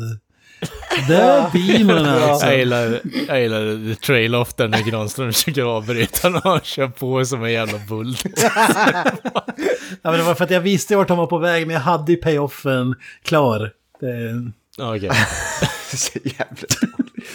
The 1.08 1.58
Demon 1.58 2.06
alltså. 2.06 2.46
Jag 2.46 2.58
gillar, 2.58 3.00
jag 3.28 3.40
gillar 3.40 3.94
the 3.94 4.00
trail-off 4.00 4.54
där 4.54 4.68
när 4.68 4.82
Granström 4.82 5.32
försöker 5.32 5.62
avbryta 5.62 6.28
när 6.28 6.40
han 6.44 6.60
kör 6.60 6.88
på 6.88 7.24
som 7.24 7.44
en 7.44 7.52
jävla 7.52 7.78
bull. 7.88 8.16
Ja, 10.02 10.10
men 10.10 10.18
det 10.18 10.22
var 10.22 10.34
för 10.34 10.44
att 10.44 10.50
jag 10.50 10.60
visste 10.60 10.96
vart 10.96 11.08
han 11.08 11.18
var 11.18 11.26
på 11.26 11.38
väg, 11.38 11.66
men 11.66 11.74
jag 11.74 11.80
hade 11.80 12.12
ju 12.12 12.18
payoffen 12.18 12.94
klar. 13.22 13.70
Det, 14.00 14.84
Okej. 14.84 15.10
Så 15.97 16.18
jävla... 16.24 16.66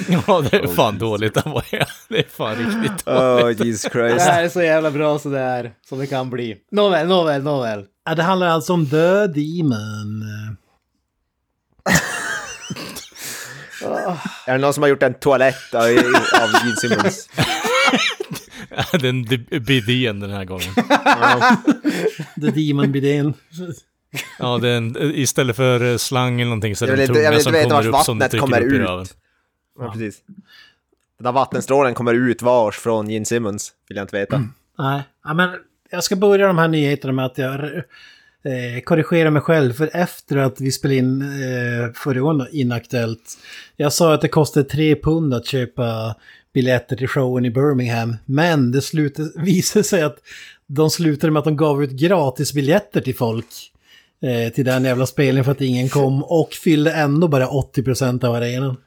Ja, 0.28 0.42
det 0.52 0.58
är 0.58 0.68
fan 0.68 0.98
dåligt 0.98 1.38
att 1.38 1.46
vara 1.46 1.64
Det 2.10 2.20
är 2.20 2.26
fan 2.30 2.56
riktigt 2.56 3.08
Oh, 3.08 3.52
Jesus 3.66 3.82
Det 3.82 3.90
Christ. 3.90 4.26
här 4.26 4.44
är 4.44 4.50
så 4.50 4.62
jävla 4.62 4.92
bra 4.92 5.20
så 5.20 5.30
det 5.30 5.40
är, 5.40 5.72
som 5.90 6.00
det 6.00 6.08
kan 6.08 6.30
bli. 6.30 6.58
Nåväl, 6.72 7.08
nåväl, 7.08 7.44
nåväl. 7.44 7.86
ja, 8.06 8.16
det 8.16 8.24
handlar 8.24 8.48
alltså 8.48 8.74
om 8.74 8.90
The 8.90 9.28
Demon. 9.28 10.24
Är 14.48 14.52
det 14.54 14.58
någon 14.58 14.74
som 14.74 14.84
har 14.84 14.90
gjort 14.90 15.04
en 15.04 15.14
toalett 15.14 15.74
av, 15.74 15.82
av 15.82 15.88
Gene 16.64 16.76
Simmons? 16.82 17.30
Den 19.02 19.24
bidén 19.66 20.20
den 20.20 20.30
här 20.32 20.46
gången. 20.46 20.74
The 22.42 22.52
Demon 22.52 22.92
Bidén. 22.92 23.34
Ja, 24.40 24.58
den, 24.58 24.96
istället 25.02 25.56
för 25.56 25.92
eh, 25.92 25.98
slang 25.98 26.42
eller 26.42 26.50
någonting 26.50 26.76
så 26.76 26.86
är 26.86 26.90
Jag 26.90 26.98
det 26.98 27.04
en 27.04 27.10
inte- 27.10 27.24
tunga 27.30 27.40
som 27.40 27.54
kommer 27.54 27.88
upp 27.88 27.96
som 28.06 28.18
du 28.20 28.24
vattnet 28.24 28.32
trycker 28.32 28.46
kommer 28.46 28.62
upp 28.62 28.72
i 28.72 28.76
ut. 28.76 28.82
röven. 28.88 29.06
Ja, 29.80 29.92
precis. 29.92 30.22
Den 31.18 31.24
där 31.24 31.32
vattenstrålen 31.32 31.94
kommer 31.94 32.14
ut 32.14 32.42
vars 32.42 32.76
från 32.78 33.10
Gene 33.10 33.26
Simmons, 33.26 33.72
vill 33.90 33.96
jag 33.98 34.04
inte 34.04 34.16
veta. 34.20 34.44
Nej, 34.80 35.02
ja, 35.24 35.34
men 35.34 35.50
jag 35.90 36.04
ska 36.04 36.16
börja 36.16 36.48
de 36.48 36.58
här 36.58 36.68
nyheterna 36.68 37.14
med 37.14 37.26
att 37.26 37.38
jag 37.38 37.54
eh, 37.56 38.82
korrigerar 38.86 39.30
mig 39.30 39.42
själv. 39.42 39.74
För 39.74 39.90
efter 39.94 40.38
att 40.38 40.62
vi 40.62 40.72
spelade 40.72 40.96
in 40.98 41.22
eh, 41.22 41.94
föregående 41.94 42.48
Inaktuellt. 42.52 43.38
Jag 43.76 43.94
sa 43.94 44.14
att 44.14 44.22
det 44.22 44.28
kostade 44.28 44.70
3 44.70 44.96
pund 44.96 45.34
att 45.34 45.46
köpa 45.46 46.16
biljetter 46.54 46.96
till 46.96 47.08
showen 47.08 47.46
i 47.46 47.50
Birmingham. 47.52 48.16
Men 48.26 48.72
det 48.72 48.82
slutade, 48.82 49.30
visade 49.44 49.84
sig 49.84 50.02
att 50.02 50.18
de 50.68 50.90
slutade 50.90 51.32
med 51.32 51.40
att 51.40 51.46
de 51.46 51.58
gav 51.58 51.84
ut 51.84 51.92
gratisbiljetter 51.92 53.02
till 53.02 53.16
folk. 53.16 53.46
Eh, 54.22 54.54
till 54.54 54.66
den 54.66 54.84
jävla 54.84 55.06
spelningen 55.06 55.46
för 55.46 55.52
att 55.52 55.62
ingen 55.62 55.90
kom. 55.90 56.24
Och 56.24 56.54
fyllde 56.54 56.94
ändå 56.94 57.28
bara 57.28 57.48
80% 57.48 58.26
av 58.26 58.36
arenan. 58.36 58.78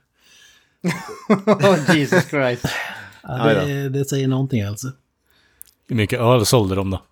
Oh, 1.47 1.97
Jesus 1.97 2.28
Christ. 2.28 2.64
Ja, 3.22 3.45
det, 3.45 3.89
det 3.89 4.05
säger 4.05 4.28
någonting 4.28 4.62
alltså. 4.62 4.93
Hur 5.89 5.97
mycket 5.97 6.20
öl 6.20 6.47
sålde 6.47 6.74
de 6.74 6.91
då? 6.91 7.03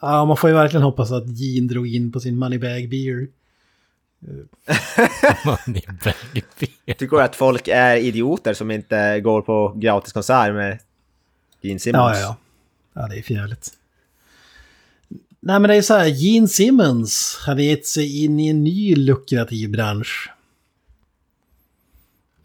Ja, 0.00 0.24
man 0.24 0.36
får 0.36 0.50
ju 0.50 0.56
verkligen 0.56 0.82
hoppas 0.82 1.12
att 1.12 1.28
Gene 1.28 1.68
drog 1.68 1.94
in 1.94 2.12
på 2.12 2.20
sin 2.20 2.38
Moneybag 2.38 2.88
Beer. 2.88 3.26
Money 5.44 5.82
bag 6.04 6.42
beer. 6.58 6.94
Tycker 6.94 7.16
du 7.16 7.22
att 7.22 7.36
folk 7.36 7.68
är 7.68 7.96
idioter 7.96 8.54
som 8.54 8.70
inte 8.70 9.20
går 9.20 9.42
på 9.42 9.72
gratiskonsert 9.76 10.54
med 10.54 10.78
Gene 11.60 11.78
Simmons? 11.78 12.18
Ja, 12.18 12.20
ja, 12.20 12.20
ja. 12.20 12.36
Ja, 13.02 13.08
det 13.08 13.18
är 13.18 13.22
förjävligt. 13.22 13.72
Nej, 15.44 15.60
men 15.60 15.68
det 15.68 15.76
är 15.76 15.82
så 15.82 15.94
här, 15.94 16.06
Gene 16.06 16.48
Simmons 16.48 17.38
hade 17.46 17.62
gett 17.62 17.86
sig 17.86 18.24
in 18.24 18.40
i 18.40 18.48
en 18.48 18.64
ny 18.64 18.96
lukrativ 18.96 19.70
bransch. 19.70 20.30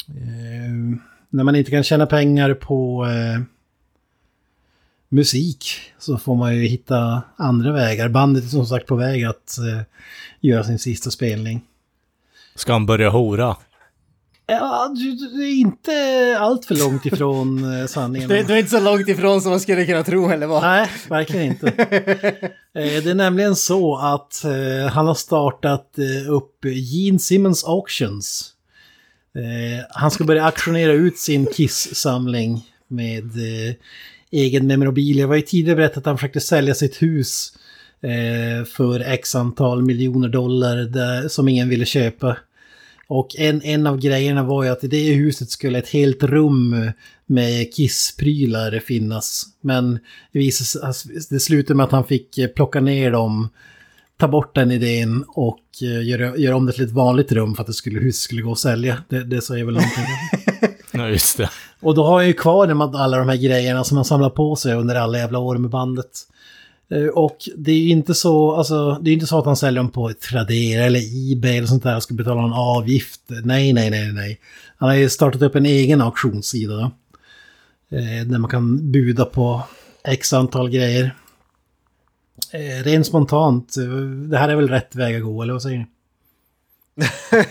Eh, 0.07 0.97
när 1.29 1.43
man 1.43 1.55
inte 1.55 1.71
kan 1.71 1.83
tjäna 1.83 2.05
pengar 2.05 2.53
på 2.53 3.05
eh, 3.05 3.41
musik 5.09 5.67
så 5.99 6.17
får 6.17 6.35
man 6.35 6.55
ju 6.55 6.67
hitta 6.67 7.21
andra 7.35 7.71
vägar. 7.71 8.09
Bandet 8.09 8.43
är 8.43 8.47
som 8.47 8.65
sagt 8.65 8.87
på 8.87 8.95
väg 8.95 9.23
att 9.23 9.57
eh, 9.57 9.81
göra 10.39 10.63
sin 10.63 10.79
sista 10.79 11.11
spelning. 11.11 11.61
Ska 12.55 12.73
han 12.73 12.85
börja 12.85 13.09
hora? 13.09 13.55
Ja, 14.49 14.93
du, 14.95 15.43
är 15.43 15.51
inte 15.51 15.91
allt 16.39 16.65
för 16.65 16.75
långt 16.75 17.05
ifrån 17.05 17.79
eh, 17.79 17.85
sanningen. 17.87 18.29
Du, 18.29 18.43
du 18.43 18.53
är 18.53 18.57
inte 18.57 18.71
så 18.71 18.79
långt 18.79 19.07
ifrån 19.09 19.41
som 19.41 19.51
man 19.51 19.59
skulle 19.59 19.85
kunna 19.85 20.03
tro 20.03 20.29
eller 20.29 20.47
vad? 20.47 20.63
Nej, 20.63 20.89
verkligen 21.09 21.45
inte. 21.45 21.67
Eh, 22.77 23.03
Det 23.03 23.09
är 23.11 23.15
nämligen 23.15 23.55
så 23.55 23.97
att 23.97 24.43
eh, 24.43 24.91
han 24.91 25.07
har 25.07 25.13
startat 25.13 25.95
upp 26.29 26.65
Gene 26.65 27.19
Simmons 27.19 27.63
Auctions. 27.63 28.53
Han 29.89 30.11
ska 30.11 30.23
börja 30.23 30.45
auktionera 30.45 30.91
ut 30.91 31.17
sin 31.17 31.45
Kiss-samling 31.45 32.65
med 32.87 33.31
egen 34.31 34.67
memorabilia. 34.67 35.21
Jag 35.21 35.27
var 35.27 35.35
ju 35.35 35.41
tidigare 35.41 35.75
berättat 35.75 35.97
att 35.97 36.05
han 36.05 36.17
försökte 36.17 36.39
sälja 36.39 36.73
sitt 36.73 37.01
hus 37.01 37.53
för 38.75 38.99
x 38.99 39.35
antal 39.35 39.83
miljoner 39.83 40.29
dollar 40.29 41.27
som 41.27 41.47
ingen 41.47 41.69
ville 41.69 41.85
köpa. 41.85 42.37
Och 43.07 43.35
en, 43.37 43.61
en 43.61 43.87
av 43.87 43.97
grejerna 43.97 44.43
var 44.43 44.63
ju 44.63 44.69
att 44.69 44.83
i 44.83 44.87
det 44.87 45.13
huset 45.13 45.49
skulle 45.49 45.79
ett 45.79 45.89
helt 45.89 46.23
rum 46.23 46.91
med 47.25 47.73
kissprylar 47.73 48.79
finnas. 48.79 49.45
Men 49.61 49.99
det, 50.31 50.39
visade, 50.39 50.93
det 51.29 51.39
slutade 51.39 51.77
med 51.77 51.83
att 51.83 51.91
han 51.91 52.03
fick 52.03 52.37
eh, 52.37 52.47
plocka 52.47 52.79
ner 52.81 53.11
dem, 53.11 53.49
ta 54.19 54.27
bort 54.27 54.55
den 54.55 54.71
idén 54.71 55.25
och 55.27 55.63
eh, 55.81 56.07
göra, 56.07 56.37
göra 56.37 56.55
om 56.55 56.65
det 56.65 56.71
till 56.71 56.85
ett 56.85 56.91
vanligt 56.91 57.31
rum 57.31 57.55
för 57.55 57.61
att 57.61 57.67
det 57.67 57.73
skulle, 57.73 57.99
huset 57.99 58.21
skulle 58.21 58.41
gå 58.41 58.51
att 58.51 58.59
sälja. 58.59 59.03
Det, 59.09 59.23
det 59.23 59.41
säger 59.41 59.65
väl 59.65 59.73
någonting. 59.73 60.05
Ja, 60.91 61.09
just 61.09 61.37
det. 61.37 61.49
Och 61.79 61.95
då 61.95 62.03
har 62.03 62.21
jag 62.21 62.27
ju 62.27 62.33
kvar 62.33 62.67
alla 62.95 63.17
de 63.17 63.29
här 63.29 63.35
grejerna 63.35 63.83
som 63.83 63.97
han 63.97 64.05
samlat 64.05 64.35
på 64.35 64.55
sig 64.55 64.73
under 64.73 64.95
alla 64.95 65.17
jävla 65.17 65.39
år 65.39 65.57
med 65.57 65.69
bandet. 65.69 66.11
Eh, 66.91 67.07
Och 67.07 67.37
det 67.57 67.71
är 67.71 67.75
ju 67.79 67.89
inte 67.89 68.13
så, 68.13 68.55
alltså, 68.55 68.99
det 69.01 69.09
är 69.09 69.13
inte 69.13 69.27
så 69.27 69.39
att 69.39 69.45
han 69.45 69.55
säljer 69.57 69.83
dem 69.83 69.91
på 69.91 70.13
Tradera 70.13 70.83
eller 70.83 71.31
Ebay 71.33 71.57
eller 71.57 71.67
sånt 71.67 71.83
där 71.83 71.95
och 71.95 72.03
ska 72.03 72.13
betala 72.13 72.43
en 72.43 72.53
avgift. 72.53 73.21
Nej, 73.27 73.73
nej, 73.73 73.89
nej, 73.89 74.11
nej. 74.13 74.39
Han 74.77 74.89
har 74.89 74.95
ju 74.95 75.09
startat 75.09 75.41
upp 75.41 75.55
en 75.55 75.65
egen 75.65 76.01
auktionssida. 76.01 76.91
Eh, 77.91 78.27
Där 78.27 78.37
man 78.37 78.49
kan 78.49 78.91
buda 78.91 79.25
på 79.25 79.61
x 80.03 80.33
antal 80.33 80.69
grejer. 80.69 81.15
Eh, 82.51 82.83
Rent 82.83 83.05
spontant, 83.07 83.77
eh, 83.77 83.83
det 84.29 84.37
här 84.37 84.49
är 84.49 84.55
väl 84.55 84.69
rätt 84.69 84.95
väg 84.95 85.15
att 85.15 85.23
gå, 85.23 85.41
eller 85.43 85.53
vad 85.53 85.61
säger 85.61 85.77
ni? 85.77 85.85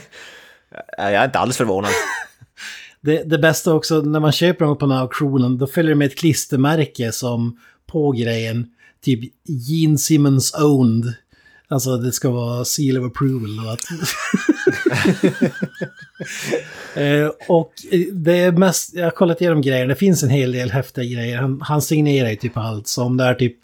Jag 0.99 1.13
är 1.15 1.25
inte 1.25 1.39
alls 1.39 1.57
förvånad. 1.57 1.91
Det, 3.01 3.23
det 3.23 3.39
bästa 3.39 3.75
också, 3.75 4.01
när 4.01 4.21
man 4.21 4.33
köper 4.33 4.65
dem 4.65 4.79
på 4.79 4.87
den 4.87 4.95
här 4.95 5.03
auktionen, 5.03 5.59
då 5.59 5.67
följer 5.67 5.89
det 5.91 5.95
med 5.99 6.07
ett 6.07 6.19
klistermärke 6.19 7.13
som 7.13 7.61
på 7.87 8.11
grejen, 8.13 8.67
typ 9.05 9.33
Gene 9.45 9.99
Simmons 9.99 10.55
owned. 10.55 11.15
Alltså 11.69 11.97
det 11.97 12.13
ska 12.13 12.31
vara 12.31 12.65
seal 12.65 12.99
of 12.99 13.07
approval. 13.07 13.59
Och, 13.67 13.73
att 13.73 13.81
eh, 16.97 17.31
och 17.49 17.73
det 18.13 18.39
är 18.39 18.53
mest, 18.53 18.95
jag 18.95 19.05
har 19.05 19.11
kollat 19.11 19.41
igenom 19.41 19.63
grejer, 19.63 19.87
det 19.87 19.97
finns 19.97 20.23
en 20.23 20.31
hel 20.31 20.53
del 20.53 20.71
häftiga 20.71 21.05
grejer. 21.05 21.37
Han, 21.37 21.61
han 21.61 21.83
signerar 21.83 22.31
ju 22.31 22.37
typ 22.37 22.57
allt, 22.57 22.89
som 22.89 23.17
det 23.17 23.25
är 23.25 23.35
typ 23.35 23.57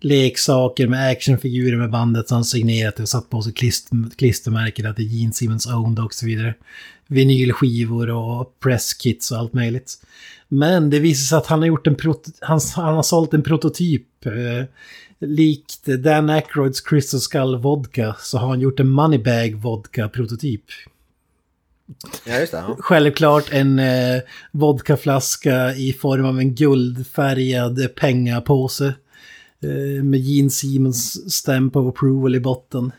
leksaker 0.00 0.86
med 0.86 1.10
actionfigurer 1.10 1.76
med 1.76 1.90
bandet 1.90 2.28
som 2.28 2.34
han 2.34 2.44
signerat 2.44 3.00
och 3.00 3.08
satt 3.08 3.30
på 3.30 3.42
sig 3.42 3.52
klister, 3.52 4.16
klistermärket 4.16 4.86
att 4.86 4.96
det 4.96 5.02
är 5.02 5.04
Gene 5.04 5.32
Simmons 5.32 5.66
owned 5.66 5.98
och 5.98 6.14
så 6.14 6.26
vidare. 6.26 6.54
Vinylskivor 7.06 8.10
och 8.10 8.60
presskits 8.60 9.30
och 9.30 9.38
allt 9.38 9.52
möjligt. 9.52 9.94
Men 10.48 10.90
det 10.90 10.98
visar 10.98 11.24
sig 11.24 11.38
att 11.38 11.46
han 11.46 11.58
har 11.58 11.66
gjort 11.66 11.86
en 11.86 11.96
han, 12.40 12.60
han 12.74 12.94
har 12.94 13.02
sålt 13.02 13.34
en 13.34 13.42
prototyp. 13.42 14.26
Eh, 14.26 14.64
likt 15.18 15.84
Dan 15.84 16.30
Aykroyds 16.30 16.80
Crystal 16.80 17.20
Skull 17.20 17.56
Vodka 17.56 18.16
så 18.20 18.38
har 18.38 18.48
han 18.48 18.60
gjort 18.60 18.80
en 18.80 18.88
Moneybag 18.88 19.54
Vodka-prototyp. 19.54 20.64
Ja, 22.26 22.38
just 22.40 22.52
det. 22.52 22.58
Ja. 22.58 22.76
Självklart 22.78 23.52
en 23.52 23.78
eh, 23.78 24.20
vodkaflaska 24.52 25.74
i 25.74 25.92
form 25.92 26.24
av 26.24 26.38
en 26.38 26.54
guldfärgad 26.54 27.94
pengapåse. 27.94 28.94
Eh, 29.62 30.04
med 30.04 30.20
Gene 30.20 30.50
Siemens 30.50 31.34
stamp 31.34 31.76
of 31.76 31.88
approval 31.88 32.34
i 32.34 32.40
botten. 32.40 32.92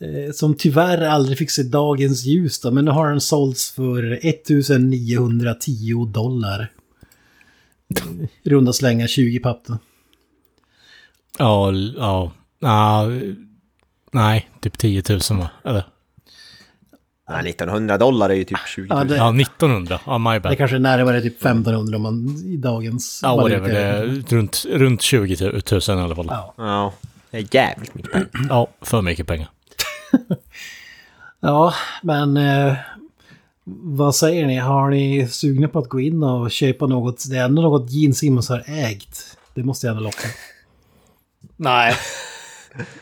Eh, 0.00 0.32
som 0.32 0.54
tyvärr 0.54 1.02
aldrig 1.02 1.38
fick 1.38 1.50
se 1.50 1.62
dagens 1.62 2.24
ljus 2.24 2.60
då, 2.60 2.70
men 2.70 2.84
nu 2.84 2.90
har 2.90 3.10
den 3.10 3.20
sålts 3.20 3.70
för 3.70 4.12
1910 4.26 6.04
dollar. 6.04 6.72
Runda 8.44 8.72
slängar 8.72 9.06
20 9.06 9.38
papp 9.38 9.62
då. 9.66 9.78
Ja, 11.38 11.72
ja. 11.96 12.32
ja 12.60 13.10
nej, 14.12 14.50
typ 14.60 14.78
10 14.78 15.02
000 15.08 15.20
va? 15.30 15.50
Eller? 15.64 15.84
Nej, 17.28 17.50
1900 17.50 17.98
dollar 17.98 18.30
är 18.30 18.34
ju 18.34 18.44
typ 18.44 18.58
20 18.66 18.94
000. 18.94 18.98
Ja, 18.98 19.04
det, 19.04 19.16
Ja, 19.16 19.40
1900. 19.40 20.00
Ja, 20.06 20.18
my 20.18 20.34
det 20.34 20.40
bad. 20.40 20.58
kanske 20.58 20.76
är 20.76 20.80
närmare 20.80 21.20
typ 21.20 21.36
1500 21.36 21.96
om 21.96 22.02
man 22.02 22.36
i 22.44 22.56
dagens... 22.56 23.20
Ja, 23.22 23.36
whatever. 23.36 23.68
Det 23.68 23.78
är 23.78 24.04
runt, 24.28 24.64
runt 24.68 25.02
20 25.02 25.36
000 25.44 25.52
i 25.88 25.90
alla 25.90 26.14
fall. 26.14 26.26
Ja. 26.28 26.54
Ja, 26.56 26.92
det 27.30 27.36
är 27.36 27.46
jävligt 27.54 27.94
mycket 27.94 28.12
pengar. 28.12 28.28
Ja, 28.48 28.68
för 28.80 29.02
mycket 29.02 29.26
pengar. 29.26 29.48
Ja, 31.40 31.74
men 32.02 32.36
eh, 32.36 32.76
vad 33.64 34.14
säger 34.14 34.46
ni? 34.46 34.56
Har 34.58 34.90
ni 34.90 35.28
sugna 35.28 35.68
på 35.68 35.78
att 35.78 35.88
gå 35.88 36.00
in 36.00 36.22
och 36.22 36.50
köpa 36.50 36.86
något? 36.86 37.30
Det 37.30 37.36
är 37.36 37.44
ändå 37.44 37.62
något 37.62 37.90
Gene 37.90 38.14
Simmons 38.14 38.48
har 38.48 38.64
ägt. 38.66 39.38
Det 39.54 39.62
måste 39.62 39.86
jag 39.86 39.96
ändå 39.96 40.04
locka. 40.04 40.28
Nej. 41.56 41.96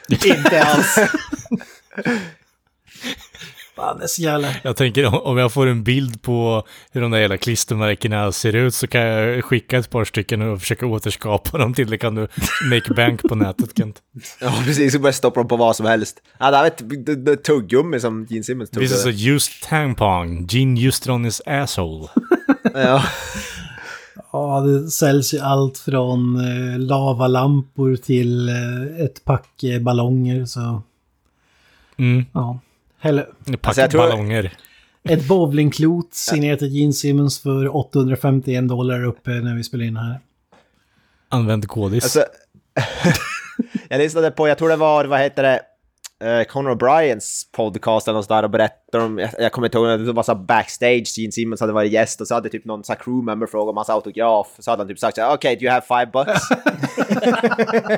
inte 0.25 0.65
alls. 0.65 0.99
Fan, 3.77 3.99
det 3.99 4.05
är 4.05 4.09
så 4.09 4.23
jävla... 4.23 4.49
Jag 4.63 4.77
tänker 4.77 5.27
om- 5.27 5.39
jag 5.39 5.53
får 5.53 5.67
en 5.67 5.83
bild 5.85 6.23
på 6.23 6.67
hur 6.93 7.01
de 7.01 7.11
där 7.11 7.19
jävla 7.19 7.37
klistermärkena 7.37 8.33
ser 8.33 8.55
ut 8.57 8.75
så 8.75 8.87
kan 8.87 9.01
jag 9.01 9.45
skicka 9.45 9.79
ett 9.79 9.91
par 9.91 10.05
stycken 10.05 10.43
och 10.43 10.61
försöka 10.61 10.87
återskapa 10.87 11.59
dem 11.59 11.75
till 11.75 11.91
det 11.91 11.99
kan 11.99 12.15
du 12.15 12.21
make 12.71 12.95
bank 12.97 13.23
på 13.23 13.35
nätet 13.35 13.71
Kent. 13.79 13.97
Ja, 14.41 14.53
precis. 14.65 14.93
Så 14.93 14.99
bara 14.99 15.13
stoppa 15.13 15.41
dem 15.41 15.49
på 15.49 15.57
vad 15.57 15.77
som 15.77 15.87
helst. 15.87 16.23
Ja, 16.39 16.51
det 16.51 16.57
här 16.57 16.65
är 16.65 17.33
ett 17.33 17.45
tuggummi 17.45 18.01
som 18.01 18.27
Gene 18.31 18.45
Simmons 18.45 18.71
This 18.71 18.83
is 18.93 19.01
a 19.01 19.05
tuggade. 19.05 19.31
used 19.35 19.53
tampon. 19.69 20.47
Gene 20.47 20.81
used 20.81 21.03
it 21.03 21.09
on 21.09 21.25
his 21.25 21.43
asshole. 21.47 22.09
Ja. 22.75 23.03
Ja, 24.33 24.61
det 24.61 24.91
säljs 24.91 25.35
ju 25.35 25.39
allt 25.39 25.79
från 25.79 26.37
eh, 26.37 26.79
lavalampor 26.79 27.97
till 27.97 28.49
eh, 28.49 29.05
ett 29.05 29.25
pack 29.25 29.63
eh, 29.63 29.81
ballonger. 29.81 30.45
Så 30.45 30.83
Mm. 31.99 32.25
ja. 32.33 32.59
Eller 33.05 33.23
Pack 33.23 33.59
Alltså, 33.67 33.81
jag 33.81 33.91
tror- 33.91 34.01
ballonger. 34.01 34.53
ett 35.09 35.29
bowlingklot 35.29 36.15
signerat 36.15 36.63
av 36.63 36.69
Gene 36.69 36.93
Simmons 36.93 37.43
för 37.43 37.77
851 37.77 38.69
dollar 38.69 39.05
uppe 39.05 39.31
när 39.31 39.55
vi 39.57 39.65
spelar 39.65 39.85
in 39.85 39.97
här. 39.97 40.21
Använd 41.29 41.69
kodis. 41.69 42.05
Alltså, 42.05 42.25
jag 43.89 43.99
lyssnade 43.99 44.31
på, 44.31 44.49
jag 44.49 44.59
tror 44.59 44.69
det 44.69 44.77
var, 44.77 45.05
vad 45.05 45.21
heter 45.21 45.43
det, 45.43 45.61
uh, 46.41 46.45
Conor 46.45 46.75
O'Briens 46.75 47.43
podcast 47.53 48.09
eller 48.09 48.19
något 48.19 48.27
sådär 48.27 48.43
och 48.43 48.51
berättade 48.51 49.05
om, 49.05 49.19
jag, 49.19 49.31
jag 49.39 49.53
kommer 49.53 49.69
inte 49.69 49.79
ihåg, 49.79 50.01
det 50.01 50.13
var 50.13 50.23
så 50.23 50.35
backstage, 50.35 51.19
Gene 51.19 51.33
Simmons 51.33 51.61
hade 51.61 51.73
varit 51.73 51.93
gäst 51.93 52.21
och 52.21 52.27
så 52.29 52.35
hade 52.35 52.49
typ 52.49 52.65
någon 52.65 52.85
så 52.85 52.93
här 52.93 53.01
crewmember 53.01 53.47
frågat 53.47 53.71
om 53.71 53.77
hans 53.77 53.91
autograf. 53.91 54.57
Så 54.59 54.71
hade 54.71 54.81
han 54.81 54.89
typ 54.89 54.99
sagt 54.99 55.19
okej, 55.19 55.57
do 55.57 55.63
you 55.63 55.73
have 55.73 55.87
five 55.87 56.07
bucks? 56.13 56.41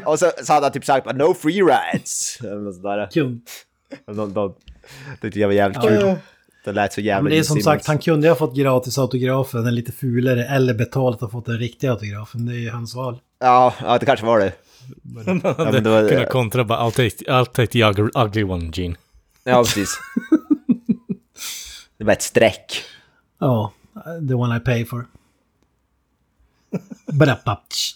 och 0.06 0.18
så, 0.18 0.30
så 0.44 0.52
hade 0.52 0.66
han 0.66 0.72
typ 0.72 0.84
sagt, 0.84 1.16
no 1.16 1.34
free 1.34 1.62
rides. 1.62 2.38
Eller 2.40 2.56
något 2.60 2.74
sådär. 2.74 3.08
Kul. 3.12 3.38
De, 4.86 5.04
de, 5.04 5.10
det 5.10 5.20
tyckte 5.20 5.40
jag 5.40 5.48
var 5.48 5.54
jävligt 5.54 5.80
kul. 5.80 6.16
Det 6.64 6.72
lät 6.72 6.92
så 6.92 7.00
jävla 7.00 7.22
Men 7.22 7.32
det 7.32 7.38
är 7.38 7.42
som 7.42 7.60
sagt, 7.60 7.86
han 7.86 7.98
kunde 7.98 8.26
ju 8.26 8.30
ha 8.30 8.36
fått 8.38 8.56
gratis 8.56 8.98
autografen, 8.98 9.64
den 9.64 9.74
lite 9.74 9.92
fulare, 9.92 10.44
eller 10.46 10.74
betalat 10.74 11.22
och 11.22 11.32
fått 11.32 11.46
den 11.46 11.58
riktiga 11.58 11.90
autografen. 11.90 12.46
Det 12.46 12.52
är 12.54 12.58
ju 12.58 12.70
hans 12.70 12.94
val. 12.94 13.18
Ja, 13.40 13.74
ja, 13.82 13.98
det 13.98 14.06
kanske 14.06 14.26
var 14.26 14.38
det. 14.38 14.52
Han 15.26 15.40
Ja, 15.44 15.52
hade 15.58 15.72
men 15.72 15.84
det 15.84 15.90
var- 15.90 16.08
kunnat 16.08 16.30
kontra 16.30 16.64
bara 16.64 16.78
I'll 16.78 16.90
take, 16.90 17.24
I'll 17.32 17.44
take 17.46 17.66
the 17.72 17.84
ugly, 17.84 18.08
ugly 18.14 18.42
one 18.44 18.70
Gene. 18.74 18.94
Ja, 19.44 19.62
precis. 19.64 19.98
det 21.98 22.04
var 22.04 22.12
ett 22.12 22.22
streck. 22.22 22.82
Ja, 23.38 23.72
the 24.28 24.34
one 24.34 24.56
I 24.56 24.60
pay 24.60 24.84
for. 24.84 25.06
Badapaptsch. 27.12 27.94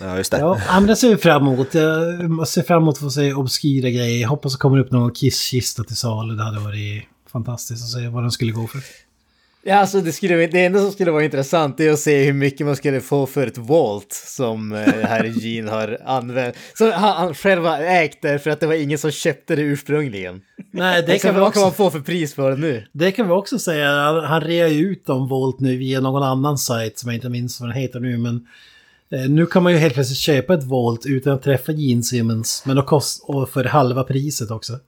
Ja, 0.00 0.16
just 0.16 0.30
det. 0.30 0.38
Ja, 0.38 0.58
men 0.72 0.86
det 0.86 0.96
ser 0.96 1.08
vi 1.08 1.16
fram 1.16 1.42
emot. 1.42 1.74
Jag 1.74 2.48
ser 2.48 2.62
fram 2.62 2.82
emot 2.82 2.94
att 2.94 3.00
få 3.00 3.10
se 3.10 3.32
obskyra 3.32 3.90
grejer. 3.90 4.22
Jag 4.22 4.28
hoppas 4.28 4.52
det 4.52 4.58
kommer 4.58 4.78
upp 4.78 4.90
någon 4.90 5.14
kisskista 5.14 5.84
till 5.84 5.96
salu. 5.96 6.34
Det 6.34 6.42
hade 6.42 6.60
varit 6.60 7.04
fantastiskt 7.32 7.84
att 7.84 7.90
se 7.90 8.08
vad 8.08 8.22
den 8.22 8.30
skulle 8.30 8.52
gå 8.52 8.66
för. 8.66 8.80
Ja, 9.64 9.76
alltså 9.76 10.00
det, 10.00 10.12
skulle, 10.12 10.46
det 10.46 10.64
enda 10.64 10.78
som 10.78 10.92
skulle 10.92 11.10
vara 11.10 11.24
intressant 11.24 11.80
är 11.80 11.92
att 11.92 11.98
se 11.98 12.24
hur 12.24 12.32
mycket 12.32 12.66
man 12.66 12.76
skulle 12.76 13.00
få 13.00 13.26
för 13.26 13.46
ett 13.46 13.58
Volt 13.58 14.12
som 14.12 14.72
eh, 14.72 14.78
herr 14.78 15.24
Gene 15.24 15.70
har 15.70 15.98
använt. 16.04 16.56
Som 16.74 16.92
han, 16.92 17.34
själv 17.34 17.64
har 17.64 17.78
ägt 17.78 18.22
det 18.22 18.38
för 18.38 18.50
att 18.50 18.60
det 18.60 18.66
var 18.66 18.74
ingen 18.74 18.98
som 18.98 19.10
köpte 19.10 19.56
det 19.56 19.62
ursprungligen. 19.62 20.40
Nej, 20.70 21.02
det 21.02 21.06
Det 21.12 21.18
kan, 21.18 21.34
vi 21.34 21.40
vad 21.40 21.52
kan 21.52 21.60
man 21.60 21.68
också, 21.68 21.82
få 21.82 21.90
för 21.90 22.00
pris 22.00 22.34
för 22.34 22.50
det 22.50 22.56
nu? 22.56 22.86
det 22.92 23.12
kan 23.12 23.26
vi 23.26 23.32
också 23.32 23.58
säga. 23.58 23.90
Han, 23.90 24.24
han 24.24 24.40
rear 24.40 24.68
ju 24.68 24.86
ut 24.86 25.06
dem 25.06 25.28
Volt 25.28 25.60
nu 25.60 25.76
via 25.76 26.00
någon 26.00 26.22
annan 26.22 26.58
sajt 26.58 26.98
som 26.98 27.08
jag 27.08 27.16
inte 27.16 27.28
minns 27.28 27.60
vad 27.60 27.68
den 27.68 27.78
heter 27.78 28.00
nu. 28.00 28.18
Men 28.18 28.34
eh, 28.34 28.40
nu 29.28 29.46
kan 29.46 29.62
man 29.62 29.72
ju 29.72 29.78
helt 29.78 29.94
plötsligt 29.94 30.18
köpa 30.18 30.54
ett 30.54 30.64
Volt 30.64 31.06
utan 31.06 31.32
att 31.32 31.42
träffa 31.42 31.72
Gene 31.72 32.02
Simmons. 32.02 32.62
Men 32.66 32.76
då 32.76 32.82
kost, 32.82 33.24
och 33.26 33.48
för 33.48 33.64
halva 33.64 34.04
priset 34.04 34.50
också. 34.50 34.78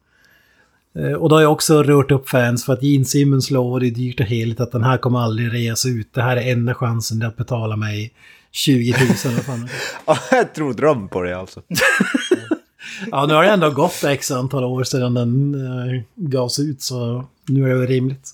Eh, 0.99 1.13
Och 1.13 1.29
då 1.29 1.37
har 1.37 1.43
jag 1.43 1.53
också 1.53 1.83
rört 1.83 2.11
upp 2.11 2.29
fans 2.29 2.65
för 2.65 2.73
att 2.73 2.83
Gene 2.83 3.05
Simmons 3.05 3.51
lovade 3.51 3.91
dyrt 3.91 4.21
och 4.21 4.27
heligt 4.27 4.61
att 4.61 4.73
den 4.73 4.83
här 4.85 4.99
kommer 4.99 5.19
aldrig 5.19 5.53
reas 5.55 5.87
ut. 5.87 6.09
Det 6.15 6.23
här 6.23 6.37
är 6.37 6.53
enda 6.53 6.75
chansen 6.75 7.23
att 7.23 7.37
betala 7.37 7.77
mig 7.77 8.13
20 8.53 8.91
000 8.93 9.01
eller 9.25 9.35
vad 9.37 9.45
fan. 9.45 9.69
Ja, 10.07 10.19
jag 10.31 10.55
tror 10.55 10.75
dröm 10.75 11.09
på 11.09 11.23
det 11.23 11.37
alltså. 11.39 11.63
Ja, 13.11 13.27
nu 13.27 13.35
har 13.35 13.43
det 13.43 13.51
ändå 13.51 13.71
gått 13.71 14.05
x 14.05 14.31
antal 14.31 14.65
år 14.65 14.85
sedan 14.85 15.15
den 15.15 15.55
eh, 15.55 16.03
gavs 16.15 16.59
ut 16.59 16.83
så 16.83 17.25
nu 17.49 17.65
är 17.65 17.69
det 17.69 17.75
väl 17.79 17.87
rimligt. 17.87 18.31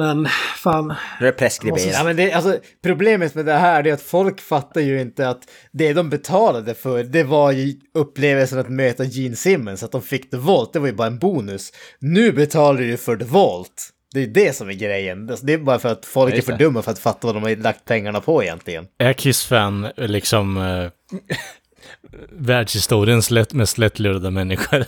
Men 0.00 0.26
fan, 0.56 0.94
Nu 1.20 1.26
är 1.26 1.32
det 1.32 1.38
preskriberat. 1.38 1.92
Ja, 1.92 2.04
men 2.04 2.16
det, 2.16 2.32
alltså, 2.32 2.58
problemet 2.82 3.34
med 3.34 3.46
det 3.46 3.52
här 3.52 3.86
är 3.86 3.92
att 3.92 4.02
folk 4.02 4.40
fattar 4.40 4.80
ju 4.80 5.00
inte 5.00 5.28
att 5.28 5.42
det 5.72 5.92
de 5.92 6.10
betalade 6.10 6.74
för, 6.74 7.02
det 7.04 7.22
var 7.22 7.52
ju 7.52 7.74
upplevelsen 7.94 8.58
att 8.58 8.68
möta 8.68 9.04
Gene 9.04 9.36
Simmons, 9.36 9.82
att 9.82 9.92
de 9.92 10.02
fick 10.02 10.30
The 10.30 10.36
Vault, 10.36 10.72
det 10.72 10.78
var 10.78 10.86
ju 10.86 10.92
bara 10.92 11.06
en 11.06 11.18
bonus. 11.18 11.72
Nu 11.98 12.32
betalar 12.32 12.80
du 12.80 12.96
för 12.96 13.16
The 13.16 13.24
Vault. 13.24 13.88
Det 14.14 14.22
är 14.22 14.26
det 14.26 14.56
som 14.56 14.68
är 14.68 14.72
grejen. 14.72 15.30
Alltså, 15.30 15.46
Det 15.46 15.52
är 15.52 15.58
bara 15.58 15.78
för 15.78 15.88
att 15.88 16.06
folk 16.06 16.34
är 16.34 16.42
för 16.42 16.52
det. 16.52 16.58
dumma 16.58 16.82
för 16.82 16.90
att 16.90 16.98
fatta 16.98 17.26
vad 17.26 17.36
de 17.36 17.42
har 17.42 17.56
lagt 17.56 17.84
pengarna 17.84 18.20
på 18.20 18.42
egentligen. 18.42 18.86
Är 18.98 19.12
Kiss-fan 19.12 19.88
liksom 19.96 20.56
eh, 20.56 20.90
världshistoriens 22.32 23.30
lätt, 23.30 23.52
mest 23.52 23.78
lättlurade 23.78 24.30
människor? 24.30 24.84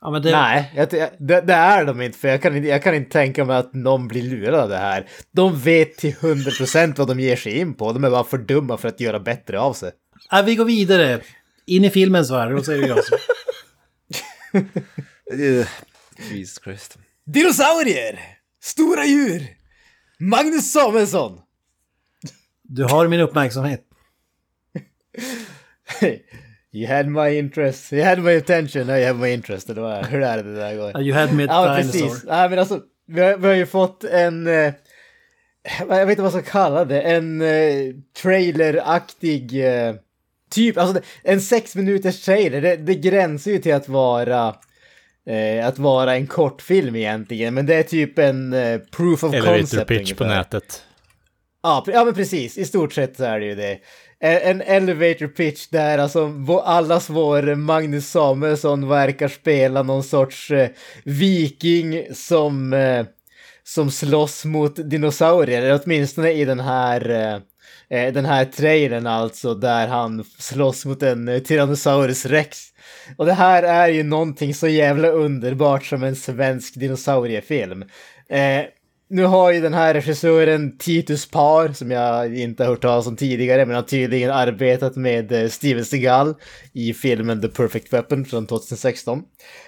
Ja 0.00 0.10
men 0.10 0.22
det, 0.22 0.30
Nej, 0.30 0.72
jag, 0.76 0.92
jag- 0.92 1.10
det, 1.18 1.40
det 1.40 1.52
är 1.52 1.84
de 1.84 2.00
inte, 2.00 2.18
för 2.18 2.28
jag 2.28 2.42
kan, 2.42 2.56
inte- 2.56 2.68
jag 2.68 2.82
kan 2.82 2.94
inte 2.94 3.10
tänka 3.10 3.44
mig 3.44 3.56
att 3.56 3.74
någon 3.74 4.08
blir 4.08 4.22
lurad 4.22 4.54
av 4.60 4.68
det 4.68 4.76
här. 4.78 5.06
De 5.32 5.58
vet 5.60 5.96
till 5.96 6.14
100% 6.14 6.94
vad 6.98 7.08
de 7.08 7.20
ger 7.20 7.36
sig 7.36 7.58
in 7.58 7.74
på, 7.74 7.92
de 7.92 8.04
är 8.04 8.10
bara 8.10 8.24
för 8.24 8.38
dumma 8.38 8.76
för 8.76 8.88
att 8.88 9.00
göra 9.00 9.20
bättre 9.20 9.60
av 9.60 9.72
sig. 9.72 9.90
ja, 10.30 10.42
vi 10.42 10.54
går 10.56 10.64
vidare. 10.64 11.20
In 11.66 11.84
i 11.84 11.90
filmens 11.90 12.30
värld, 12.30 12.50
då 12.56 12.62
säger 12.62 12.88
jag 12.88 13.04
så. 13.04 13.16
Uh, 15.32 15.66
Jesus 16.32 16.60
Christ. 16.64 16.98
Dinosaurier! 17.26 18.20
Stora 18.62 19.04
djur! 19.04 19.46
Magnus 20.18 20.72
Samuelsson! 20.72 21.40
Du 22.62 22.84
har 22.84 23.08
min 23.08 23.20
uppmärksamhet. 23.20 23.80
You 26.72 26.86
had 26.88 27.06
my 27.08 27.38
interest, 27.38 27.92
you 27.92 28.04
had 28.04 28.18
my 28.18 28.36
attention, 28.36 28.86
now 28.86 28.96
you 28.96 29.06
have 29.06 29.18
my 29.18 29.32
interest. 29.32 29.68
Vad 29.70 29.92
är- 29.92 30.04
hur 30.04 30.22
är 30.22 30.36
det 30.36 30.42
det 30.42 30.54
där 30.60 30.76
går? 30.76 31.00
You 31.02 31.14
had 31.18 31.32
me 31.34 31.44
Ja, 31.44 31.68
at 31.70 31.76
precis. 31.76 31.92
dinosaur. 32.02 32.30
Ja, 32.34 32.48
men 32.48 32.58
alltså, 32.58 32.80
vi 33.06 33.20
har, 33.20 33.36
vi 33.36 33.46
har 33.48 33.54
ju 33.54 33.66
fått 33.66 34.04
en... 34.04 34.46
Eh, 34.46 34.72
jag 35.88 36.06
vet 36.06 36.08
inte 36.10 36.22
vad 36.22 36.32
jag 36.34 36.42
ska 36.42 36.52
kalla 36.52 36.84
det. 36.84 37.00
En 37.02 37.40
eh, 37.40 37.94
traileraktig... 38.22 39.66
Eh, 39.66 39.94
typ, 40.50 40.78
alltså 40.78 40.94
det- 40.94 41.30
en 41.30 41.40
sex 41.40 41.76
minuters 41.76 42.22
trailer. 42.24 42.60
Det, 42.60 42.76
det 42.76 42.94
gränsar 42.94 43.50
ju 43.50 43.58
till 43.58 43.74
att 43.74 43.88
vara... 43.88 44.54
Eh, 45.26 45.66
att 45.66 45.78
vara 45.78 46.14
en 46.16 46.26
kortfilm 46.26 46.96
egentligen. 46.96 47.54
Men 47.54 47.66
det 47.66 47.74
är 47.74 47.82
typ 47.82 48.18
en 48.18 48.52
eh, 48.52 48.78
proof 48.78 49.24
of 49.24 49.34
Elevator 49.34 49.58
concept 49.58 49.88
pitch 49.88 50.12
på 50.14 50.24
ungefär. 50.24 50.38
nätet. 50.38 50.82
Ja, 51.62 51.84
ja, 51.86 52.04
men 52.04 52.14
precis. 52.14 52.58
I 52.58 52.64
stort 52.64 52.92
sett 52.92 53.16
så 53.16 53.24
är 53.24 53.40
det 53.40 53.46
ju 53.46 53.54
det. 53.54 53.78
Eh, 54.22 54.48
en, 54.48 54.62
elevator 54.62 55.26
pitch 55.26 55.66
där 55.68 55.98
alltså 55.98 56.32
allas 56.64 57.10
vår 57.10 57.54
Magnus 57.54 58.10
Samuelsson 58.10 58.88
verkar 58.88 59.28
spela 59.28 59.82
någon 59.82 60.02
sorts 60.02 60.50
eh, 60.50 60.68
viking 61.04 62.06
som, 62.14 62.72
eh, 62.72 63.06
som 63.64 63.90
slåss 63.90 64.44
mot 64.44 64.90
dinosaurier, 64.90 65.62
eller 65.62 65.80
åtminstone 65.84 66.32
i 66.32 66.44
den 66.44 66.60
här 66.60 67.10
eh, 67.10 67.98
eh 67.98 68.12
den 68.12 68.24
här 68.24 68.44
trailern 68.44 69.06
alltså, 69.06 69.54
där 69.54 69.88
han 69.88 70.24
slåss 70.38 70.84
mot 70.84 71.02
en 71.02 71.28
eh, 71.28 71.38
Tyrannosaurus 71.38 72.26
rex. 72.26 72.58
Och 73.16 73.26
det 73.26 73.32
här 73.32 73.62
är 73.62 73.88
ju 73.88 74.02
någonting 74.02 74.54
så 74.54 74.68
jävla 74.68 75.08
underbart 75.08 75.84
som 75.84 76.02
en 76.02 76.16
svensk 76.16 76.74
dinosauriefilm. 76.74 77.84
Eh, 78.28 78.64
nu 79.10 79.24
har 79.24 79.52
ju 79.52 79.60
den 79.60 79.74
här 79.74 79.94
regissören 79.94 80.78
Titus 80.78 81.30
Par, 81.30 81.68
som 81.68 81.90
jag 81.90 82.38
inte 82.38 82.62
har 82.62 82.70
hört 82.70 82.82
talas 82.82 83.06
om 83.06 83.16
tidigare, 83.16 83.66
men 83.66 83.76
har 83.76 83.82
tydligen 83.82 84.30
arbetat 84.30 84.96
med 84.96 85.32
eh, 85.32 85.48
Steven 85.48 85.84
Seagal 85.84 86.34
i 86.72 86.94
filmen 86.94 87.40
The 87.40 87.48
Perfect 87.48 87.92
Weapon 87.92 88.24
från 88.24 88.46
2016. 88.46 89.22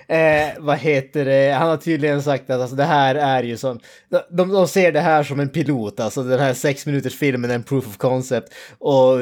Eh, 0.08 0.48
vad 0.58 0.78
heter 0.78 1.24
det? 1.24 1.52
Han 1.58 1.68
har 1.68 1.76
tydligen 1.76 2.22
sagt 2.22 2.50
att 2.50 2.60
alltså, 2.60 2.76
det 2.76 2.84
här 2.84 3.14
är 3.14 3.42
ju 3.42 3.56
som... 3.56 3.80
De, 4.30 4.48
de 4.52 4.68
ser 4.68 4.92
det 4.92 5.00
här 5.00 5.22
som 5.22 5.40
en 5.40 5.48
pilot, 5.48 6.00
alltså 6.00 6.22
den 6.22 6.40
här 6.40 6.54
sex 6.54 6.86
minuters 6.86 7.18
filmen 7.18 7.50
är 7.50 7.54
en 7.54 7.62
proof 7.62 7.86
of 7.86 7.96
concept. 7.96 8.54
Och 8.78 9.18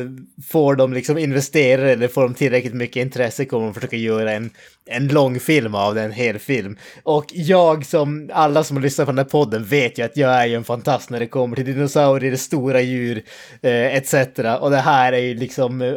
får 0.48 0.76
de 0.76 0.92
liksom 0.92 1.18
investera 1.18 1.90
eller 1.90 2.08
får 2.08 2.22
de 2.22 2.34
tillräckligt 2.34 2.74
mycket 2.74 3.00
intresse 3.00 3.44
kommer 3.44 3.64
de 3.64 3.74
försöka 3.74 3.96
göra 3.96 4.32
en, 4.32 4.50
en 4.86 5.08
lång 5.08 5.40
film 5.40 5.74
av 5.74 5.94
det, 5.94 6.02
en 6.02 6.12
hel 6.12 6.38
film. 6.38 6.76
Och 7.02 7.24
jag 7.28 7.86
som, 7.86 8.30
alla 8.32 8.64
som 8.64 8.76
har 8.76 8.82
lyssnat 8.82 9.06
på 9.06 9.12
den 9.12 9.18
här 9.18 9.24
podden 9.24 9.64
vet 9.64 9.98
ju 9.98 10.02
att 10.02 10.16
jag 10.16 10.30
är 10.30 10.46
ju 10.46 10.54
en 10.54 10.64
fantast 10.64 11.10
när 11.10 11.20
det 11.20 11.26
kommer 11.26 11.56
till 11.56 11.64
dinosaurier, 11.64 12.36
stora 12.36 12.80
djur, 12.80 13.22
eh, 13.62 13.96
etc. 13.96 14.14
Och 14.60 14.70
det 14.70 14.76
här 14.76 15.12
är 15.12 15.18
ju 15.18 15.34
liksom 15.34 15.82
eh, 15.82 15.94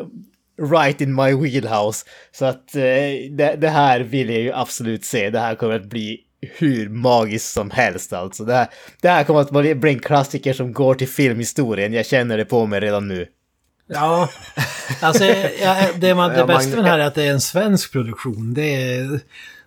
right 0.62 1.02
in 1.02 1.16
my 1.16 1.34
wheelhouse. 1.34 2.06
Så 2.32 2.46
att 2.46 2.76
eh, 2.76 2.82
det, 3.32 3.56
det 3.58 3.70
här 3.70 4.00
vill 4.00 4.30
jag 4.30 4.42
ju 4.42 4.54
absolut 4.54 5.06
se. 5.06 5.30
Det 5.30 5.40
här 5.40 5.56
kommer 5.56 5.76
att 5.76 5.86
bli 5.86 6.20
hur 6.58 6.90
magiskt 6.90 7.54
som 7.54 7.72
helst 7.72 8.14
alltså. 8.14 8.44
Det 8.46 8.54
här, 8.54 8.68
det 9.02 9.10
här 9.10 9.24
kommer 9.24 9.40
att 9.42 9.78
bli 9.80 9.92
en 9.94 10.00
klassiker 10.00 10.54
som 10.54 10.74
går 10.74 10.96
till 10.96 11.08
filmhistorien. 11.08 11.94
Jag 11.94 12.06
känner 12.06 12.38
det 12.38 12.46
på 12.46 12.66
mig 12.66 12.80
redan 12.80 13.08
nu. 13.08 13.28
Ja, 13.88 14.30
alltså 15.02 15.26
ja, 15.62 15.78
det, 15.96 16.16
man, 16.16 16.30
det 16.30 16.38
Ja, 16.38 16.46
bästa 16.46 16.76
med 16.76 16.86
det 16.86 16.90
här 16.90 17.00
är 17.00 17.06
att 17.06 17.16
det 17.16 17.24
är 17.24 17.32
en 17.32 17.42
svensk 17.42 17.92
produktion. 17.92 18.54
Det 18.54 19.00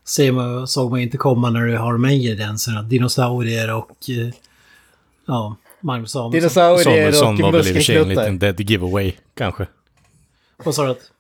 ser 0.05 0.32
man, 0.32 0.68
såg 0.68 0.91
man 0.91 1.01
inte 1.01 1.16
komma 1.16 1.51
när 1.51 1.61
du 1.61 1.76
har 1.76 1.99
med 1.99 2.14
ingredienserna. 2.14 2.82
Dinosaurier 2.82 3.74
och... 3.74 3.91
eh, 4.09 4.34
Ja, 5.26 5.57
Magnus 5.80 6.11
Samuelsson. 6.11 6.32
Dinosaurier 6.32 6.84
Samuelsson 7.12 7.39
var 7.39 7.49
och 7.49 7.55
väl 7.55 7.66
i 7.68 7.70
och 7.70 7.74
för 7.74 7.82
sig 7.82 7.97
en 7.97 8.01
muskelknuttar. 8.09 8.22
liten 8.32 8.39
dead 8.39 8.61
giveaway, 8.70 9.12
kanske. 9.37 9.66
Vad 10.64 10.74
sa 10.74 10.84
du? 10.84 10.90
att- 10.90 11.11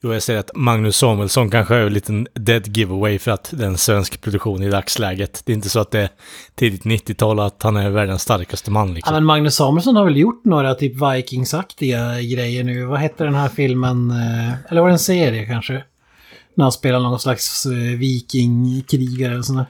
Jo, 0.00 0.12
jag 0.12 0.22
säger 0.22 0.40
att 0.40 0.50
Magnus 0.54 0.96
Samuelsson 0.96 1.50
kanske 1.50 1.74
är 1.74 1.86
en 1.86 1.92
liten 1.92 2.28
dead 2.34 2.76
giveaway 2.76 3.18
för 3.18 3.30
att 3.30 3.50
det 3.56 3.62
är 3.64 3.66
en 3.68 3.78
svensk 3.78 4.20
produktion 4.20 4.62
i 4.62 4.70
dagsläget. 4.70 5.42
Det 5.44 5.52
är 5.52 5.54
inte 5.54 5.68
så 5.68 5.80
att 5.80 5.90
det 5.90 6.00
är 6.00 6.08
tidigt 6.54 6.84
90-tal 6.84 7.38
och 7.38 7.46
att 7.46 7.62
han 7.62 7.76
är 7.76 7.90
världens 7.90 8.22
starkaste 8.22 8.70
man 8.70 8.88
Ja, 8.88 8.94
liksom. 8.94 9.14
men 9.14 9.24
Magnus 9.24 9.54
Samuelsson 9.54 9.96
har 9.96 10.04
väl 10.04 10.16
gjort 10.16 10.44
några 10.44 10.74
typ 10.74 10.92
Vikingsaktiga 11.02 12.20
grejer 12.22 12.64
nu. 12.64 12.84
Vad 12.84 12.98
hette 13.00 13.24
den 13.24 13.34
här 13.34 13.48
filmen? 13.48 14.10
eh, 14.10 14.52
Eller 14.70 14.80
var 14.80 14.88
det 14.88 14.94
en 14.94 14.98
serie 14.98 15.46
kanske? 15.46 15.84
När 16.54 16.64
han 16.64 16.72
spelar 16.72 17.00
någon 17.00 17.20
slags 17.20 17.66
eh, 17.66 17.72
vikingkrigare 17.98 19.32
eller 19.32 19.42
sånt 19.42 19.58
där. 19.58 19.66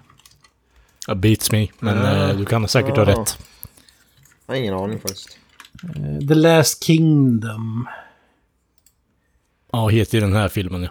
Ja, 1.06 1.14
beats 1.14 1.52
me, 1.52 1.66
men 1.78 1.96
Ja. 1.96 2.28
eh, 2.30 2.36
du 2.36 2.44
kan 2.44 2.68
säkert 2.68 2.96
ha 2.96 3.04
Ja. 3.04 3.10
rätt. 3.20 3.38
Jag 4.46 4.54
har 4.54 4.60
ingen 4.60 4.74
aning 4.74 4.98
faktiskt. 5.00 5.38
The 6.28 6.34
Last 6.34 6.84
Kingdom. 6.84 7.88
Ja, 9.76 9.88
heter 9.88 10.14
ju 10.18 10.20
den 10.20 10.32
här 10.32 10.48
filmen 10.48 10.82
ja. 10.82 10.88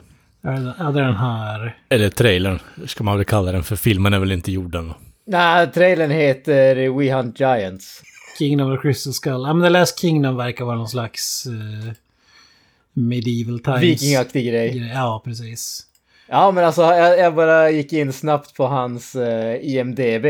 Är 0.52 0.54
det- 0.62 0.74
Ja, 0.80 0.84
det 0.92 1.00
är 1.00 1.04
den 1.06 1.16
här. 1.16 1.78
Eller 1.90 2.10
trailern, 2.10 2.60
ska 2.86 3.04
man 3.04 3.16
väl 3.18 3.26
kalla 3.26 3.52
den, 3.52 3.64
för 3.64 3.76
filmen 3.76 4.14
är 4.14 4.20
väl 4.20 4.32
inte 4.32 4.52
gjord 4.52 4.76
än. 4.76 4.94
Nej, 5.28 5.72
trailern 5.72 6.12
heter 6.12 6.76
We 7.00 7.14
Hunt 7.14 7.40
Giants. 7.40 8.02
Kingdom 8.40 8.72
of 8.72 8.78
the 8.78 8.82
Crystal 8.82 9.14
Skull. 9.14 9.42
Ja, 9.48 9.54
men 9.54 9.64
The 9.68 9.70
Last 9.70 10.00
Kingdom 10.00 10.36
verkar 10.38 10.66
vara 10.66 10.78
någon 10.78 10.88
slags 10.88 11.46
eh, 11.46 11.94
medieval 12.94 13.60
times. 13.60 13.82
Vikingaktig 13.82 14.48
grej. 14.48 14.70
grej. 14.80 14.92
Ja, 14.94 15.22
precis. 15.26 15.84
Ja, 16.28 16.52
men 16.52 16.64
alltså 16.66 16.82
jag, 16.82 17.20
jag 17.20 17.36
bara 17.36 17.70
gick 17.70 17.94
in 17.94 18.14
snabbt 18.14 18.54
på 18.56 18.68
hans 18.68 19.16
eh, 19.16 19.56
IMDB. 19.76 20.26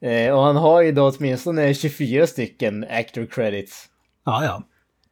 Eh, 0.00 0.32
och 0.34 0.42
han 0.42 0.56
har 0.56 0.82
ju 0.82 0.92
då 0.92 1.10
åtminstone 1.18 1.74
24 1.74 2.26
stycken 2.26 2.86
actor 2.90 3.26
credits. 3.26 3.84
Ja, 4.24 4.44
ja. 4.44 4.62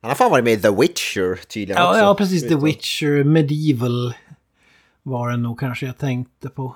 Han 0.06 0.10
har 0.10 0.14
fan 0.16 0.30
varit 0.30 0.44
med 0.44 0.52
i 0.52 0.56
The 0.62 0.70
Witcher 0.70 1.36
tydligen 1.46 1.82
Ja, 1.82 1.88
också. 1.90 2.00
ja 2.00 2.14
precis. 2.14 2.48
The 2.48 2.54
Witcher 2.56 3.24
Medieval 3.24 4.14
var 5.02 5.30
det 5.30 5.36
nog 5.36 5.60
kanske 5.60 5.86
jag 5.86 5.98
tänkte 5.98 6.48
på. 6.48 6.66
Han 6.66 6.74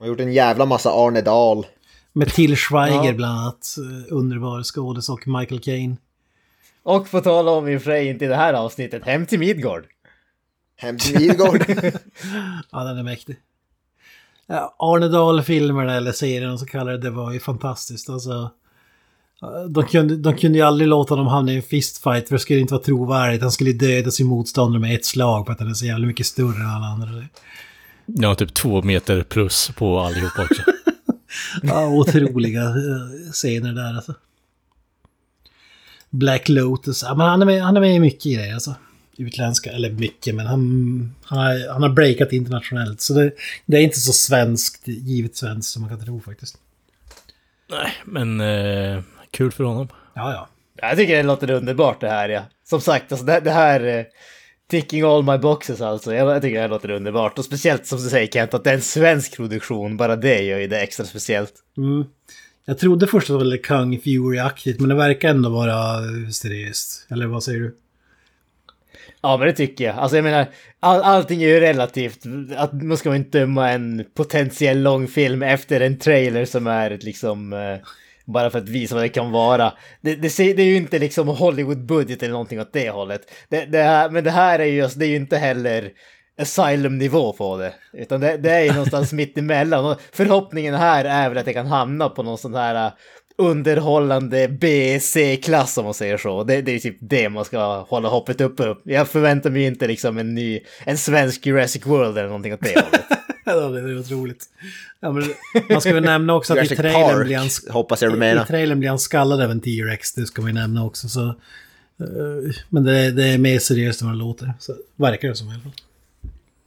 har 0.00 0.06
gjort 0.06 0.20
en 0.20 0.32
jävla 0.32 0.66
massa 0.66 0.90
Arne 0.90 1.20
Dahl. 1.20 1.66
Med 2.12 2.28
Till 2.32 2.56
Schweiger 2.56 3.04
Ja. 3.04 3.12
bland 3.12 3.38
annat. 3.40 3.76
eh, 3.78 4.14
Underbar 4.16 4.62
skådis 4.62 5.08
och 5.08 5.28
Michael 5.28 5.60
Caine. 5.60 5.96
Och 6.82 7.10
på 7.10 7.20
tal 7.20 7.48
om 7.48 7.68
i 7.68 7.76
och 7.76 7.82
för 7.82 7.90
sig 7.90 8.08
inte 8.08 8.24
i 8.24 8.28
det 8.28 8.36
här 8.36 8.54
avsnittet, 8.54 9.04
Hem 9.04 9.26
till 9.26 9.38
Midgård. 9.38 9.84
Hem 10.76 10.98
till 10.98 11.18
Midgård. 11.20 11.64
Ja, 12.70 12.84
den 12.84 12.98
är 12.98 13.02
mäktig. 13.02 13.36
Ja, 14.46 14.74
Arne 14.78 15.08
Dahl-filmerna 15.08 15.94
eller 15.94 16.12
serien 16.12 16.58
så 16.58 16.66
kallade 16.66 16.98
det 16.98 17.10
var 17.10 17.32
ju 17.32 17.40
fantastiskt. 17.40 18.10
Alltså, 18.10 18.50
de, 19.68 19.84
kunde, 19.84 20.16
de 20.16 20.36
kunde 20.36 20.58
ju 20.58 20.64
aldrig 20.64 20.88
låta 20.88 21.16
dem 21.16 21.26
hamna 21.26 21.52
i 21.52 21.56
en 21.56 21.62
fistfight 21.62 22.28
för 22.28 22.34
det 22.34 22.38
skulle 22.38 22.60
inte 22.60 22.74
vara 22.74 22.84
trovärdigt. 22.84 23.42
Han 23.42 23.52
skulle 23.52 23.72
döda 23.72 24.10
sin 24.10 24.26
motståndare 24.26 24.80
med 24.80 24.94
ett 24.94 25.04
slag 25.04 25.46
för 25.46 25.52
att 25.52 25.60
han 25.60 25.70
är 25.70 25.74
så 25.74 25.86
jävla 25.86 26.06
mycket 26.06 26.26
större 26.26 26.62
än 26.62 26.70
alla 26.70 26.86
andra. 26.86 27.24
Ja, 28.06 28.34
typ 28.34 28.54
två 28.54 28.82
meter 28.82 29.22
plus 29.22 29.70
på 29.76 30.00
allihop 30.00 30.38
också. 30.38 30.62
Ja, 31.62 31.86
otroliga 31.86 32.62
eh, 32.62 33.32
scener 33.32 33.72
där 33.72 33.94
alltså. 33.94 34.14
Black 36.10 36.48
Lotus, 36.48 37.02
ja 37.02 37.14
men 37.14 37.26
han 37.26 37.42
är 37.42 37.46
med, 37.46 37.62
han 37.62 37.76
är 37.76 37.80
med 37.80 37.94
i 37.94 38.00
mycket 38.00 38.34
grejer 38.34 38.54
alltså. 38.54 38.74
utländska, 39.16 39.70
eller 39.70 39.90
mycket, 39.90 40.34
men 40.34 40.46
han, 40.46 41.14
han, 41.24 41.38
har, 41.38 41.72
han 41.72 41.82
har 41.82 41.88
breakat 41.88 42.32
internationellt. 42.32 43.00
Så 43.00 43.14
det, 43.14 43.32
det 43.66 43.76
är 43.76 43.80
inte 43.80 44.00
så 44.00 44.12
svenskt, 44.12 44.88
givet 44.88 45.36
svenskt 45.36 45.72
som 45.72 45.82
man 45.82 45.90
kan 45.90 46.04
tro 46.04 46.20
faktiskt. 46.20 46.58
Nej, 47.70 47.92
men 48.04 48.40
eh, 48.40 49.02
kul 49.32 49.52
för 49.52 49.64
honom. 49.64 49.88
Ja, 50.14 50.32
ja. 50.32 50.48
Jag 50.76 50.96
tycker 50.96 51.16
det 51.16 51.22
låter 51.22 51.50
underbart 51.50 52.00
det 52.00 52.08
här 52.08 52.28
ja. 52.28 52.42
Som 52.64 52.80
sagt, 52.80 53.12
alltså 53.12 53.26
det, 53.26 53.40
det 53.40 53.50
här... 53.50 53.98
eh, 53.98 54.04
Ticking 54.70 55.02
all 55.02 55.22
my 55.22 55.38
boxes 55.38 55.80
alltså. 55.80 56.14
Jag, 56.14 56.34
jag 56.34 56.42
tycker 56.42 56.54
det 56.54 56.60
här 56.60 56.68
låter 56.68 56.90
underbart. 56.90 57.38
Och 57.38 57.44
speciellt 57.44 57.86
som 57.86 57.98
du 57.98 58.08
säger 58.08 58.26
Kent, 58.26 58.54
att 58.54 58.64
det 58.64 58.70
är 58.70 58.74
en 58.74 58.82
svensk 58.82 59.36
produktion. 59.36 59.96
Bara 59.96 60.16
det 60.16 60.42
gör 60.42 60.58
ju 60.58 60.66
det 60.66 60.80
extra 60.80 61.06
speciellt. 61.06 61.52
Mm. 61.76 62.04
Jag 62.64 62.78
trodde 62.78 63.06
först 63.06 63.30
att 63.30 63.38
det 63.38 63.44
var 63.44 63.56
Kung 63.56 63.98
Fury-aktigt, 63.98 64.80
men 64.80 64.88
det 64.88 64.94
verkar 64.94 65.28
ändå 65.28 65.50
vara 65.50 65.74
seriöst. 66.32 67.06
Eller 67.10 67.26
vad 67.26 67.42
säger 67.42 67.60
du? 67.60 67.76
Ja, 69.20 69.36
men 69.36 69.46
det 69.46 69.52
tycker 69.52 69.84
jag. 69.84 69.96
Alltså 69.96 70.16
jag 70.16 70.24
menar, 70.24 70.46
all, 70.80 71.02
allting 71.02 71.42
är 71.42 71.48
ju 71.48 71.60
relativt. 71.60 72.18
Att 72.56 72.82
man 72.82 72.96
ska 72.96 73.16
inte 73.16 73.38
döma 73.38 73.70
en 73.70 74.04
potentiell 74.14 74.82
långfilm 74.82 75.42
efter 75.42 75.80
en 75.80 75.98
trailer 75.98 76.44
som 76.44 76.66
är 76.66 76.98
liksom... 77.02 77.52
Eh, 77.52 77.76
bara 78.32 78.50
för 78.50 78.58
att 78.58 78.68
visa 78.68 78.94
vad 78.94 79.04
det 79.04 79.08
kan 79.08 79.30
vara. 79.30 79.72
Det, 80.00 80.14
det, 80.14 80.36
det 80.36 80.62
är 80.62 80.66
ju 80.66 80.76
inte 80.76 80.98
liksom 80.98 81.28
Hollywood-budget 81.28 82.22
eller 82.22 82.32
någonting 82.32 82.60
åt 82.60 82.72
det 82.72 82.90
hållet. 82.90 83.20
Det, 83.48 83.64
det 83.64 83.82
här, 83.82 84.10
men 84.10 84.24
det 84.24 84.30
här 84.30 84.58
är 84.58 84.64
ju, 84.64 84.76
just, 84.76 84.98
det 84.98 85.06
är 85.06 85.08
ju 85.08 85.16
inte 85.16 85.38
heller 85.38 85.90
Asylum-nivå 86.38 87.32
på 87.32 87.56
det. 87.56 87.74
Utan 87.92 88.20
det, 88.20 88.36
det 88.36 88.50
är 88.50 88.62
ju 88.62 88.72
någonstans 88.72 89.12
mitt 89.12 89.38
emellan. 89.38 89.84
Och 89.84 90.00
förhoppningen 90.12 90.74
här 90.74 91.04
är 91.04 91.28
väl 91.28 91.38
att 91.38 91.44
det 91.44 91.52
kan 91.52 91.66
hamna 91.66 92.08
på 92.08 92.22
någon 92.22 92.38
sån 92.38 92.54
här 92.54 92.86
uh, 92.86 92.92
underhållande 93.38 94.48
B-C-klass 94.48 95.78
om 95.78 95.84
man 95.84 95.94
säger 95.94 96.16
så. 96.16 96.44
Det, 96.44 96.62
det 96.62 96.72
är 96.72 96.78
typ 96.78 96.96
det 97.00 97.28
man 97.28 97.44
ska 97.44 97.80
hålla 97.80 98.08
hoppet 98.08 98.40
uppe 98.40 98.62
upp. 98.62 98.82
Jag 98.84 99.08
förväntar 99.08 99.50
mig 99.50 99.64
inte 99.64 99.86
liksom 99.86 100.18
en 100.18 100.34
ny, 100.34 100.60
en 100.84 100.98
svensk 100.98 101.46
Jurassic 101.46 101.86
World 101.86 102.18
eller 102.18 102.28
någonting 102.28 102.54
åt 102.54 102.60
det 102.60 102.80
hållet. 102.80 103.04
Ja, 103.44 103.54
det 103.68 103.80
är 103.80 103.98
otroligt. 103.98 104.44
Ja, 105.00 105.12
men 105.12 105.24
man 105.70 105.80
ska 105.80 105.94
väl 105.94 106.04
nämna 106.04 106.34
också 106.34 106.58
att 106.58 106.72
i 106.72 106.76
trailern 106.76 107.16
Park, 107.16 107.26
blir 107.26 107.36
han, 107.36 107.48
hoppas 107.70 108.02
jag 108.02 108.12
du 108.12 108.16
i 108.16 108.18
menar. 108.18 108.44
trailern 108.44 108.78
blir 108.78 108.88
han 108.88 108.98
skallad 108.98 109.40
av 109.40 109.50
en 109.50 109.60
T-Rex, 109.60 110.14
det 110.14 110.26
ska 110.26 110.42
vi 110.42 110.52
nämna 110.52 110.84
också. 110.84 111.08
Så, 111.08 111.28
eh, 111.28 111.34
men 112.68 112.84
det, 112.84 113.10
det 113.10 113.24
är 113.24 113.38
mer 113.38 113.58
seriöst 113.58 114.00
än 114.00 114.06
vad 114.08 114.16
det 114.16 114.18
låter. 114.18 114.54
Så 114.58 114.76
verkar 114.96 115.28
det 115.28 115.36
som 115.36 115.48
i 115.48 115.50
alla 115.52 115.60
fall. 115.62 115.72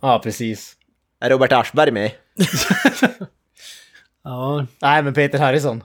Ja, 0.02 0.20
precis. 0.24 0.76
Är 1.20 1.30
Robert 1.30 1.52
Aschberg 1.52 1.92
med? 1.92 2.12
Ja, 4.24 4.66
Nej, 4.82 5.04
men 5.04 5.14
Peter 5.14 5.40
Harrison. 5.40 5.84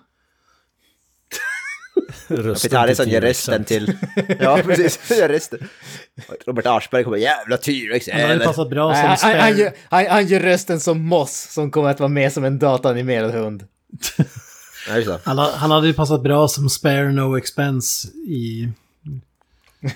Peter 2.36 2.76
Harrison 2.76 3.08
ger 3.08 3.20
rösten 3.20 3.64
till... 3.64 3.92
Ja, 4.40 4.60
precis. 4.64 5.10
Gör. 5.18 5.40
Robert 6.46 6.66
Aschberg 6.66 7.04
kommer 7.04 7.16
jävla 7.18 7.56
T-Rex 7.56 8.08
han 8.12 8.20
hade 8.20 8.44
passat 8.44 8.70
bra 8.70 8.94
som 8.94 9.30
han, 9.30 9.40
han, 9.40 9.58
gör, 9.58 9.72
han, 9.88 10.06
han 10.06 10.26
gör 10.26 10.40
rösten 10.40 10.80
som 10.80 11.00
Moss 11.00 11.52
som 11.52 11.70
kommer 11.70 11.90
att 11.90 12.00
vara 12.00 12.08
med 12.08 12.32
som 12.32 12.44
en 12.44 12.58
dataanimerad 12.58 13.30
hund. 13.30 13.64
Han, 15.24 15.38
ha- 15.38 15.52
han 15.56 15.70
hade 15.70 15.86
ju 15.86 15.92
passat 15.94 16.22
bra 16.22 16.48
som 16.48 16.68
spare 16.70 17.12
no 17.12 17.38
expense 17.38 18.08
i... 18.08 18.68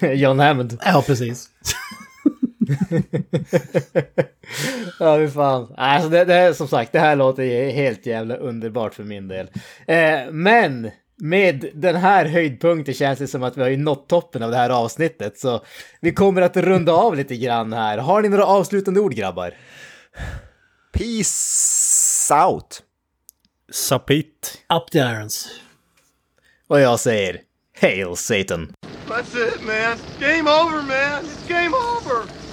John 0.01 0.39
Hammond. 0.39 0.79
Ja, 0.85 1.05
precis. 1.07 1.49
Ja, 4.99 5.17
hur 5.17 5.29
fan. 5.29 5.75
Alltså 5.77 6.09
det, 6.09 6.25
det 6.25 6.35
är 6.35 6.53
som 6.53 6.69
sagt, 6.69 6.93
det 6.93 6.99
här 6.99 7.17
låter 7.17 7.71
helt 7.71 8.07
jävla 8.07 8.37
underbart 8.37 8.95
för 8.95 9.03
min 9.05 9.29
del. 9.29 9.47
Eh, 9.87 10.31
men 10.31 10.91
med 11.17 11.71
den 11.75 11.97
här 11.97 12.27
höjdpunkten 12.27 12.95
känns 12.95 13.19
det 13.19 13.27
som 13.27 13.43
att 13.43 13.57
vi 13.57 13.63
har 13.63 13.69
ju 13.69 13.77
nått 13.77 14.09
toppen 14.09 14.43
av 14.43 14.51
det 14.51 14.57
här 14.57 14.71
avsnittet. 14.71 15.39
Så 15.39 15.65
vi 16.01 16.13
kommer 16.13 16.43
att 16.43 16.57
runda 16.57 16.93
av 16.93 17.17
lite 17.17 17.37
grann 17.37 17.73
här. 17.73 17.99
Har 17.99 18.23
ni 18.23 18.29
några 18.29 18.45
avslutande 18.47 19.01
ord 19.01 19.15
grabbar? 19.15 19.55
Peace 20.93 22.35
out. 22.47 22.83
Sapit. 23.73 24.63
Up 24.75 24.91
the 24.91 24.99
irons. 24.99 25.49
Och 26.69 26.81
jag 26.81 27.01
säger 27.01 27.41
Hail 27.81 28.17
Satan. 28.17 28.73
That's 29.09 29.49
it, 29.49 29.63
man. 29.63 29.99
Game 30.21 30.51
over, 30.51 30.83
man. 30.83 31.25
It's 31.25 31.49
game 31.49 31.77
over. 31.77 32.44